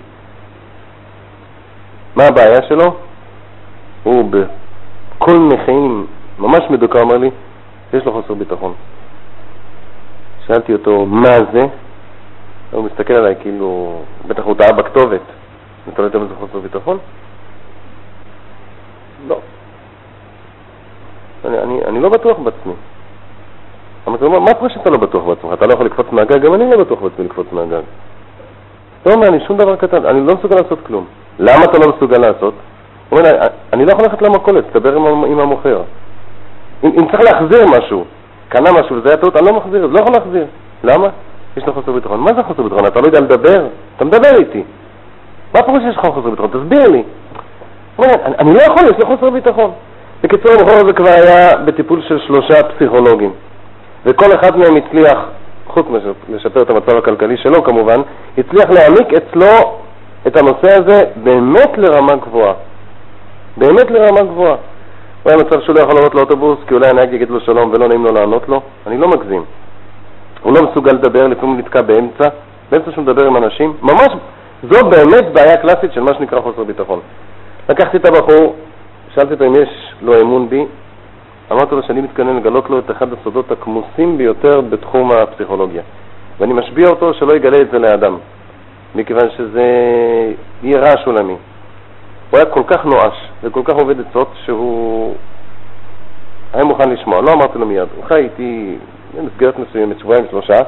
מה 2.16 2.24
הבעיה 2.24 2.62
שלו? 2.68 2.96
הוא 4.02 4.30
בכל 4.30 5.32
מיני 5.32 6.04
ממש 6.38 6.60
מדוכא, 6.70 6.98
אומר 6.98 7.16
לי, 7.16 7.30
יש 7.92 8.04
לו 8.04 8.12
חוסר 8.12 8.34
ביטחון. 8.34 8.74
שאלתי 10.46 10.72
אותו, 10.72 11.06
מה 11.06 11.38
זה? 11.52 11.60
הוא 12.70 12.84
מסתכל 12.84 13.14
עליי 13.14 13.34
כאילו, 13.40 14.00
בטח 14.26 14.42
הוא 14.42 14.54
טעה 14.54 14.72
בכתובת. 14.72 15.20
אתה 15.88 16.02
לא 16.02 16.06
יודע 16.06 16.18
מה 16.18 16.24
זה 16.26 16.34
חוסר 16.40 16.58
ביטחון? 16.58 16.98
לא. 19.28 19.38
אני, 21.44 21.58
אני, 21.58 21.84
אני 21.84 22.00
לא 22.00 22.08
בטוח 22.08 22.38
בעצמי. 22.38 22.72
אמרתי 24.08 24.24
לו, 24.24 24.40
מה 24.40 24.54
קורה 24.54 24.70
שאתה 24.70 24.90
לא 24.90 24.98
בטוח 24.98 25.24
בעצמך? 25.24 25.52
אתה 25.52 25.66
לא 25.66 25.72
יכול 25.72 25.86
לקפוץ 25.86 26.06
מהגג? 26.12 26.40
גם 26.40 26.54
אני 26.54 26.70
לא 26.70 26.76
בטוח 26.76 27.00
בעצמי 27.00 27.24
לקפוץ 27.24 27.46
מהגג. 27.52 27.82
לא 29.06 29.12
אומר 29.12 29.30
לי 29.30 29.40
שום 29.46 29.56
דבר 29.56 29.76
קטן, 29.76 30.06
אני 30.06 30.26
לא 30.26 30.34
מסוגל 30.34 30.56
לעשות 30.56 30.78
כלום. 30.86 31.04
למה 31.38 31.64
אתה 31.64 31.78
לא 31.78 31.96
מסוגל 31.96 32.18
לעשות? 32.18 32.54
הוא 33.08 33.18
אומר, 33.18 33.30
אני 33.72 33.84
לא 33.84 33.92
יכול 33.92 34.04
ללכת 34.04 34.22
למכולת, 34.22 34.64
תדבר 34.72 34.96
עם, 34.96 35.24
עם 35.24 35.38
המוכר. 35.38 35.82
אם, 36.84 36.90
אם 36.98 37.06
צריך 37.10 37.20
להחזיר 37.20 37.66
משהו, 37.78 38.04
קנה 38.48 38.72
משהו 38.72 38.96
וזה 38.96 39.08
היה 39.08 39.16
טעות, 39.16 39.36
אני 39.36 39.46
לא 39.46 39.52
מחזיר, 39.52 39.86
לא 39.86 40.00
יכול 40.00 40.12
להחזיר. 40.12 40.46
למה? 40.84 41.08
יש 41.56 41.62
לך 41.62 41.74
חוסר 41.74 41.92
ביטחון. 41.92 42.20
מה 42.20 42.30
זה 42.36 42.42
חוסר 42.42 42.62
ביטחון? 42.62 42.86
אתה 42.86 43.00
לא 43.00 43.06
יודע 43.06 43.20
לדבר? 43.20 43.66
אתה 43.96 44.04
מדבר 44.04 44.38
איתי. 44.38 44.62
מה 45.54 45.62
פירוש 45.62 45.82
שיש 45.82 45.96
לך 45.96 46.06
חוסר 46.06 46.30
ביטחון? 46.30 46.48
תסביר 46.50 46.88
לי. 46.88 47.02
הוא 48.00 48.06
אומר, 48.06 48.26
אני, 48.26 48.34
אני 48.38 48.54
לא 48.54 48.60
יכול, 48.60 48.84
יש 48.84 48.96
לי 48.98 49.04
חוסר 49.04 49.30
ביטחון. 49.30 49.70
בקיצור, 50.22 50.52
הבחור 50.52 50.78
הזה 50.80 50.92
כבר 50.92 51.08
היה 51.08 51.56
בטיפול 51.56 52.02
של 52.08 52.18
שלושה 52.26 52.62
פסיכולוגים, 52.62 53.32
וכל 54.06 54.34
אחד 54.34 54.56
מהם 54.56 54.76
הצליח, 54.76 55.18
חוץ 55.66 55.86
מלשפר 56.28 56.62
את 56.62 56.70
המצב 56.70 56.96
הכלכלי 56.96 57.36
שלו 57.36 57.64
כמובן, 57.64 58.00
הצליח 58.38 58.70
להעמיק 58.70 59.08
אצלו 59.12 59.78
את 60.26 60.36
הנושא 60.36 60.82
הזה 60.82 61.04
באמת 61.16 61.78
לרמה 61.78 62.16
גבוהה. 62.16 62.54
באמת 63.56 63.90
לרמה 63.90 64.22
גבוהה. 64.22 64.56
הוא 65.22 65.32
היה 65.32 65.36
מצב 65.36 65.60
שהוא 65.60 65.76
לא 65.76 65.80
יכול 65.80 65.94
לעלות 65.94 66.14
לאוטובוס 66.14 66.58
כי 66.68 66.74
אולי 66.74 66.88
הנהג 66.88 67.12
יגיד 67.12 67.30
לו 67.30 67.40
שלום 67.40 67.70
ולא 67.70 67.88
נעים 67.88 68.04
לו 68.04 68.12
לענות 68.12 68.48
לו, 68.48 68.60
אני 68.86 68.98
לא 68.98 69.08
מגזים. 69.08 69.44
הוא 70.42 70.52
לא 70.54 70.70
מסוגל 70.70 70.92
לדבר, 70.92 71.26
לפעמים 71.26 71.54
הוא 71.54 71.58
נתקע 71.58 71.82
באמצע, 71.82 72.28
באמצע 72.70 72.90
שהוא 72.92 73.04
מדבר 73.04 73.26
עם 73.26 73.36
אנשים, 73.36 73.72
ממש, 73.82 74.08
זו 74.70 74.86
באמת 74.90 75.32
בעיה 75.32 75.56
קלאסית 75.56 75.92
של 75.92 76.00
מה 76.00 76.14
שנקרא 76.14 76.40
חוסר 76.40 76.64
ביטחון. 76.64 77.00
לקחתי 77.70 77.96
את 77.96 78.06
הבחור, 78.06 78.56
שאלתי 79.14 79.34
אותו 79.34 79.46
אם 79.46 79.54
יש 79.54 79.94
לו 80.02 80.20
אמון 80.20 80.48
בי, 80.48 80.64
אמרתי 81.52 81.74
לו 81.74 81.82
שאני 81.82 82.00
מתכונן 82.00 82.36
לגלות 82.36 82.70
לו 82.70 82.78
את 82.78 82.90
אחד 82.90 83.12
הסודות 83.12 83.52
הכמוסים 83.52 84.18
ביותר 84.18 84.60
בתחום 84.60 85.10
הפסיכולוגיה, 85.12 85.82
ואני 86.40 86.52
משביע 86.52 86.88
אותו 86.88 87.14
שלא 87.14 87.36
יגלה 87.36 87.60
את 87.60 87.70
זה 87.70 87.78
לאדם. 87.78 88.16
מכיוון 88.94 89.30
שזה 89.36 89.64
יהיה 90.62 90.80
רעש 90.80 91.06
עולמי. 91.06 91.36
הוא 92.30 92.38
היה 92.38 92.44
כל 92.44 92.62
כך 92.66 92.84
נואש 92.84 93.14
וכל 93.42 93.60
כך 93.64 93.74
עובד 93.74 93.96
עצות 94.00 94.32
שהוא 94.44 95.14
היה 96.52 96.64
מוכן 96.64 96.90
לשמוע. 96.90 97.20
לא 97.22 97.32
אמרתי 97.32 97.58
לו 97.58 97.66
מיד, 97.66 97.88
הוא 97.96 98.04
חי 98.04 98.18
איתי 98.18 98.76
במסגרת 99.16 99.54
מסוימת, 99.58 99.98
שבועיים 99.98 100.24
שלושה, 100.30 100.58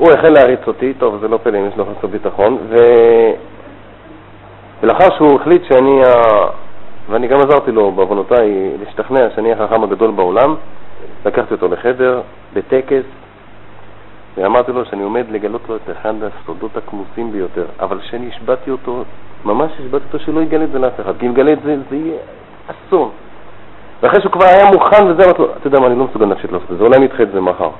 והוא 0.00 0.12
החל 0.12 0.28
להריץ 0.28 0.60
אותי, 0.66 0.94
טוב, 0.98 1.18
זה 1.20 1.28
לא 1.28 1.38
פלא 1.42 1.58
אם 1.58 1.66
יש 1.66 1.76
לו 1.76 1.84
חסר 1.84 2.06
ביטחון, 2.06 2.58
ו... 2.68 2.76
ולאחר 4.82 5.16
שהוא 5.16 5.40
החליט 5.40 5.62
שאני, 5.64 6.02
ה... 6.02 6.12
ואני 7.10 7.28
גם 7.28 7.38
עזרתי 7.38 7.72
לו 7.72 7.92
בעוונותיי 7.92 8.70
להשתכנע 8.84 9.30
שאני 9.34 9.52
החכם 9.52 9.82
הגדול 9.82 10.10
בעולם, 10.10 10.54
לקחתי 11.26 11.54
אותו 11.54 11.68
לחדר, 11.68 12.20
בטקס, 12.54 13.02
ואמרתי 14.36 14.72
לו 14.72 14.84
שאני 14.84 15.02
עומד 15.02 15.24
לגלות 15.30 15.60
לו 15.68 15.76
את 15.76 15.90
אחד 15.90 16.14
הסודות 16.22 16.76
הכמוסים 16.76 17.32
ביותר, 17.32 17.66
אבל 17.80 18.00
כשאני 18.00 18.28
השבעתי 18.28 18.70
אותו, 18.70 19.04
ממש 19.44 19.72
השבעתי 19.80 20.04
אותו 20.04 20.18
שלא 20.18 20.40
יגלה 20.40 20.64
את 20.64 20.70
זה 20.72 20.78
לאף 20.78 21.00
אחד, 21.00 21.12
כי 21.18 21.26
אם 21.26 21.30
יגלה 21.30 21.52
את 21.52 21.62
זה, 21.64 21.76
זה 21.90 21.96
יהיה 21.96 22.18
אסון. 22.66 23.10
ואחרי 24.02 24.20
שהוא 24.20 24.32
כבר 24.32 24.44
היה 24.44 24.70
מוכן 24.72 25.06
וזה, 25.06 25.24
אמרתי 25.24 25.42
לו, 25.42 25.48
אתה 25.56 25.66
יודע 25.66 25.80
מה, 25.80 25.86
אני 25.86 25.98
לא 25.98 26.04
מסוגל 26.04 26.26
נפשית 26.26 26.52
לעשות 26.52 26.72
את 26.72 26.78
זה, 26.78 26.84
אולי 26.84 26.98
נדחה 26.98 27.22
את 27.22 27.32
זה 27.32 27.40
מחר. 27.40 27.70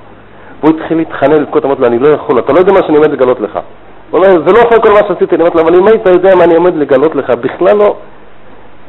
והוא 0.63 0.75
התחיל 0.75 0.97
להתחנן 0.97 1.41
לבכות, 1.41 1.65
אמרתי 1.65 1.81
לו, 1.81 1.87
אני 1.87 1.99
לא 1.99 2.07
יכול, 2.07 2.39
אתה 2.39 2.53
לא 2.53 2.59
יודע 2.59 2.73
מה 2.73 2.79
שאני 2.79 2.97
עומד 2.97 3.11
לגלות 3.11 3.39
לך. 3.39 3.59
הוא 4.11 4.19
אומר, 4.19 4.47
זה 4.47 4.53
לא 4.53 4.59
יכול 4.59 4.81
כל 4.81 4.91
מה 4.91 4.99
שעשיתי, 5.07 5.35
אני 5.35 5.43
אמרתי 5.43 5.57
לו, 5.57 5.63
אבל 5.63 5.75
אם 5.75 5.87
היית 5.87 6.07
יודע 6.07 6.35
מה 6.35 6.43
אני 6.43 6.55
עומד 6.55 6.75
לגלות 6.75 7.15
לך, 7.15 7.29
בכלל 7.29 7.77
לא, 7.77 7.95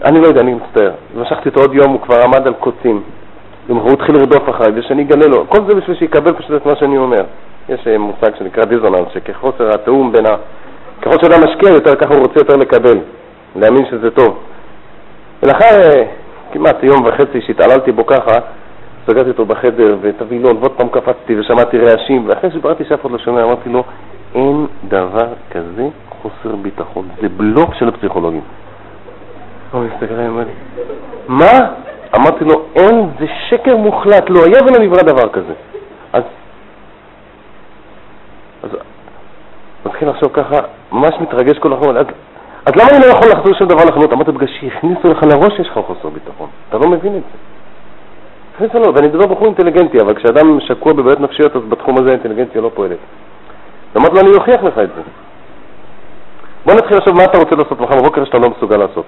אני 0.05 0.21
לא 0.21 0.27
יודע, 0.27 0.41
אני 0.41 0.55
מצטער. 0.55 0.91
משכתי 1.17 1.49
אותו 1.49 1.61
עוד 1.61 1.75
יום, 1.75 1.93
הוא 1.93 2.01
כבר 2.01 2.23
עמד 2.23 2.47
על 2.47 2.55
קוצים. 2.55 3.03
הוא 3.69 3.93
התחיל 3.93 4.17
לרדוף 4.17 4.51
אחריי, 4.51 4.73
ושאני 4.75 5.03
אגלה 5.03 5.27
לו. 5.27 5.49
כל 5.49 5.59
זה 5.69 5.75
בשביל 5.75 5.97
שיקבל 5.97 6.33
פשוט 6.33 6.51
את 6.57 6.67
מה 6.67 6.77
שאני 6.77 6.99
אומר. 6.99 7.25
יש 7.69 7.87
אה, 7.87 7.99
מושג 7.99 8.37
שנקרא 8.39 8.65
דיזוננס, 8.65 9.09
שכחוסר 9.15 9.75
התיאום 9.75 10.13
בין 10.13 10.27
ה... 10.27 10.37
ככל 11.03 11.17
שאדם 11.23 11.45
משקיע 11.45 11.71
יותר, 11.71 11.95
ככה 11.95 12.15
הוא 12.15 12.23
רוצה 12.23 12.41
יותר 12.41 12.57
לקבל, 12.57 12.99
להאמין 13.57 13.87
שזה 13.91 14.11
טוב. 14.11 14.39
ולאחר 15.43 15.83
אה, 15.83 16.05
כמעט 16.53 16.83
יום 16.83 17.05
וחצי 17.05 17.41
שהתעללתי 17.41 17.93
בו 17.93 18.07
ככה, 18.07 18.33
סגרתי 19.07 19.31
אותו 19.31 19.45
בחדר 19.47 19.97
ואת 20.01 20.21
הווילון, 20.21 20.57
ועוד 20.57 20.73
פעם 20.73 20.89
קפצתי 20.89 21.41
ושמעתי 21.41 21.79
רעשים, 21.79 22.29
ואחרי 22.29 22.51
שבראתי 22.51 22.85
שאף 22.85 23.01
אחד 23.01 23.11
לא 23.11 23.19
שומע, 23.19 23.45
אמרתי 23.45 23.69
לו, 23.69 23.85
אין 24.35 24.67
דבר 24.89 25.29
כזה 25.51 25.89
חוסר 26.09 26.57
ביטחון, 26.57 27.09
זה 27.23 27.29
בלוק 27.29 27.75
של 27.75 27.89
הפסיכולוגים. 27.89 28.41
הוא 29.73 29.85
מסתכל 29.85 30.15
עליי, 30.15 30.29
אומר 30.29 30.45
לי, 30.45 30.53
מה? 31.29 31.59
אמרתי 32.17 32.45
לו, 32.45 32.65
אין, 32.75 33.07
זה 33.21 33.27
שקר 33.49 33.77
מוחלט, 33.77 34.31
לא 34.31 34.41
היה 34.45 34.59
ולא 34.63 34.85
נברא 34.85 35.03
דבר 35.03 35.29
כזה. 35.29 35.55
אז, 36.13 36.23
אז 38.63 38.71
מתחיל 39.87 40.09
לחשוב 40.09 40.31
ככה, 40.33 40.57
ממש 40.93 41.15
מתרגש 41.21 41.59
כל 41.59 41.73
החומר, 41.73 41.99
אז, 41.99 42.07
אז 42.67 42.73
למה 42.77 42.89
אני 42.91 42.99
לא 43.01 43.07
יכול 43.07 43.29
לחזור 43.33 43.55
שום 43.55 43.69
דבר 43.69 43.85
לחנות? 43.85 44.13
אמרתי, 44.13 44.33
בגלל 44.33 44.49
שהכניסו 44.61 45.09
לך 45.09 45.23
לראש 45.23 45.57
שיש 45.57 45.69
לך 45.69 45.79
חוסר 45.87 46.09
ביטחון, 46.09 46.49
אתה 46.69 46.79
לא 46.79 46.89
מבין 46.89 47.17
את 47.17 47.23
זה. 47.23 47.52
הכניסו 48.55 48.79
לו, 48.79 48.95
ואני 48.95 49.07
מדבר 49.07 49.27
בחור 49.27 49.47
אינטליגנטי, 49.47 50.01
אבל 50.01 50.15
כשאדם 50.15 50.61
שקוע 50.61 50.93
בבעיות 50.93 51.21
נפשיות, 51.21 51.57
אז 51.57 51.63
בתחום 51.69 51.99
הזה 51.99 52.09
האינטליגנציה 52.09 52.61
לא 52.61 52.71
פועלת. 52.75 52.99
אמרתי 53.97 54.15
לו, 54.15 54.21
אני 54.21 54.35
אוכיח 54.35 54.63
לך 54.63 54.79
את 54.79 54.89
זה. 54.97 55.03
בוא 56.67 56.75
נתחיל 56.75 56.97
עכשיו 56.97 57.15
מה 57.15 57.25
אתה 57.25 57.39
רוצה 57.39 57.57
לעשות 57.57 57.81
מחר 57.81 57.97
בבוקר 57.97 58.25
שאתה 58.25 58.39
לא 58.39 58.51
מסוגל 58.51 58.77
לעשות. 58.77 59.05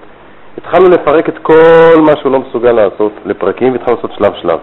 התחלנו 0.57 0.89
לפרק 0.89 1.29
את 1.29 1.37
כל 1.41 2.01
מה 2.05 2.11
שהוא 2.21 2.31
לא 2.31 2.39
מסוגל 2.39 2.71
לעשות 2.71 3.11
לפרקים, 3.25 3.71
והתחלנו 3.71 3.95
לעשות 3.95 4.11
שלב 4.17 4.33
שלב. 4.41 4.59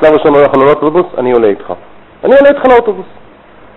שלב 0.00 0.12
ראשון 0.12 0.34
הולך 0.34 0.56
לאוטובוס, 0.56 1.06
אני 1.18 1.32
עולה 1.32 1.46
איתך. 1.48 1.72
אני 2.24 2.34
עולה 2.34 2.48
איתך 2.48 2.66
לאוטובוס. 2.72 3.06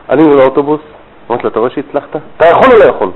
עלינו 0.08 0.34
לאוטובוס, 0.34 0.82
אמרתי 1.30 1.44
לו, 1.44 1.50
אתה 1.50 1.60
רואה 1.60 1.72
שהצלחת? 1.72 2.16
אתה 2.38 2.48
יכול 2.48 2.72
או 2.74 2.80
לא 2.80 2.84
יכול? 2.84 3.08
הוא 3.08 3.14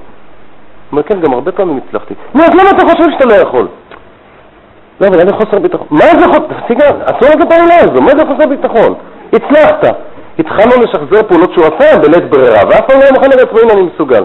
אומר, 0.91 1.03
כן, 1.03 1.19
גם 1.19 1.33
הרבה 1.33 1.51
פעמים 1.51 1.79
הצלחתי. 1.87 2.13
נו, 2.35 2.43
אז 2.43 2.49
למה 2.49 2.69
אתה 2.69 2.81
חושב 2.81 3.11
שאתה 3.11 3.25
לא 3.25 3.33
יכול? 3.33 3.67
לא, 5.01 5.07
אבל 5.07 5.17
לי 5.25 5.33
חוסר 5.33 5.59
ביטחון. 5.59 5.87
מה 5.91 6.05
זה 6.19 6.27
חוסר? 6.27 6.39
תפסיק, 6.39 6.79
את 7.33 7.41
הפעולה 7.41 7.75
הזו, 7.79 8.01
מה 8.01 8.11
זה 8.17 8.25
חוסר 8.25 8.49
ביטחון? 8.49 8.93
הצלחת. 9.33 9.95
התחלנו 10.39 10.83
לשחזר 10.83 11.23
פעולות 11.27 11.53
שהוא 11.53 11.65
עשה 11.65 11.97
בלית 11.97 12.29
ברירה, 12.29 12.59
ואף 12.69 12.81
פעם 12.87 12.99
לא 12.99 13.05
מוכן 13.15 13.29
לעצמו 13.29 13.59
אם 13.63 13.69
אני 13.71 13.81
מסוגל. 13.93 14.23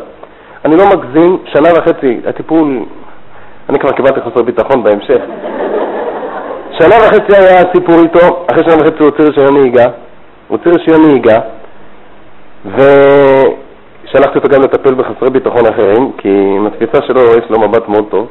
אני 0.65 0.77
לא 0.77 0.85
מגזים, 0.87 1.39
שנה 1.45 1.69
וחצי, 1.77 2.21
הטיפול, 2.27 2.85
אני 3.69 3.79
כבר 3.79 3.93
קיבלתי 3.93 4.21
חוסר 4.21 4.43
ביטחון 4.43 4.83
בהמשך. 4.83 5.21
שנה 6.79 6.95
וחצי 6.97 7.37
היה 7.37 7.63
סיפור 7.75 7.95
איתו, 7.95 8.45
אחרי 8.51 8.65
שנה 8.65 8.75
וחצי 8.75 8.97
הוא 8.99 9.11
הוציא 9.11 9.25
רישיון 9.25 9.61
נהיגה, 9.61 9.85
הוא 10.49 10.59
הוציא 10.59 10.71
רישיון 10.73 11.03
נהיגה, 11.09 11.39
ושלחתי 12.67 14.39
אותו 14.39 14.49
גם 14.49 14.63
לטפל 14.63 14.95
בחסרי 14.95 15.31
ביטחון 15.31 15.67
אחרים, 15.67 16.13
כי 16.19 16.29
עם 16.29 16.67
התפיסה 16.67 17.07
שלו 17.07 17.21
יש 17.21 17.51
לו 17.51 17.61
מבט 17.61 17.89
מאוד 17.89 18.05
טוב. 18.11 18.27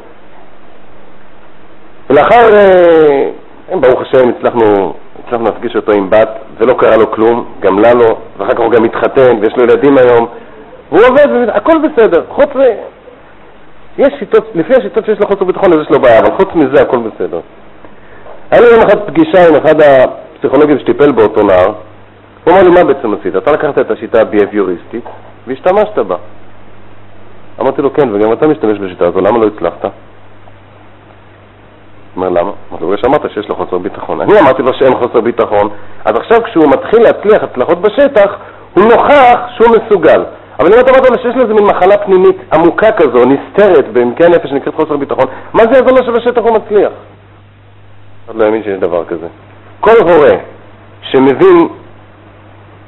ולאחר, 2.09 2.55
אה, 2.55 3.77
ברוך 3.79 4.01
השם, 4.01 4.29
הצלחנו, 4.29 4.93
הצלחנו 5.27 5.45
להפגיש 5.45 5.75
אותו 5.75 5.91
עם 5.91 6.09
בת, 6.09 6.29
ולא 6.57 6.73
קרה 6.73 6.97
לו 6.97 7.11
כלום, 7.11 7.45
גם 7.59 7.79
לה 7.79 7.93
לא, 7.93 8.17
ואחר 8.37 8.51
כך 8.51 8.59
הוא 8.59 8.71
גם 8.71 8.83
התחתן, 8.83 9.37
ויש 9.41 9.53
לו 9.57 9.63
ילדים 9.63 9.97
היום, 9.97 10.27
והוא 10.91 11.05
עובד, 11.09 11.49
הכל 11.53 11.77
בסדר, 11.77 12.23
חוץ 12.29 12.49
מ... 12.55 12.59
יש 13.97 14.13
שיטות, 14.19 14.45
לפי 14.55 14.73
השיטות 14.73 15.05
שיש 15.05 15.19
לו 15.19 15.27
חוסר 15.27 15.43
ביטחון 15.43 15.73
אז 15.73 15.79
יש 15.79 15.89
לו 15.89 15.99
בעיה, 15.99 16.19
אבל 16.19 16.35
חוץ 16.35 16.47
מזה 16.55 16.81
הכל 16.81 16.97
בסדר. 16.97 17.39
היה 18.51 18.61
לי 18.61 18.67
יום 18.67 18.81
אחד 18.81 18.99
פגישה 19.07 19.47
עם 19.49 19.55
אחד 19.55 19.75
הפסיכולוגים 19.81 20.79
שטיפל 20.79 21.11
באותו 21.11 21.43
נער, 21.43 21.73
הוא 22.43 22.53
אמר 22.53 22.63
לי, 22.63 22.69
מה 22.69 22.83
בעצם 22.83 23.13
עשית? 23.13 23.35
אתה 23.35 23.51
לקחת 23.51 23.79
את 23.79 23.91
השיטה 23.91 24.21
הביהביוריסטית 24.21 25.03
והשתמשת 25.47 25.97
בה. 25.97 26.15
אמרתי 27.61 27.81
לו, 27.81 27.93
כן, 27.93 28.15
וגם 28.15 28.33
אתה 28.33 28.47
משתמש 28.47 28.79
בשיטה 28.79 29.07
הזו, 29.07 29.21
למה 29.21 29.37
לא 29.37 29.47
הצלחת? 29.47 29.85
אומר, 32.15 32.29
למה? 32.29 32.51
אמרתי 32.71 32.85
לו, 32.85 32.97
שאמרת 32.97 33.31
שיש 33.33 33.49
לו 33.49 33.55
חוסר 33.55 33.77
ביטחון. 33.77 34.21
אני 34.21 34.39
אמרתי 34.39 34.61
לו 34.61 34.73
שאין 34.73 34.95
חוסר 34.95 35.21
ביטחון, 35.21 35.69
אז 36.05 36.13
עכשיו 36.17 36.43
כשהוא 36.43 36.67
מתחיל 36.67 37.03
להצליח 37.03 37.43
הצלחות 37.43 37.81
בשטח, 37.81 38.35
הוא 38.73 38.83
נוכח 38.83 39.39
שהוא 39.55 39.75
מסוגל. 39.77 40.23
אבל 40.59 40.73
אם 40.73 40.79
אתה 40.79 40.91
אומר 40.91 41.09
לו 41.09 41.15
שיש 41.15 41.35
לו 41.35 41.41
איזה 41.41 41.53
מין 41.53 41.63
מחלה 41.63 41.97
פנימית 41.97 42.37
עמוקה 42.53 42.91
כזו, 42.91 43.19
נסתרת 43.25 43.87
בעמקי 43.93 44.25
הנפש 44.25 44.49
שנקראת 44.49 44.75
חוסר 44.75 44.97
ביטחון, 44.97 45.25
מה 45.53 45.63
זה 45.63 45.69
יעזור 45.69 45.99
לו 45.99 46.05
שבשטח 46.05 46.41
הוא 46.41 46.51
מצליח? 46.51 46.91
אני 48.29 48.39
לא 48.39 48.45
האמין 48.45 48.63
שיש 48.63 48.79
דבר 48.79 49.05
כזה. 49.05 49.27
כל 49.79 49.95
הורה 50.01 50.37
שמבין, 51.01 51.67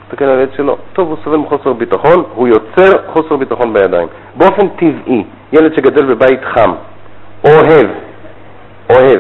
מסתכל 0.03 0.25
על 0.25 0.37
הילד 0.37 0.49
שלו, 0.57 0.77
טוב, 0.93 1.09
הוא 1.09 1.17
סובל 1.23 1.37
מחוסר 1.37 1.73
ביטחון, 1.73 2.23
הוא 2.35 2.47
יוצר 2.47 2.91
חוסר 3.13 3.35
ביטחון 3.35 3.73
בידיים. 3.73 4.07
באופן 4.35 4.67
טבעי, 4.67 5.23
ילד 5.53 5.75
שגדל 5.75 6.05
בבית 6.05 6.39
חם, 6.43 6.71
אוהב, 7.45 7.87
אוהב, 8.89 9.19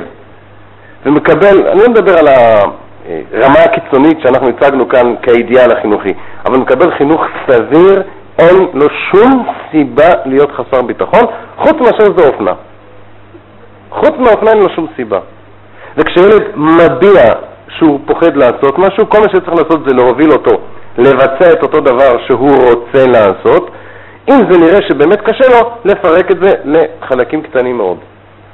ומקבל, 1.05 1.67
אני 1.67 1.79
לא 1.81 1.89
מדבר 1.89 2.17
על 2.17 2.27
הרמה 2.27 3.59
הקיצונית 3.59 4.17
שאנחנו 4.21 4.49
הצגנו 4.49 4.89
כאן 4.89 5.15
כאידיאל 5.21 5.71
החינוכי, 5.71 6.13
אבל 6.45 6.57
מקבל 6.57 6.91
חינוך 6.97 7.21
סביר, 7.49 8.03
אין 8.39 8.67
לו 8.73 8.87
שום 9.11 9.47
סיבה 9.71 10.09
להיות 10.25 10.51
חסר 10.51 10.81
ביטחון, 10.81 11.21
חוץ 11.57 11.73
מאשר 11.73 12.17
זו 12.17 12.27
אופנה. 12.27 12.53
חוץ 13.89 14.11
מהאופנה 14.19 14.51
אין 14.51 14.59
לו 14.59 14.69
שום 14.75 14.87
סיבה. 14.95 15.19
וכשילד 15.97 16.43
מביע 16.55 17.23
שהוא 17.69 17.99
פוחד 18.05 18.35
לעשות 18.35 18.79
משהו, 18.79 19.09
כל 19.09 19.17
מה 19.19 19.29
שצריך 19.29 19.49
לעשות 19.49 19.89
זה 19.89 19.95
להוביל 19.95 20.31
אותו 20.31 20.51
לבצע 20.97 21.51
את 21.53 21.63
אותו 21.63 21.79
דבר 21.79 22.17
שהוא 22.27 22.49
רוצה 22.49 23.07
לעשות. 23.07 23.71
אם 24.29 24.35
זה 24.51 24.59
נראה 24.59 24.79
שבאמת 24.87 25.21
קשה 25.21 25.49
לו, 25.49 25.71
לפרק 25.85 26.31
את 26.31 26.37
זה 26.41 26.49
לחלקים 26.65 27.41
קטנים 27.41 27.77
מאוד. 27.77 27.97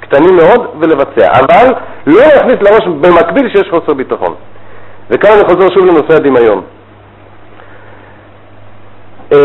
קטנים 0.08 0.36
מאוד 0.36 0.66
ולבצע, 0.80 1.26
אבל 1.40 1.74
לא 2.06 2.20
להכניס 2.34 2.56
לראש 2.62 2.86
במקביל 3.00 3.48
שיש 3.48 3.68
חוסר 3.70 3.94
ביטחון. 3.94 4.34
וכאן 5.10 5.30
אני 5.32 5.44
חוזר 5.44 5.74
שוב 5.74 5.84
לנושא 5.84 6.14
הדמיון. 6.16 6.62
אה, 9.32 9.38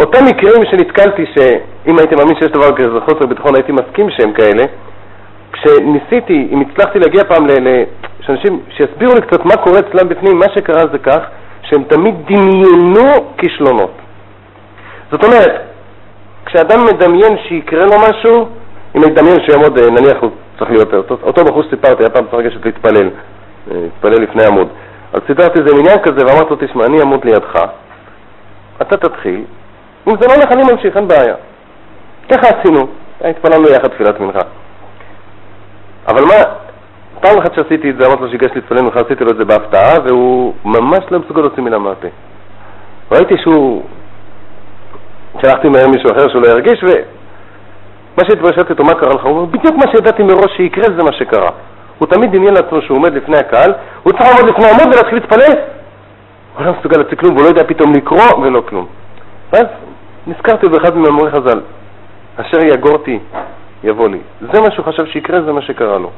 אותם 0.00 0.24
מקרים 0.26 0.64
שנתקלתי, 0.70 1.24
שאם 1.34 1.98
הייתי 1.98 2.14
מאמין 2.14 2.34
שיש 2.34 2.50
דבר 2.50 2.76
כזה 2.76 3.00
חוסר 3.04 3.26
ביטחון, 3.26 3.54
הייתי 3.54 3.72
מסכים 3.72 4.10
שהם 4.10 4.32
כאלה, 4.32 4.64
כשניסיתי, 5.52 6.48
אם 6.52 6.60
הצלחתי 6.60 6.98
להגיע 6.98 7.24
פעם 7.24 7.46
לאנשים 7.46 8.60
שיסבירו 8.76 9.14
לי 9.14 9.20
קצת 9.20 9.44
מה 9.44 9.56
קורה 9.56 9.78
אצלם 9.78 10.08
בפנים, 10.08 10.38
מה 10.38 10.46
שקרה 10.54 10.82
זה 10.92 10.98
כך 10.98 11.20
שהם 11.62 11.84
תמיד 11.84 12.14
דמיינו 12.26 13.34
כישלונות. 13.38 13.92
זאת 15.10 15.24
אומרת, 15.24 15.60
כשאדם 16.46 16.84
מדמיין 16.84 17.36
שיקרה 17.48 17.84
לו 17.84 17.96
משהו, 17.98 18.48
אם 18.96 19.00
נדמיין 19.04 19.36
שיעמוד, 19.46 19.78
אה, 19.78 19.90
נניח 19.90 20.16
הוא 20.20 20.30
צריך 20.58 20.70
להיות, 20.70 20.94
אותו 21.22 21.44
בחור 21.44 21.62
שסיפרתי, 21.62 22.02
היה 22.02 22.10
פעם 22.10 22.24
צריך 22.30 22.46
לגשת 22.46 22.64
להתפלל, 22.64 23.10
אה, 23.70 23.76
להתפלל 23.82 24.22
לפני 24.22 24.44
עמוד. 24.44 24.68
אז 25.12 25.20
סיפרתי 25.26 25.60
איזה 25.60 25.76
עניין 25.78 25.98
כזה 26.02 26.26
ואמרתי 26.26 26.50
לו, 26.50 26.56
תשמע, 26.56 26.84
אני 26.84 27.00
אעמוד 27.00 27.24
לידך, 27.24 27.58
אתה 28.82 28.96
תתחיל, 28.96 29.44
אם 30.08 30.12
זה 30.20 30.26
לא 30.26 30.34
הולך 30.34 30.52
אני 30.52 30.62
ממשיך, 30.72 30.96
אין 30.96 31.08
בעיה. 31.08 31.34
ככה 32.30 32.46
עשינו, 32.48 32.86
התפללנו 33.20 33.68
יחד 33.68 33.88
תפילת 33.88 34.20
מנחה. 34.20 34.40
אבל 36.08 36.22
מה, 36.22 36.54
פעם 37.20 37.38
אחת 37.38 37.54
שעשיתי 37.54 37.90
את 37.90 37.96
זה, 37.98 38.06
אמרתי 38.06 38.22
לו 38.22 38.30
שיגש 38.30 38.50
להתפלל 38.54 38.82
מנחה, 38.82 39.00
עשיתי 39.00 39.24
לו 39.24 39.30
את 39.30 39.36
זה 39.36 39.44
בהפתעה, 39.44 39.94
והוא 40.04 40.54
ממש 40.64 41.04
לא 41.10 41.18
מסוגל 41.18 41.40
להוציא 41.40 41.62
מילה 41.62 41.78
מהפה. 41.78 42.08
ראיתי 43.12 43.34
שהוא, 43.38 43.82
שלחתי 45.42 45.68
מהר 45.68 45.88
מישהו 45.88 46.10
אחר 46.12 46.28
שהוא 46.28 46.42
לא 46.42 46.48
ירגיש, 46.48 46.84
מה 48.18 48.24
שהתברשתי 48.24 48.72
אותו, 48.72 48.84
מה 48.84 48.94
קרה 48.94 49.14
לך? 49.14 49.24
הוא 49.24 49.30
אומר, 49.30 49.44
בדיוק 49.44 49.76
מה 49.76 49.92
שידעתי 49.92 50.22
מראש 50.22 50.56
שיקרה 50.56 50.84
זה 50.96 51.02
מה 51.02 51.12
שקרה. 51.12 51.50
הוא 51.98 52.08
תמיד 52.08 52.32
דמיין 52.32 52.54
לעצמו 52.54 52.82
שהוא 52.82 52.96
עומד 52.96 53.14
לפני 53.14 53.36
הקהל, 53.38 53.72
הוא 54.02 54.12
צריך 54.12 54.30
לעמוד 54.30 54.54
לפני 54.54 54.70
עמוד 54.70 54.94
ולהתחיל 54.94 55.14
להתפלל. 55.14 55.52
הוא 56.56 56.66
לא 56.66 56.74
מסוגל 56.78 56.98
להציג 56.98 57.18
כלום, 57.20 57.34
והוא 57.34 57.44
לא 57.44 57.48
יודע 57.48 57.64
פתאום 57.64 57.92
לקרוא 57.92 58.38
ולא 58.42 58.62
כלום. 58.68 58.86
ואז 59.52 59.66
נזכרתי 60.26 60.68
באחד 60.68 60.96
ממאמרי 60.96 61.30
חז"ל, 61.30 61.60
אשר 62.36 62.64
יגורתי 62.64 63.18
יבוא 63.84 64.08
לי. 64.08 64.18
זה 64.40 64.60
מה 64.60 64.70
שהוא 64.70 64.86
חשב 64.86 65.06
שיקרה, 65.06 65.42
זה 65.42 65.52
מה 65.52 65.62
שקרה 65.62 65.98
לו. 65.98 66.10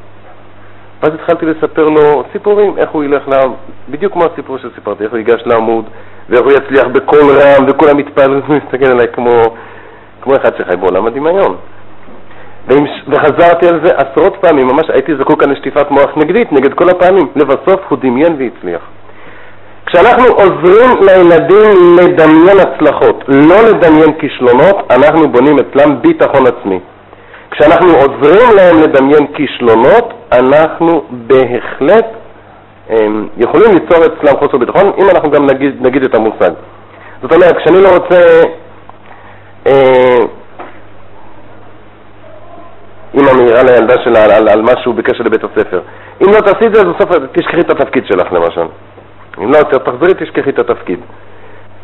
ואז 1.02 1.14
התחלתי 1.14 1.46
לספר 1.46 1.88
לו 1.88 2.24
סיפורים, 2.32 2.78
איך 2.78 2.90
הוא 2.90 3.04
ילך 3.04 3.28
לעם, 3.28 3.52
בדיוק 3.88 4.12
כמו 4.12 4.24
הסיפור 4.32 4.58
שסיפרתי, 4.58 5.04
איך 5.04 5.12
הוא 5.12 5.18
ייגש 5.18 5.42
לעמוד, 5.46 5.84
ואיך 6.28 6.42
הוא 6.42 6.52
יצליח 6.52 6.86
בקול 6.86 7.20
רם, 7.20 7.66
וכולם 7.68 7.98
יתפעלו, 7.98 8.40
הוא 8.46 8.56
מסתכל 8.56 8.90
עליי 8.90 9.06
כמו, 9.12 9.42
כמו 10.22 10.36
אחד 10.36 10.56
שחי 10.58 10.76
בעולם 10.76 11.06
הדמיון. 11.06 11.56
וחזרתי 13.08 13.68
על 13.68 13.80
זה 13.86 13.92
עשרות 13.96 14.36
פעמים, 14.40 14.66
ממש 14.66 14.86
הייתי 14.88 15.12
זקוק 15.16 15.40
כאן 15.42 15.50
לשטיפת 15.50 15.90
מוח 15.90 16.10
נגדית, 16.16 16.52
נגד 16.52 16.74
כל 16.74 16.88
הפעמים. 16.90 17.26
לבסוף 17.36 17.80
הוא 17.88 17.98
דמיין 17.98 18.36
והצליח. 18.38 18.80
כשאנחנו 19.86 20.24
עוזרים 20.24 20.90
לילדים 21.06 21.96
לדמיין 21.98 22.58
הצלחות, 22.60 23.24
לא 23.28 23.56
לדמיין 23.68 24.12
כישלונות, 24.18 24.76
אנחנו 24.90 25.28
בונים 25.28 25.56
אצלם 25.58 26.02
ביטחון 26.02 26.46
עצמי. 26.46 26.80
כשאנחנו 27.50 27.88
עוזרים 27.88 28.56
להם 28.56 28.82
לדמיין 28.82 29.26
כישלונות, 29.34 30.12
אנחנו 30.32 31.02
בהחלט 31.10 32.06
הם, 32.88 33.28
יכולים 33.36 33.70
ליצור 33.72 34.04
אצלם 34.04 34.36
חוסר 34.38 34.56
ביטחון, 34.56 34.92
אם 34.98 35.10
אנחנו 35.10 35.30
גם 35.30 35.46
נגיד, 35.46 35.86
נגיד 35.86 36.04
את 36.04 36.14
המושג. 36.14 36.50
זאת 37.22 37.32
אומרת, 37.32 37.56
כשאני 37.56 37.82
לא 37.82 37.88
רוצה... 37.88 38.20
אה, 39.66 40.18
אימא 43.16 43.32
מעירה 43.32 43.62
לילדה 43.62 43.94
שלה 44.04 44.24
על, 44.24 44.30
על, 44.30 44.48
על 44.48 44.62
משהו 44.62 44.92
בקשר 44.92 45.24
לבית 45.24 45.44
הספר. 45.44 45.80
אם 46.22 46.26
לא 46.26 46.40
תעשי 46.40 46.66
את 46.66 46.74
זה, 46.74 46.80
אז 46.80 46.86
בסוף 46.86 47.10
תשכחי 47.32 47.60
את 47.60 47.70
התפקיד 47.70 48.06
שלך 48.06 48.32
למשל. 48.32 48.66
אם 49.38 49.52
לא, 49.52 49.58
תחזרי, 49.62 50.14
תשכחי 50.14 50.50
את 50.50 50.58
התפקיד. 50.58 51.00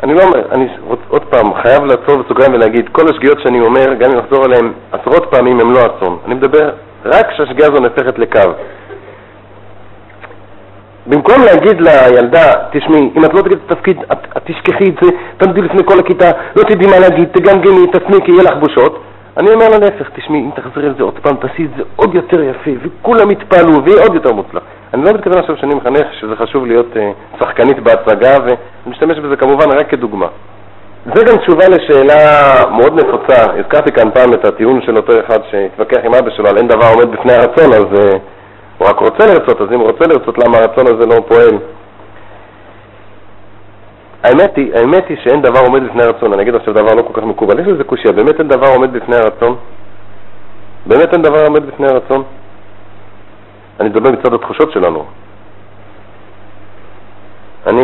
אני 0.03 0.15
לא 0.15 0.23
אומר, 0.23 0.43
אני 0.53 0.69
עוד 1.09 1.23
פעם 1.23 1.55
חייב 1.63 1.85
לעצור 1.85 2.23
בסוגריים 2.23 2.55
ולהגיד, 2.55 2.89
כל 2.93 3.03
השגיאות 3.11 3.41
שאני 3.41 3.61
אומר, 3.61 3.95
גם 3.95 4.11
אם 4.11 4.19
נחזור 4.19 4.45
עליהן 4.45 4.73
עשרות 4.93 5.27
פעמים, 5.31 5.61
הם 5.61 5.73
לא 5.73 5.81
אסון. 5.81 6.19
אני 6.27 6.35
מדבר 6.35 6.71
רק 7.05 7.29
כשהשגיאה 7.31 7.69
הזו 7.69 7.83
נהפכת 7.83 8.19
לקו. 8.19 8.41
במקום 11.07 11.43
להגיד 11.45 11.81
לילדה, 11.81 12.53
תשמעי, 12.73 13.11
אם 13.17 13.25
את 13.25 13.35
לא 13.35 13.43
תגיד 13.43 13.59
את 13.67 13.73
התפקיד, 13.73 13.97
את, 14.13 14.19
את 14.37 14.43
תשכחי 14.45 14.89
את 14.89 14.95
זה, 15.03 15.11
תעמדי 15.37 15.63
לפני 15.63 15.85
כל 15.85 15.99
הכיתה, 15.99 16.31
לא 16.57 16.63
תדעי 16.63 16.87
מה 16.87 16.99
להגיד, 16.99 17.29
תגמגמי, 17.33 17.87
תצמי, 17.87 18.25
כי 18.25 18.33
יהיה 18.33 18.43
לך 18.43 18.57
בושות. 18.61 19.03
אני 19.37 19.51
אומר 19.51 19.69
לה 19.69 19.79
להפך, 19.79 20.11
תשמעי, 20.15 20.41
אם 20.41 20.51
תחזרי 20.55 20.87
על 20.87 20.95
זה 20.99 21.03
עוד 21.03 21.19
פעם, 21.23 21.37
תעשי 21.37 21.65
את 21.65 21.71
זה 21.77 21.83
עוד 21.97 22.15
יותר 22.15 22.43
יפה, 22.43 22.71
וכולם 22.83 23.31
יתפעלו, 23.31 23.85
ויהיה 23.85 24.03
עוד 24.03 24.15
יותר 24.15 24.33
מוצלח. 24.33 24.63
אני 24.95 25.05
לא 25.05 25.13
מתכוון 25.13 25.39
עכשיו 25.39 25.57
שאני 25.57 25.75
מחנך 25.75 26.07
שזה 26.21 26.37
חשוב 26.37 26.67
להיות 26.67 26.87
uh, 26.95 27.39
שחקנית 27.39 27.79
בהצגה, 27.81 28.37
ואני 28.45 28.57
משתמש 28.87 29.19
בזה 29.19 29.37
כמובן 29.37 29.71
רק 29.71 29.91
כדוגמה. 29.91 30.27
זה 31.15 31.25
גם 31.25 31.37
תשובה 31.37 31.69
לשאלה 31.69 32.53
מאוד 32.71 33.01
נפוצה. 33.01 33.53
הזכרתי 33.59 33.93
כאן 33.93 34.11
פעם 34.11 34.35
את 34.35 34.45
הטיעון 34.45 34.83
של 34.83 34.97
אותו 34.97 35.13
אחד 35.27 35.39
שהתווכח 35.51 35.99
עם 36.05 36.15
אבא 36.15 36.31
שלו 36.31 36.49
על 36.49 36.57
אין 36.57 36.69
דבר 36.69 36.87
עומד 36.95 37.11
בפני 37.11 37.33
הרצון, 37.33 37.73
אז 37.73 38.13
uh, 38.13 38.19
הוא 38.79 38.89
רק 38.89 38.99
רוצה 38.99 39.27
לרצות, 39.27 39.61
אז 39.61 39.69
אם 39.73 39.81
הוא 39.81 39.87
רוצה 39.87 40.05
לרצות, 40.07 40.39
למה 40.39 40.59
הרצון 40.59 40.87
הזה 40.87 41.07
לא 41.07 41.23
פועל? 41.29 41.59
האמת 44.23 44.57
היא, 44.57 44.75
האמת 44.75 45.09
היא 45.09 45.17
שאין 45.25 45.43
דבר 45.43 45.61
עומד 45.61 45.83
בפני 45.83 46.03
הרצון. 46.03 46.33
אני 46.33 46.43
אגיד 46.43 46.55
עכשיו 46.55 46.75
דבר 46.75 46.95
לא 46.95 47.03
כל 47.03 47.21
כך 47.21 47.27
מקובל. 47.27 47.59
יש 47.61 47.67
לזה 47.67 47.85
קושייה, 47.85 48.13
באמת 48.13 48.39
אין 48.39 48.49
דבר 48.49 48.69
עומד 48.69 48.93
בפני 48.93 49.17
הרצון? 49.17 49.57
באמת 50.87 51.13
אין 51.13 51.23
דבר 51.23 51.45
עומד 51.45 51.67
בפני 51.67 51.87
הרצון? 51.87 52.23
אני 53.81 53.89
מדבר 53.89 54.11
מצד 54.11 54.35
התחושות 54.35 54.73
שלנו. 54.73 55.05
אני, 57.67 57.83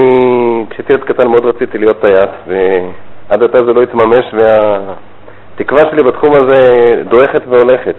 כשהייתי 0.71 0.93
עוד 0.93 1.05
קטן 1.05 1.29
מאוד 1.29 1.45
רציתי 1.45 1.79
להיות 1.79 2.01
טייס, 2.01 2.31
ועד 2.47 3.43
עתה 3.43 3.59
זה 3.67 3.73
לא 3.73 3.83
התממש, 3.83 4.35
והתקווה 4.35 5.83
שלי 5.91 6.03
בתחום 6.03 6.33
הזה 6.33 7.03
דועכת 7.09 7.43
והולכת. 7.49 7.95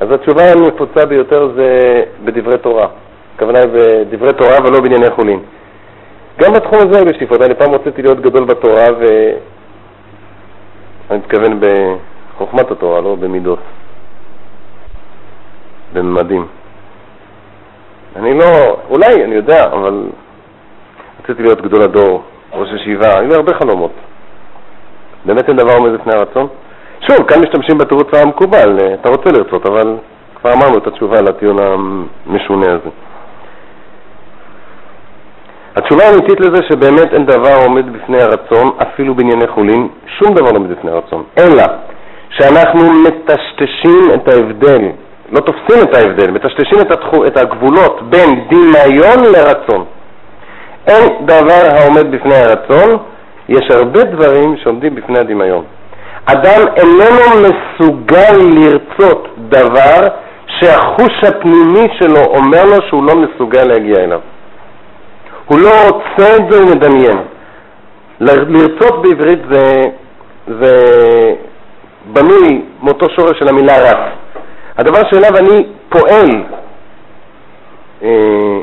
אז 0.00 0.10
התשובה 0.10 0.42
הנפוצה 0.52 1.06
ביותר 1.06 1.48
זה 1.56 2.02
בדברי 2.24 2.58
תורה. 2.58 2.88
הכוונה 3.36 3.58
היא 3.58 3.68
בדברי 3.72 4.32
תורה 4.32 4.56
ולא 4.64 4.80
בענייני 4.80 5.10
חולין. 5.10 5.40
גם 6.40 6.52
בתחום 6.52 6.78
הזה 6.78 6.98
היו 6.98 7.06
בשאיפות. 7.06 7.42
אני 7.42 7.54
פעם 7.54 7.74
רציתי 7.74 8.02
להיות 8.02 8.20
גדול 8.20 8.44
בתורה, 8.44 8.84
ואני 11.08 11.18
מתכוון 11.18 11.60
בחוכמת 11.60 12.70
התורה, 12.70 13.00
לא 13.00 13.14
במידות, 13.14 13.58
בממדים. 15.92 16.46
אני 18.16 18.38
לא, 18.38 18.76
אולי, 18.90 19.24
אני 19.24 19.34
יודע, 19.34 19.64
אבל 19.72 20.06
רציתי 21.24 21.42
להיות 21.42 21.60
גדול 21.60 21.82
הדור, 21.82 22.22
ראש 22.52 22.68
ישיבה, 22.72 23.18
היו 23.18 23.28
לי 23.28 23.34
הרבה 23.34 23.54
חלומות. 23.54 23.92
באמת 25.24 25.48
אין 25.48 25.56
דבר 25.56 25.72
עומד 25.74 25.90
לפני 25.90 26.12
הרצון? 26.14 26.46
שוב, 27.00 27.26
כאן 27.28 27.40
משתמשים 27.42 27.78
בתירוץ 27.78 28.14
המקובל, 28.14 28.78
אתה 28.94 29.08
רוצה 29.08 29.30
לרצות, 29.30 29.66
אבל 29.66 29.96
כבר 30.40 30.52
אמרנו 30.52 30.78
את 30.78 30.86
התשובה 30.86 31.20
לטיעון 31.20 31.56
המשונה 32.26 32.66
הזה. 32.72 32.90
התשובה 35.76 36.04
האמיתית 36.04 36.40
לזה 36.40 36.62
שבאמת 36.68 37.12
אין 37.12 37.26
דבר 37.26 37.54
עומד 37.64 37.92
בפני 37.92 38.22
הרצון, 38.22 38.70
אפילו 38.82 39.14
בענייני 39.14 39.46
חולין, 39.46 39.88
שום 40.18 40.34
דבר 40.34 40.50
לא 40.52 40.58
עומד 40.58 40.70
בפני 40.70 40.90
הרצון, 40.90 41.22
אלא 41.38 41.62
שאנחנו 42.30 42.80
מטשטשים 43.04 44.14
את 44.14 44.28
ההבדל, 44.28 44.82
לא 45.32 45.40
תופסים 45.40 45.82
את 45.82 45.96
ההבדל, 45.96 46.30
מטשטשים 46.30 46.80
את, 46.80 46.90
התחו, 46.90 47.26
את 47.26 47.36
הגבולות 47.36 48.02
בין 48.10 48.44
דמיון 48.50 49.32
לרצון. 49.32 49.84
אין 50.86 51.08
דבר 51.26 51.62
העומד 51.76 52.10
בפני 52.10 52.34
הרצון, 52.34 52.98
יש 53.48 53.70
הרבה 53.70 54.02
דברים 54.02 54.56
שעומדים 54.62 54.94
בפני 54.94 55.18
הדמיון. 55.18 55.64
אדם 56.26 56.60
איננו 56.76 57.48
מסוגל 57.48 58.36
לרצות 58.54 59.28
דבר 59.48 60.08
שהחוש 60.46 61.24
הפנימי 61.28 61.88
שלו 61.98 62.24
אומר 62.24 62.64
לו 62.64 62.76
שהוא 62.88 63.04
לא 63.04 63.14
מסוגל 63.16 63.64
להגיע 63.64 64.04
אליו. 64.04 64.20
הוא 65.46 65.58
לא 65.58 65.70
רוצה 65.88 66.36
את 66.36 66.52
זה, 66.52 66.58
הוא 66.58 66.70
מדמיין. 66.70 67.18
לרצות 68.20 69.02
בעברית 69.02 69.38
זה, 69.50 69.80
זה 70.46 70.72
בנוי 72.12 72.62
מאותו 72.82 73.06
שורש 73.10 73.38
של 73.38 73.48
המילה 73.48 73.72
רץ. 73.78 74.12
הדבר 74.78 75.00
שאליו 75.10 75.36
אני 75.36 75.66
פועל, 75.88 76.42
אה, 78.02 78.58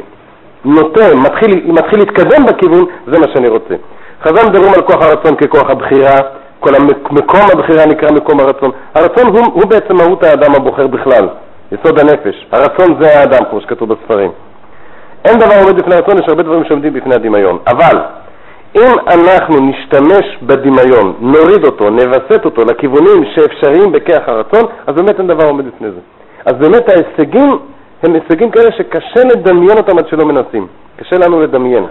נוטה, 0.65 1.15
מתחיל, 1.15 1.61
מתחיל 1.65 1.99
להתקדם 1.99 2.45
בכיוון, 2.45 2.85
זה 3.07 3.19
מה 3.19 3.25
שאני 3.33 3.47
רוצה. 3.47 3.75
חז"ל 4.23 4.49
מדברים 4.49 4.73
על 4.73 4.81
כוח 4.81 5.01
הרצון 5.01 5.35
ככוח 5.35 5.69
הבחירה, 5.69 6.19
כל 6.59 6.71
מקום 7.11 7.41
הבחירה 7.53 7.85
נקרא 7.85 8.11
מקום 8.11 8.39
הרצון. 8.39 8.71
הרצון 8.95 9.27
הוא, 9.27 9.45
הוא 9.45 9.65
בעצם 9.65 9.95
מהות 9.95 10.23
האדם 10.23 10.55
הבוחר 10.55 10.87
בכלל, 10.87 11.27
יסוד 11.71 11.99
הנפש. 11.99 12.47
הרצון 12.51 13.03
זה 13.03 13.19
האדם, 13.19 13.45
כמו 13.49 13.61
שכתוב 13.61 13.93
בספרים. 13.93 14.31
אין 15.25 15.39
דבר 15.39 15.55
עומד 15.61 15.81
בפני 15.81 15.95
הרצון, 15.95 16.17
יש 16.17 16.25
הרבה 16.27 16.43
דברים 16.43 16.65
שעומדים 16.65 16.93
בפני 16.93 17.15
הדמיון. 17.15 17.57
אבל 17.67 17.97
אם 18.75 18.91
אנחנו 19.07 19.55
נשתמש 19.59 20.37
בדמיון, 20.43 21.15
נוריד 21.19 21.65
אותו, 21.65 21.89
נווסת 21.89 22.45
אותו 22.45 22.61
לכיוונים 22.65 23.25
שאפשריים 23.35 23.91
בכיח 23.91 24.29
הרצון, 24.29 24.63
אז 24.87 24.95
באמת 24.95 25.19
אין 25.19 25.27
דבר 25.27 25.47
עומד 25.47 25.65
בפני 25.67 25.91
זה. 25.91 25.99
אז 26.45 26.53
באמת 26.53 26.89
ההישגים 26.89 27.59
הם 28.03 28.13
הישגים 28.13 28.51
כאלה 28.51 28.71
שקשה 28.77 29.23
לדמיין 29.23 29.77
אותם 29.77 29.97
עד 29.97 30.07
שלא 30.07 30.25
מנסים. 30.25 30.67
קשה 30.97 31.15
לנו 31.15 31.41
לדמיין. 31.41 31.85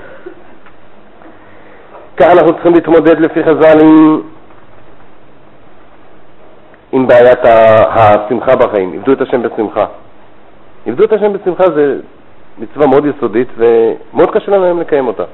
כאן 2.16 2.30
אנחנו 2.30 2.52
צריכים 2.52 2.74
להתמודד 2.74 3.20
לפי 3.20 3.44
חז"ל 3.44 3.78
עם, 3.82 4.20
עם 6.92 7.06
בעיית 7.06 7.38
השמחה 7.44 8.56
בחיים. 8.56 8.92
עבדו 8.92 9.12
את 9.12 9.20
השם 9.20 9.42
בשמחה. 9.42 9.86
עבדו 10.86 11.04
את 11.04 11.12
השם 11.12 11.32
בשמחה 11.32 11.64
זה 11.74 11.96
מצווה 12.60 12.86
מאוד 12.86 13.06
יסודית 13.06 13.48
ומאוד 13.56 14.30
קשה 14.30 14.52
לנו 14.52 14.64
היום 14.64 14.80
לקיים 14.80 15.06
אותה. 15.06 15.24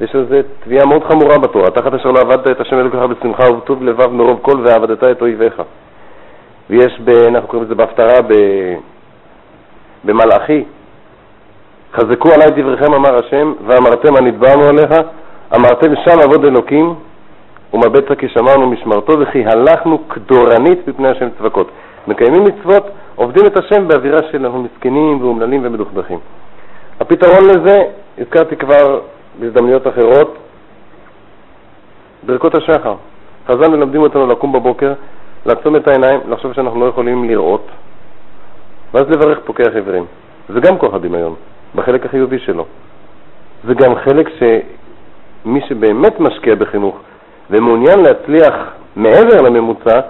יש 0.00 0.14
לזה 0.14 0.40
תביעה 0.64 0.86
מאוד 0.86 1.04
חמורה 1.04 1.38
בתורה, 1.38 1.70
תחת 1.70 1.94
אשר 1.94 2.10
לא 2.10 2.20
עבדת 2.20 2.46
את 2.46 2.60
השם 2.60 2.78
אלוקיך 2.78 3.00
בשמחה 3.00 3.50
ובטוב 3.50 3.82
לבב 3.82 4.10
מרוב 4.12 4.38
כל 4.42 4.60
ועבדת 4.64 5.04
את 5.04 5.22
אויביך. 5.22 5.62
ויש, 6.70 7.00
ב, 7.04 7.10
אנחנו 7.10 7.48
קוראים 7.48 7.66
לזה 7.66 7.74
בהפטרה 7.74 8.22
ב, 8.22 8.34
במלאכי, 10.04 10.64
חזקו 11.94 12.28
עלי 12.32 12.62
דבריכם 12.62 12.94
אמר 12.94 13.18
השם, 13.18 13.52
ואמרתם 13.66 14.16
הנדברנו 14.16 14.64
עליך, 14.64 14.90
אמרתם 15.56 15.96
שם 16.04 16.20
עבוד 16.22 16.44
אלוקים, 16.44 16.94
ומבצע 17.74 18.14
כי 18.14 18.28
שמרנו 18.28 18.70
משמרתו 18.70 19.12
וכי 19.20 19.44
הלכנו 19.46 20.08
כדורנית 20.08 20.88
בפני 20.88 21.08
השם 21.08 21.28
צבקות. 21.38 21.70
מקיימים 22.06 22.44
מצוות, 22.44 22.90
עובדים 23.14 23.46
את 23.46 23.56
השם 23.56 23.88
באווירה 23.88 24.18
של 24.32 24.48
מסכנים 24.48 25.22
ואומללים 25.22 25.60
ומדוכדכים. 25.64 26.18
הפתרון 27.00 27.44
לזה, 27.50 27.82
הזכרתי 28.18 28.56
כבר 28.56 29.00
בהזדמנויות 29.40 29.86
אחרות, 29.86 30.36
ברכות 32.26 32.54
השחר. 32.54 32.94
חז"ל 33.46 33.68
מלמדים 33.68 34.00
אותנו 34.00 34.26
לקום 34.26 34.52
בבוקר, 34.52 34.92
לעצום 35.46 35.76
את 35.76 35.88
העיניים, 35.88 36.20
לחשוב 36.28 36.52
שאנחנו 36.52 36.80
לא 36.80 36.86
יכולים 36.86 37.24
לראות, 37.24 37.66
ואז 38.94 39.04
לברך 39.10 39.38
פוקח 39.44 39.68
עיוורים. 39.74 40.04
זה 40.48 40.60
גם 40.60 40.78
כוח 40.78 40.94
הדמיון, 40.94 41.34
בחלק 41.74 42.06
החיובי 42.06 42.38
שלו. 42.38 42.66
זה 43.64 43.74
גם 43.74 43.94
חלק 43.94 44.28
שמי 44.38 45.60
שבאמת 45.68 46.20
משקיע 46.20 46.54
בחינוך 46.54 46.96
ומעוניין 47.50 48.00
להצליח 48.00 48.54
מעבר 48.96 49.42
לממוצע, 49.42 50.00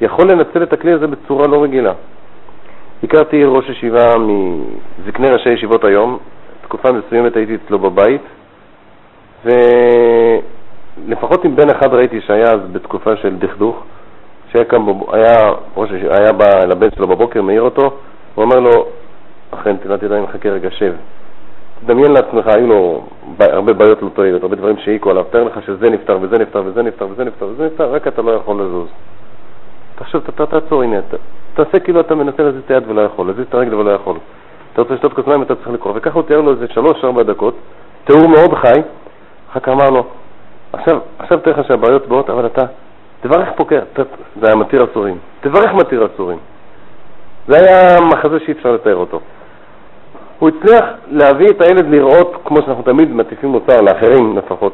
יכול 0.00 0.30
לנצל 0.30 0.62
את 0.62 0.72
הכלי 0.72 0.92
הזה 0.92 1.06
בצורה 1.06 1.46
לא 1.46 1.62
רגילה. 1.62 1.92
הכרתי 3.02 3.44
ראש 3.44 3.68
ישיבה 3.68 4.14
מזקני 4.18 5.30
ראשי 5.30 5.50
ישיבות 5.50 5.84
היום, 5.84 6.18
תקופה 6.64 6.92
מסוימת 6.92 7.36
הייתי 7.36 7.54
אצלו 7.54 7.78
בבית, 7.78 8.22
ולפחות 9.44 11.44
עם 11.44 11.56
בן 11.56 11.70
אחד 11.70 11.94
ראיתי 11.94 12.20
שהיה 12.20 12.52
אז 12.52 12.60
בתקופה 12.72 13.16
של 13.16 13.36
דכדוך, 13.36 13.82
שהיה 14.52 14.64
קם, 14.64 14.86
היה, 15.12 15.52
ראש, 15.76 15.90
היה 15.90 16.32
בא 16.32 16.64
לבן 16.64 16.88
שלו 16.96 17.08
בבוקר, 17.08 17.42
מעיר 17.42 17.62
אותו, 17.62 17.82
הוא 18.34 18.44
אומר 18.44 18.60
לו, 18.60 18.86
אחרי 19.50 19.72
נטילת 19.72 20.02
ידיים, 20.02 20.26
חכה 20.26 20.48
רגע, 20.48 20.70
שב. 20.70 20.94
דמיין 21.86 22.12
לעצמך, 22.12 22.46
היו 22.46 22.66
לו 22.66 23.04
הרבה 23.40 23.72
בעיות 23.72 24.02
לא 24.02 24.08
תועלת, 24.08 24.42
הרבה 24.42 24.56
דברים 24.56 24.76
שהעיקו 24.78 25.10
עליו, 25.10 25.24
תאר 25.30 25.44
לך 25.44 25.62
שזה 25.66 25.90
נפתר 25.90 26.18
וזה 26.20 26.38
נפתר 26.38 26.62
וזה 26.66 26.82
נפתר 26.82 27.06
וזה 27.10 27.24
נפתר 27.24 27.46
וזה 27.46 27.66
נפתר, 27.66 27.92
רק 27.92 28.08
אתה 28.08 28.22
לא 28.22 28.30
יכול 28.30 28.62
לזוז. 28.62 28.88
תחשוב, 29.94 30.22
תעצור, 30.50 30.82
הנה, 30.82 31.00
תעשה 31.54 31.80
כאילו 31.80 32.00
אתה 32.00 32.14
מנסה 32.14 32.42
להזיז 32.42 32.62
את 32.66 32.70
היד 32.70 32.82
ולא 32.88 33.00
יכול, 33.00 33.26
להזיז 33.26 33.46
את 33.48 33.54
הרגל 33.54 33.74
ולא 33.74 33.90
יכול. 33.90 34.16
אתה 34.74 34.82
רוצה 34.82 34.94
לשתות 34.94 35.12
כוס 35.12 35.26
מים, 35.26 35.42
אתה 35.42 35.54
צריך 35.54 35.68
לקרוא. 35.68 35.92
וככה 35.96 36.14
הוא 36.14 36.22
תיאר 36.22 36.40
לו 36.40 36.50
איזה 36.50 36.66
שלוש-ארבע 36.68 37.22
דקות, 37.22 37.54
תיאור 38.04 38.28
מאוד 38.28 38.54
חי, 38.54 38.80
אחר 39.50 39.60
כך 39.60 39.68
אמר 39.68 39.90
לו, 39.90 40.06
עכשיו, 40.72 40.98
עכשיו 41.18 41.38
תאר 41.38 41.52
לך 41.52 41.66
שהבעיות 41.66 42.08
באות, 42.08 42.30
אבל 42.30 42.46
אתה, 42.46 42.62
תברך 43.20 43.48
פוקר, 43.56 43.80
זה 44.40 44.46
היה 44.46 44.56
מתיר 44.56 44.82
עצורים, 44.82 45.18
תברך 45.40 45.74
מתיר 45.74 46.04
עצורים. 46.04 46.38
זה 47.48 47.56
היה 47.56 48.00
מחזה 48.00 48.40
שאי 48.40 48.52
אפשר 48.52 48.72
לתאר 48.72 48.96
אותו. 48.96 49.20
הוא 50.38 50.48
הצליח 50.48 50.84
להביא 51.10 51.48
את 51.50 51.62
הילד 51.62 51.86
לראות, 51.90 52.36
כמו 52.44 52.56
שאנחנו 52.56 52.82
תמיד 52.82 53.12
מטיפים 53.12 53.50
מוצר, 53.50 53.80
לאחרים 53.80 54.38
לפחות, 54.38 54.72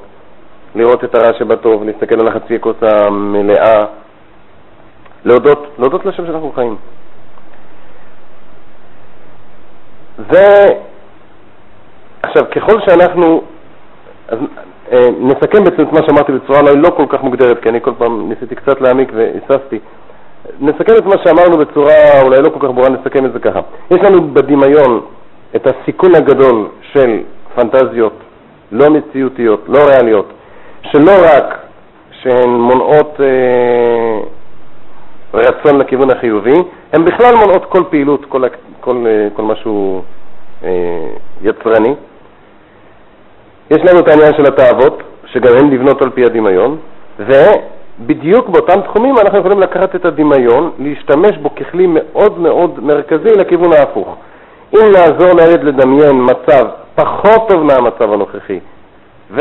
לראות 0.75 1.05
את 1.05 1.15
הרע 1.15 1.39
שבטוב, 1.39 1.85
להסתכל 1.85 2.21
על 2.21 2.29
החצי 2.29 2.55
הכוס 2.55 2.77
המלאה, 2.83 3.85
להודות, 5.25 5.67
להודות 5.79 6.07
לשם 6.07 6.27
שאנחנו 6.27 6.53
חיים. 6.53 6.77
זה, 10.31 10.67
עכשיו, 12.23 12.43
ככל 12.51 12.81
שאנחנו, 12.81 13.43
אז, 14.29 14.39
אה, 14.93 15.11
נסכם 15.21 15.65
בעצם 15.65 15.83
את 15.83 15.93
מה 15.93 16.01
שאמרתי 16.07 16.33
בצורה 16.33 16.61
אולי 16.61 16.77
לא 16.77 16.89
כל 16.97 17.07
כך 17.09 17.23
מוגדרת, 17.23 17.63
כי 17.63 17.69
אני 17.69 17.81
כל 17.81 17.93
פעם 17.99 18.29
ניסיתי 18.29 18.55
קצת 18.55 18.81
להעמיק 18.81 19.13
והיססתי. 19.15 19.79
נסכם 20.61 20.93
את 20.99 21.05
מה 21.05 21.15
שאמרנו 21.25 21.59
בצורה 21.59 21.95
אולי 22.23 22.37
לא 22.43 22.51
כל 22.51 22.67
כך 22.67 22.75
ברורה, 22.75 22.89
נסכם 22.89 23.27
את 23.27 23.33
זה 23.33 23.39
ככה. 23.39 23.61
יש 23.91 24.01
לנו 24.03 24.29
בדמיון 24.35 25.01
את 25.57 25.67
הסיכון 25.67 26.15
הגדול 26.15 26.69
של 26.93 27.21
פנטזיות 27.55 28.13
לא 28.73 28.91
מציאותיות, 28.91 29.65
לא 29.69 29.79
ריאליות, 29.79 30.33
שלא 30.83 31.13
רק 31.23 31.59
שהן 32.23 32.49
מונעות 32.51 33.21
אה, 33.21 34.21
רצון 35.35 35.79
לכיוון 35.81 36.11
החיובי, 36.11 36.57
הן 36.93 37.05
בכלל 37.05 37.35
מונעות 37.35 37.65
כל 37.65 37.83
פעילות, 37.91 38.25
כל, 38.25 38.43
כל, 38.81 39.07
אה, 39.07 39.29
כל 39.37 39.43
משהו 39.43 40.03
אה, 40.65 41.09
יצרני. 41.43 41.95
יש 43.71 43.79
לנו 43.79 44.01
את 44.01 44.09
העניין 44.09 44.35
של 44.35 44.43
התאוות, 44.47 45.03
שגם 45.27 45.53
הן 45.61 45.71
לבנות 45.71 46.03
על 46.03 46.11
פי 46.11 46.25
הדמיון, 46.25 46.79
ובדיוק 47.19 48.49
באותם 48.49 48.81
תחומים 48.81 49.15
אנחנו 49.19 49.39
יכולים 49.39 49.61
לקחת 49.61 49.95
את 49.95 50.05
הדמיון, 50.05 50.71
להשתמש 50.79 51.37
בו 51.37 51.55
ככלי 51.55 51.87
מאוד 51.87 52.39
מאוד 52.39 52.81
מרכזי 52.85 53.31
לכיוון 53.37 53.73
ההפוך. 53.73 54.17
אם 54.75 54.93
נעזור 54.93 55.37
לילד 55.37 55.65
לדמיין 55.65 56.27
מצב 56.31 56.67
פחות 56.95 57.49
טוב 57.49 57.63
מהמצב 57.63 58.13
הנוכחי 58.13 58.59
ו... 59.31 59.41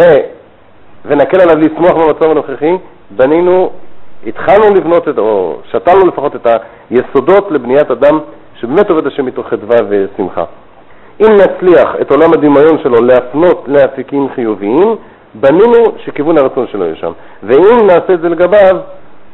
ונקל 1.05 1.41
עליו 1.41 1.57
לשמוח 1.57 1.91
במצב 1.91 2.31
הנוכחי, 2.31 2.77
בנינו, 3.11 3.69
התחלנו 4.27 4.75
לבנות, 4.75 5.07
את, 5.07 5.17
או 5.17 5.59
שתלנו 5.71 6.07
לפחות 6.07 6.35
את 6.35 6.47
היסודות 6.89 7.51
לבניית 7.51 7.91
אדם 7.91 8.19
שבאמת 8.55 8.89
עובד 8.89 9.07
השם 9.07 9.25
מתוך 9.25 9.47
חדווה 9.47 9.77
ושמחה. 9.89 10.43
אם 11.21 11.33
נצליח 11.33 11.95
את 12.01 12.11
עולם 12.11 12.33
הדמיון 12.33 12.79
שלו 12.83 13.01
להפנות 13.01 13.63
לאפיקים 13.67 14.29
חיוביים, 14.35 14.95
בנינו 15.33 15.83
שכיוון 16.05 16.37
הרצון 16.37 16.67
שלו 16.67 16.85
יהיה 16.85 16.95
שם. 16.95 17.11
ואם 17.43 17.87
נעשה 17.87 18.13
את 18.13 18.21
זה 18.21 18.29
לגביו, 18.29 18.75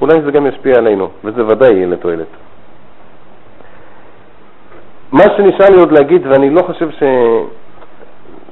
אולי 0.02 0.22
זה 0.26 0.32
גם 0.32 0.48
ישפיע 0.48 0.78
עלינו, 0.78 1.10
וזה 1.24 1.46
ודאי 1.46 1.74
יהיה 1.74 1.88
לתועלת. 1.88 2.28
מה 5.12 5.24
שנשאר 5.38 5.70
לי 5.70 5.80
עוד 5.80 5.92
להגיד, 5.92 6.28
ואני 6.28 6.50
לא 6.50 6.62
חושב, 6.62 6.92
ש... 6.92 7.04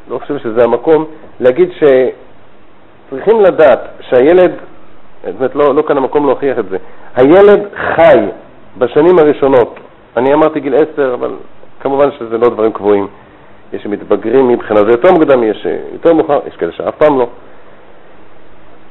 לא 0.09 0.19
חושב 0.19 0.37
שזה 0.37 0.63
המקום, 0.63 1.05
להגיד 1.39 1.69
שצריכים 1.71 3.41
לדעת 3.41 3.79
שהילד, 4.01 4.51
זאת 5.23 5.35
אומרת, 5.35 5.55
לא, 5.55 5.75
לא 5.75 5.83
כאן 5.87 5.97
המקום 5.97 6.25
להוכיח 6.25 6.59
את 6.59 6.69
זה, 6.69 6.77
הילד 7.15 7.61
חי 7.95 8.19
בשנים 8.77 9.19
הראשונות, 9.19 9.79
אני 10.17 10.33
אמרתי 10.33 10.59
גיל 10.59 10.75
עשר, 10.75 11.13
אבל 11.13 11.31
כמובן 11.79 12.09
שזה 12.19 12.37
לא 12.37 12.49
דברים 12.49 12.71
קבועים. 12.71 13.07
יש 13.73 13.83
שמתבגרים 13.83 14.47
מבחינה 14.47 14.79
זה 14.79 14.91
יותר 14.91 15.11
מוקדם, 15.11 15.43
יש 15.43 15.67
יותר 15.93 16.13
מאוחר, 16.13 16.39
יש 16.47 16.55
כאלה 16.55 16.71
שאף 16.71 16.95
פעם 16.95 17.19
לא. 17.19 17.27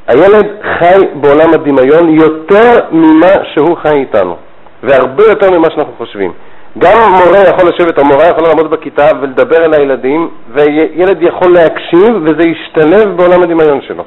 הילד 0.06 0.46
חי 0.78 1.06
בעולם 1.14 1.54
הדמיון 1.54 2.14
יותר 2.14 2.80
ממה 2.90 3.44
שהוא 3.54 3.76
חי 3.76 3.96
איתנו, 3.96 4.36
והרבה 4.82 5.24
יותר 5.24 5.50
ממה 5.50 5.70
שאנחנו 5.70 5.92
חושבים. 5.98 6.32
גם 6.78 7.10
מורה 7.10 7.38
יכול 7.48 7.68
לשבת, 7.68 7.98
המורה 7.98 8.28
יכולה 8.28 8.48
לעמוד 8.48 8.70
בכיתה 8.70 9.06
ולדבר 9.20 9.64
אל 9.64 9.74
הילדים, 9.74 10.30
וילד 10.50 11.22
יכול 11.22 11.52
להקשיב 11.52 12.16
וזה 12.22 12.48
ישתלב 12.48 13.16
בעולם 13.16 13.42
הדמיון 13.42 13.80
שלו. 13.80 14.04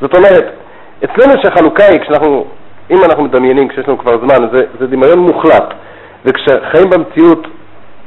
זאת 0.00 0.14
אומרת, 0.14 0.44
אצלנו 1.04 1.42
שהחלוקה 1.42 1.84
היא, 1.84 2.00
כשאנחנו, 2.00 2.44
אם 2.90 2.96
אנחנו 3.04 3.24
מדמיינים, 3.24 3.68
כשיש 3.68 3.88
לנו 3.88 3.98
כבר 3.98 4.18
זמן, 4.18 4.48
זה, 4.52 4.64
זה 4.80 4.86
דמיון 4.86 5.18
מוחלט, 5.18 5.74
וכשחיים 6.24 6.90
במציאות, 6.90 7.46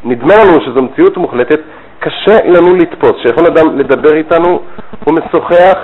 נדמה 0.03 0.33
לנו 0.35 0.61
שזו 0.61 0.81
מציאות 0.81 1.17
מוחלטת, 1.17 1.59
קשה 1.99 2.37
לנו 2.45 2.75
לתפוס, 2.75 3.11
שיכול 3.21 3.45
אדם 3.45 3.79
לדבר 3.79 4.13
איתנו, 4.13 4.61
הוא 5.05 5.13
משוחח, 5.13 5.77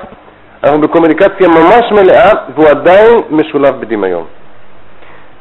אנחנו 0.63 0.81
בקומוניקציה 0.81 1.47
ממש 1.47 1.91
מלאה, 1.91 2.31
והוא 2.55 2.67
עדיין 2.69 3.21
משולב 3.29 3.81
בדמיון. 3.81 4.23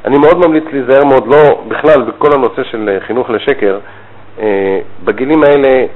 אני 0.04 0.18
מאוד 0.18 0.46
ממליץ 0.46 0.64
להיזהר 0.72 1.04
מאוד, 1.04 1.26
לא 1.26 1.62
בכלל, 1.68 2.02
בכל 2.02 2.32
הנושא 2.32 2.62
של 2.70 2.88
אה, 2.88 3.00
חינוך 3.06 3.30
לשקר. 3.30 3.78
אה, 4.40 4.78
בגילים 5.04 5.42
האלה 5.44 5.86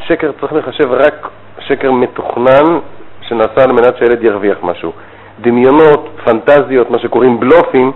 שקר 0.00 0.30
צריך 0.40 0.52
לחשב 0.52 0.92
רק 0.92 1.28
שקר 1.58 1.92
מתוכנן 1.92 2.78
שנעשה 3.32 3.64
על 3.64 3.72
מנת 3.72 3.96
שהילד 3.96 4.24
ירוויח 4.24 4.58
משהו. 4.62 4.92
דמיונות, 5.40 6.08
פנטזיות, 6.24 6.90
מה 6.90 6.98
שקוראים 6.98 7.40
בלופים, 7.40 7.92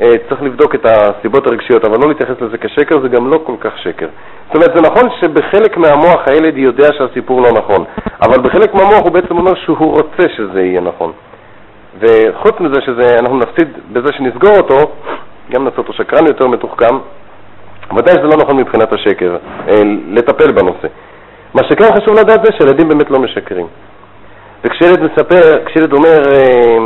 אה, 0.00 0.14
צריך 0.28 0.42
לבדוק 0.42 0.74
את 0.74 0.86
הסיבות 0.86 1.46
הרגשיות, 1.46 1.84
אבל 1.84 1.96
לא 2.02 2.08
להתייחס 2.08 2.40
לזה 2.40 2.58
כשקר, 2.58 3.00
זה 3.00 3.08
גם 3.08 3.30
לא 3.30 3.38
כל 3.46 3.54
כך 3.60 3.78
שקר. 3.78 4.08
זאת 4.46 4.54
אומרת, 4.54 4.70
זה 4.76 4.80
נכון 4.82 5.10
שבחלק 5.20 5.76
מהמוח 5.76 6.22
הילד 6.26 6.56
יודע 6.56 6.88
שהסיפור 6.98 7.42
לא 7.42 7.52
נכון, 7.52 7.84
אבל 8.22 8.42
בחלק 8.42 8.74
מהמוח 8.74 9.00
הוא 9.04 9.12
בעצם 9.12 9.36
אומר 9.36 9.54
שהוא 9.54 9.90
רוצה 9.90 10.28
שזה 10.36 10.62
יהיה 10.62 10.80
נכון. 10.80 11.12
וחוץ 12.00 12.60
מזה 12.60 12.80
שאנחנו 12.80 13.38
נפסיד 13.38 13.68
בזה 13.92 14.12
שנסגור 14.12 14.56
אותו, 14.56 14.90
גם 15.50 15.64
נעשה 15.64 15.78
אותו 15.78 15.92
שקרן 15.92 16.26
יותר 16.26 16.46
מתוחכם, 16.46 16.96
ודאי 17.96 18.14
שזה 18.14 18.26
לא 18.26 18.36
נכון 18.36 18.56
מבחינת 18.56 18.92
השקר, 18.92 19.36
אה, 19.68 19.80
לטפל 20.08 20.52
בנושא. 20.52 20.88
מה 21.54 21.60
שכן 21.64 22.00
חשוב 22.00 22.14
לדעת 22.18 22.40
זה 22.44 22.52
שילדים 22.58 22.88
באמת 22.88 23.10
לא 23.10 23.18
משקרים. 23.18 23.66
וכשילד 24.64 25.02
מספר, 25.02 25.64
כשילד 25.66 25.92
אומר, 25.92 26.22
אה, 26.32 26.78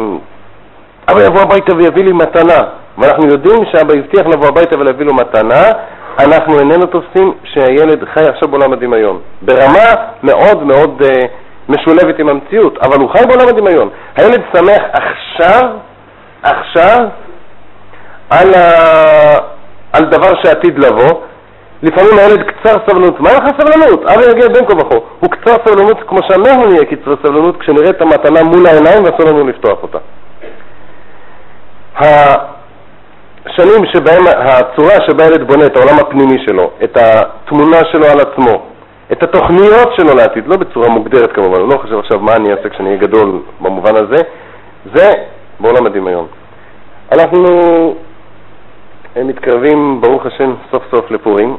אבא 1.10 1.22
יבוא 1.24 1.40
הביתה 1.40 1.76
ויביא 1.76 2.04
לי 2.04 2.12
מתנה, 2.12 2.62
ואנחנו 2.98 3.26
יודעים 3.26 3.64
שאבא 3.72 3.94
הבטיח 3.94 4.26
לבוא 4.26 4.48
הביתה 4.48 4.78
ולהביא 4.78 5.06
לו 5.06 5.14
מתנה, 5.14 5.62
אנחנו 6.18 6.58
איננו 6.58 6.86
תופסים 6.86 7.34
שהילד 7.44 8.04
חי 8.14 8.28
עכשיו 8.28 8.48
בעולם 8.48 8.72
הדמיון. 8.72 9.20
ברמה 9.42 9.94
מאוד 10.22 10.62
מאוד 10.62 11.02
uh, 11.02 11.26
משולבת 11.68 12.18
עם 12.18 12.28
המציאות, 12.28 12.78
אבל 12.78 13.00
הוא 13.00 13.10
חי 13.10 13.26
בעולם 13.26 13.48
הדמיון. 13.48 13.88
הילד 14.16 14.42
שמח 14.56 14.82
עכשיו, 14.92 15.70
עכשיו, 16.42 17.06
על, 18.30 18.54
ה... 18.54 18.70
על 19.92 20.04
דבר 20.04 20.42
שעתיד 20.42 20.78
לבוא. 20.78 21.20
לפעמים 21.82 22.18
הילד 22.18 22.42
קצר 22.42 22.76
סבלנות. 22.86 23.20
מה 23.20 23.32
לך 23.32 23.44
סבלנות? 23.60 24.04
אבא 24.04 24.30
יגיע 24.30 24.48
בין 24.48 24.66
כה 24.66 24.76
וכה. 24.76 24.94
הוא 25.20 25.30
קצר 25.30 25.56
סבלנות 25.64 25.98
כמו 26.08 26.18
שאנחנו 26.28 26.66
נהיה 26.70 26.84
קצרי 26.84 27.14
סבלנות 27.22 27.60
כשנראה 27.60 27.90
את 27.90 28.02
המתנה 28.02 28.42
מול 28.42 28.66
העיניים 28.66 29.04
ואסור 29.04 29.26
לנו 29.28 29.46
לפתוח 29.48 29.78
אותה. 29.82 29.98
השנים 33.46 33.86
שבהם, 33.86 34.22
הצורה 34.26 34.94
שבה 35.06 35.24
הילד 35.24 35.46
בונה 35.46 35.66
את 35.66 35.76
העולם 35.76 35.98
הפנימי 35.98 36.36
שלו, 36.46 36.70
את 36.84 36.96
התמונה 36.96 37.78
שלו 37.92 38.04
על 38.04 38.20
עצמו, 38.20 38.62
את 39.12 39.22
התוכניות 39.22 39.88
שלו 39.96 40.14
לעתיד, 40.16 40.46
לא 40.46 40.56
בצורה 40.56 40.88
מוגדרת 40.88 41.32
כמובן, 41.32 41.60
אני 41.60 41.68
לא 41.70 41.78
חושב 41.78 41.98
עכשיו 41.98 42.18
מה 42.18 42.32
אני 42.36 42.52
אעשה 42.52 42.68
כשאני 42.68 42.88
אהיה 42.88 43.00
גדול 43.00 43.42
במובן 43.60 43.96
הזה, 43.96 44.22
זה 44.94 45.12
בעולם 45.60 45.86
הדמיון. 45.86 46.26
אנחנו 47.12 47.94
מתקרבים, 49.16 50.00
ברוך 50.00 50.26
השם, 50.26 50.54
סוף 50.70 50.82
סוף 50.90 51.10
לפורים, 51.10 51.56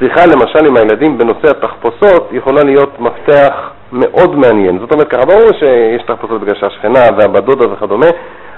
ושיחה 0.00 0.26
למשל 0.26 0.66
עם 0.66 0.76
הילדים 0.76 1.18
בנושא 1.18 1.50
התחפושות 1.50 2.28
יכולה 2.32 2.64
להיות 2.64 3.00
מפתח 3.00 3.70
מאוד 3.92 4.36
מעניין. 4.36 4.78
זאת 4.78 4.92
אומרת 4.92 5.08
ככה, 5.08 5.26
ברור 5.26 5.52
שיש 5.58 6.02
תחפושות 6.06 6.40
בגלל 6.40 6.54
שהשכנה 6.54 7.00
והבת 7.18 7.62
וכדומה, 7.72 8.06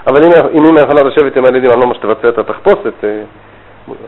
אבל 0.06 0.24
אם 0.24 0.64
אמא 0.64 0.80
יכולה 0.80 1.02
לשבת 1.02 1.36
עם 1.36 1.44
הילדים 1.44 1.70
על 1.70 1.78
לא 1.78 1.86
מה 1.86 1.94
שתבצע 1.94 2.28
את 2.28 2.38
התחפושת, 2.38 3.04
אה, 3.04 3.22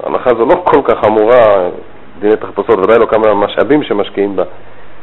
ההנחה 0.05 0.31
הזו 0.31 0.47
לא 0.47 0.63
כל 0.65 0.81
כך 0.85 1.05
אמורה, 1.07 1.69
דיני 2.21 2.37
תחפושות, 2.37 2.79
ודאי 2.79 2.99
לא 2.99 3.07
כמה 3.07 3.35
משאבים 3.35 3.83
שמשקיעים 3.83 4.37
בה. 4.37 4.45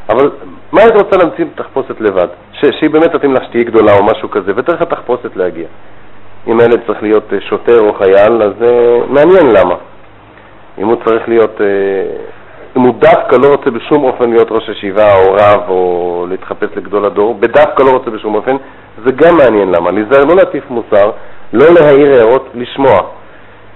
אבל 0.10 0.32
מה 0.72 0.82
היית 0.82 0.94
רוצה 0.94 1.18
להמציא 1.18 1.46
תחפושת 1.56 2.02
לבד? 2.02 2.28
שהיא 2.52 2.90
באמת 2.90 3.16
תתאים 3.16 3.34
לך 3.34 3.44
שתהיי 3.44 3.64
גדולה 3.64 3.92
או 3.98 4.04
משהו 4.04 4.32
כזה, 4.32 4.52
ותראה 4.56 4.78
לך 4.78 4.84
תחפושת 4.84 5.36
להגיע. 5.36 5.68
אם 6.48 6.60
הילד 6.60 6.80
צריך 6.88 7.04
להיות 7.04 7.34
אה, 7.34 7.42
שוטר 7.42 7.80
או 7.80 7.94
חייל, 7.94 8.42
אז 8.42 8.54
אה, 8.62 9.00
מעניין 9.08 9.56
למה. 9.56 9.76
אם 10.78 10.88
הוא 10.88 10.96
צריך 11.06 11.30
להיות, 11.30 11.62
אם 12.78 12.82
הוא 12.82 12.94
דווקא 13.00 13.36
לא 13.36 13.48
רוצה 13.48 13.72
בשום 13.72 14.04
אופן 14.04 14.30
להיות 14.30 14.48
ראש 14.52 14.70
ישיבה 14.70 15.16
או 15.16 15.34
רב 15.34 15.70
או 15.70 16.26
להתחפש 16.30 16.70
לגדול 16.76 17.06
הדור, 17.06 17.34
בדווקא 17.34 17.84
לא 17.84 17.92
רוצה 17.92 18.12
בשום 18.12 18.36
אופן, 18.36 18.56
זה 19.06 19.12
גם 19.12 19.38
מעניין 19.38 19.72
למה. 19.72 19.92
להיזהר 19.92 20.26
לא 20.26 20.36
להטיף 20.36 20.64
מוסר, 20.70 21.12
לא 21.54 21.66
להעיר 21.74 22.14
הערות, 22.16 22.50
לשמוע. 22.54 23.02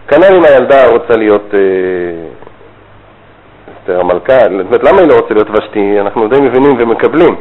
כנ"ל 0.08 0.36
אם 0.36 0.44
הילדה 0.44 0.88
רוצה 0.88 1.18
להיות 1.18 1.54
אסתר 3.74 4.00
המלכה, 4.00 4.40
זאת 4.40 4.66
אומרת, 4.66 4.84
למה 4.84 5.00
היא 5.00 5.08
לא 5.08 5.16
רוצה 5.16 5.34
להיות 5.34 5.48
ושתי? 5.50 6.00
אנחנו 6.00 6.28
די 6.28 6.42
מבינים 6.42 6.76
ומקבלים. 6.80 7.36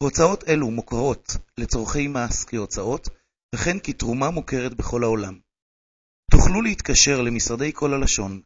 הוצאות 0.02 0.44
אלו 0.48 0.70
מוכרות 0.70 1.36
לצורכי 1.58 2.08
מס 2.08 2.44
כהוצאות, 2.44 3.08
וכן 3.54 3.76
כתרומה 3.82 4.30
מוכרת 4.30 4.74
בכל 4.74 5.04
העולם. 5.04 5.38
תוכלו 6.30 6.62
להתקשר 6.62 7.22
למשרדי 7.22 7.72
כל 7.74 7.94
הלשון 7.94 8.40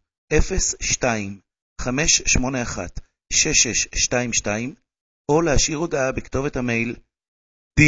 02 0.81 1.41
581 1.81 3.01
6622 3.33 4.75
או 5.31 5.43
להשאיר 5.43 5.79
הודעה 5.79 6.13
בכתובת 6.13 6.57
המייל 6.57 6.97
d 7.81 7.83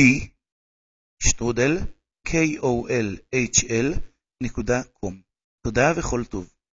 שטרודל 1.18 1.78
kolhl.com 2.28 3.14
תודה 5.66 5.92
וכל 5.96 6.24
טוב 6.24 6.55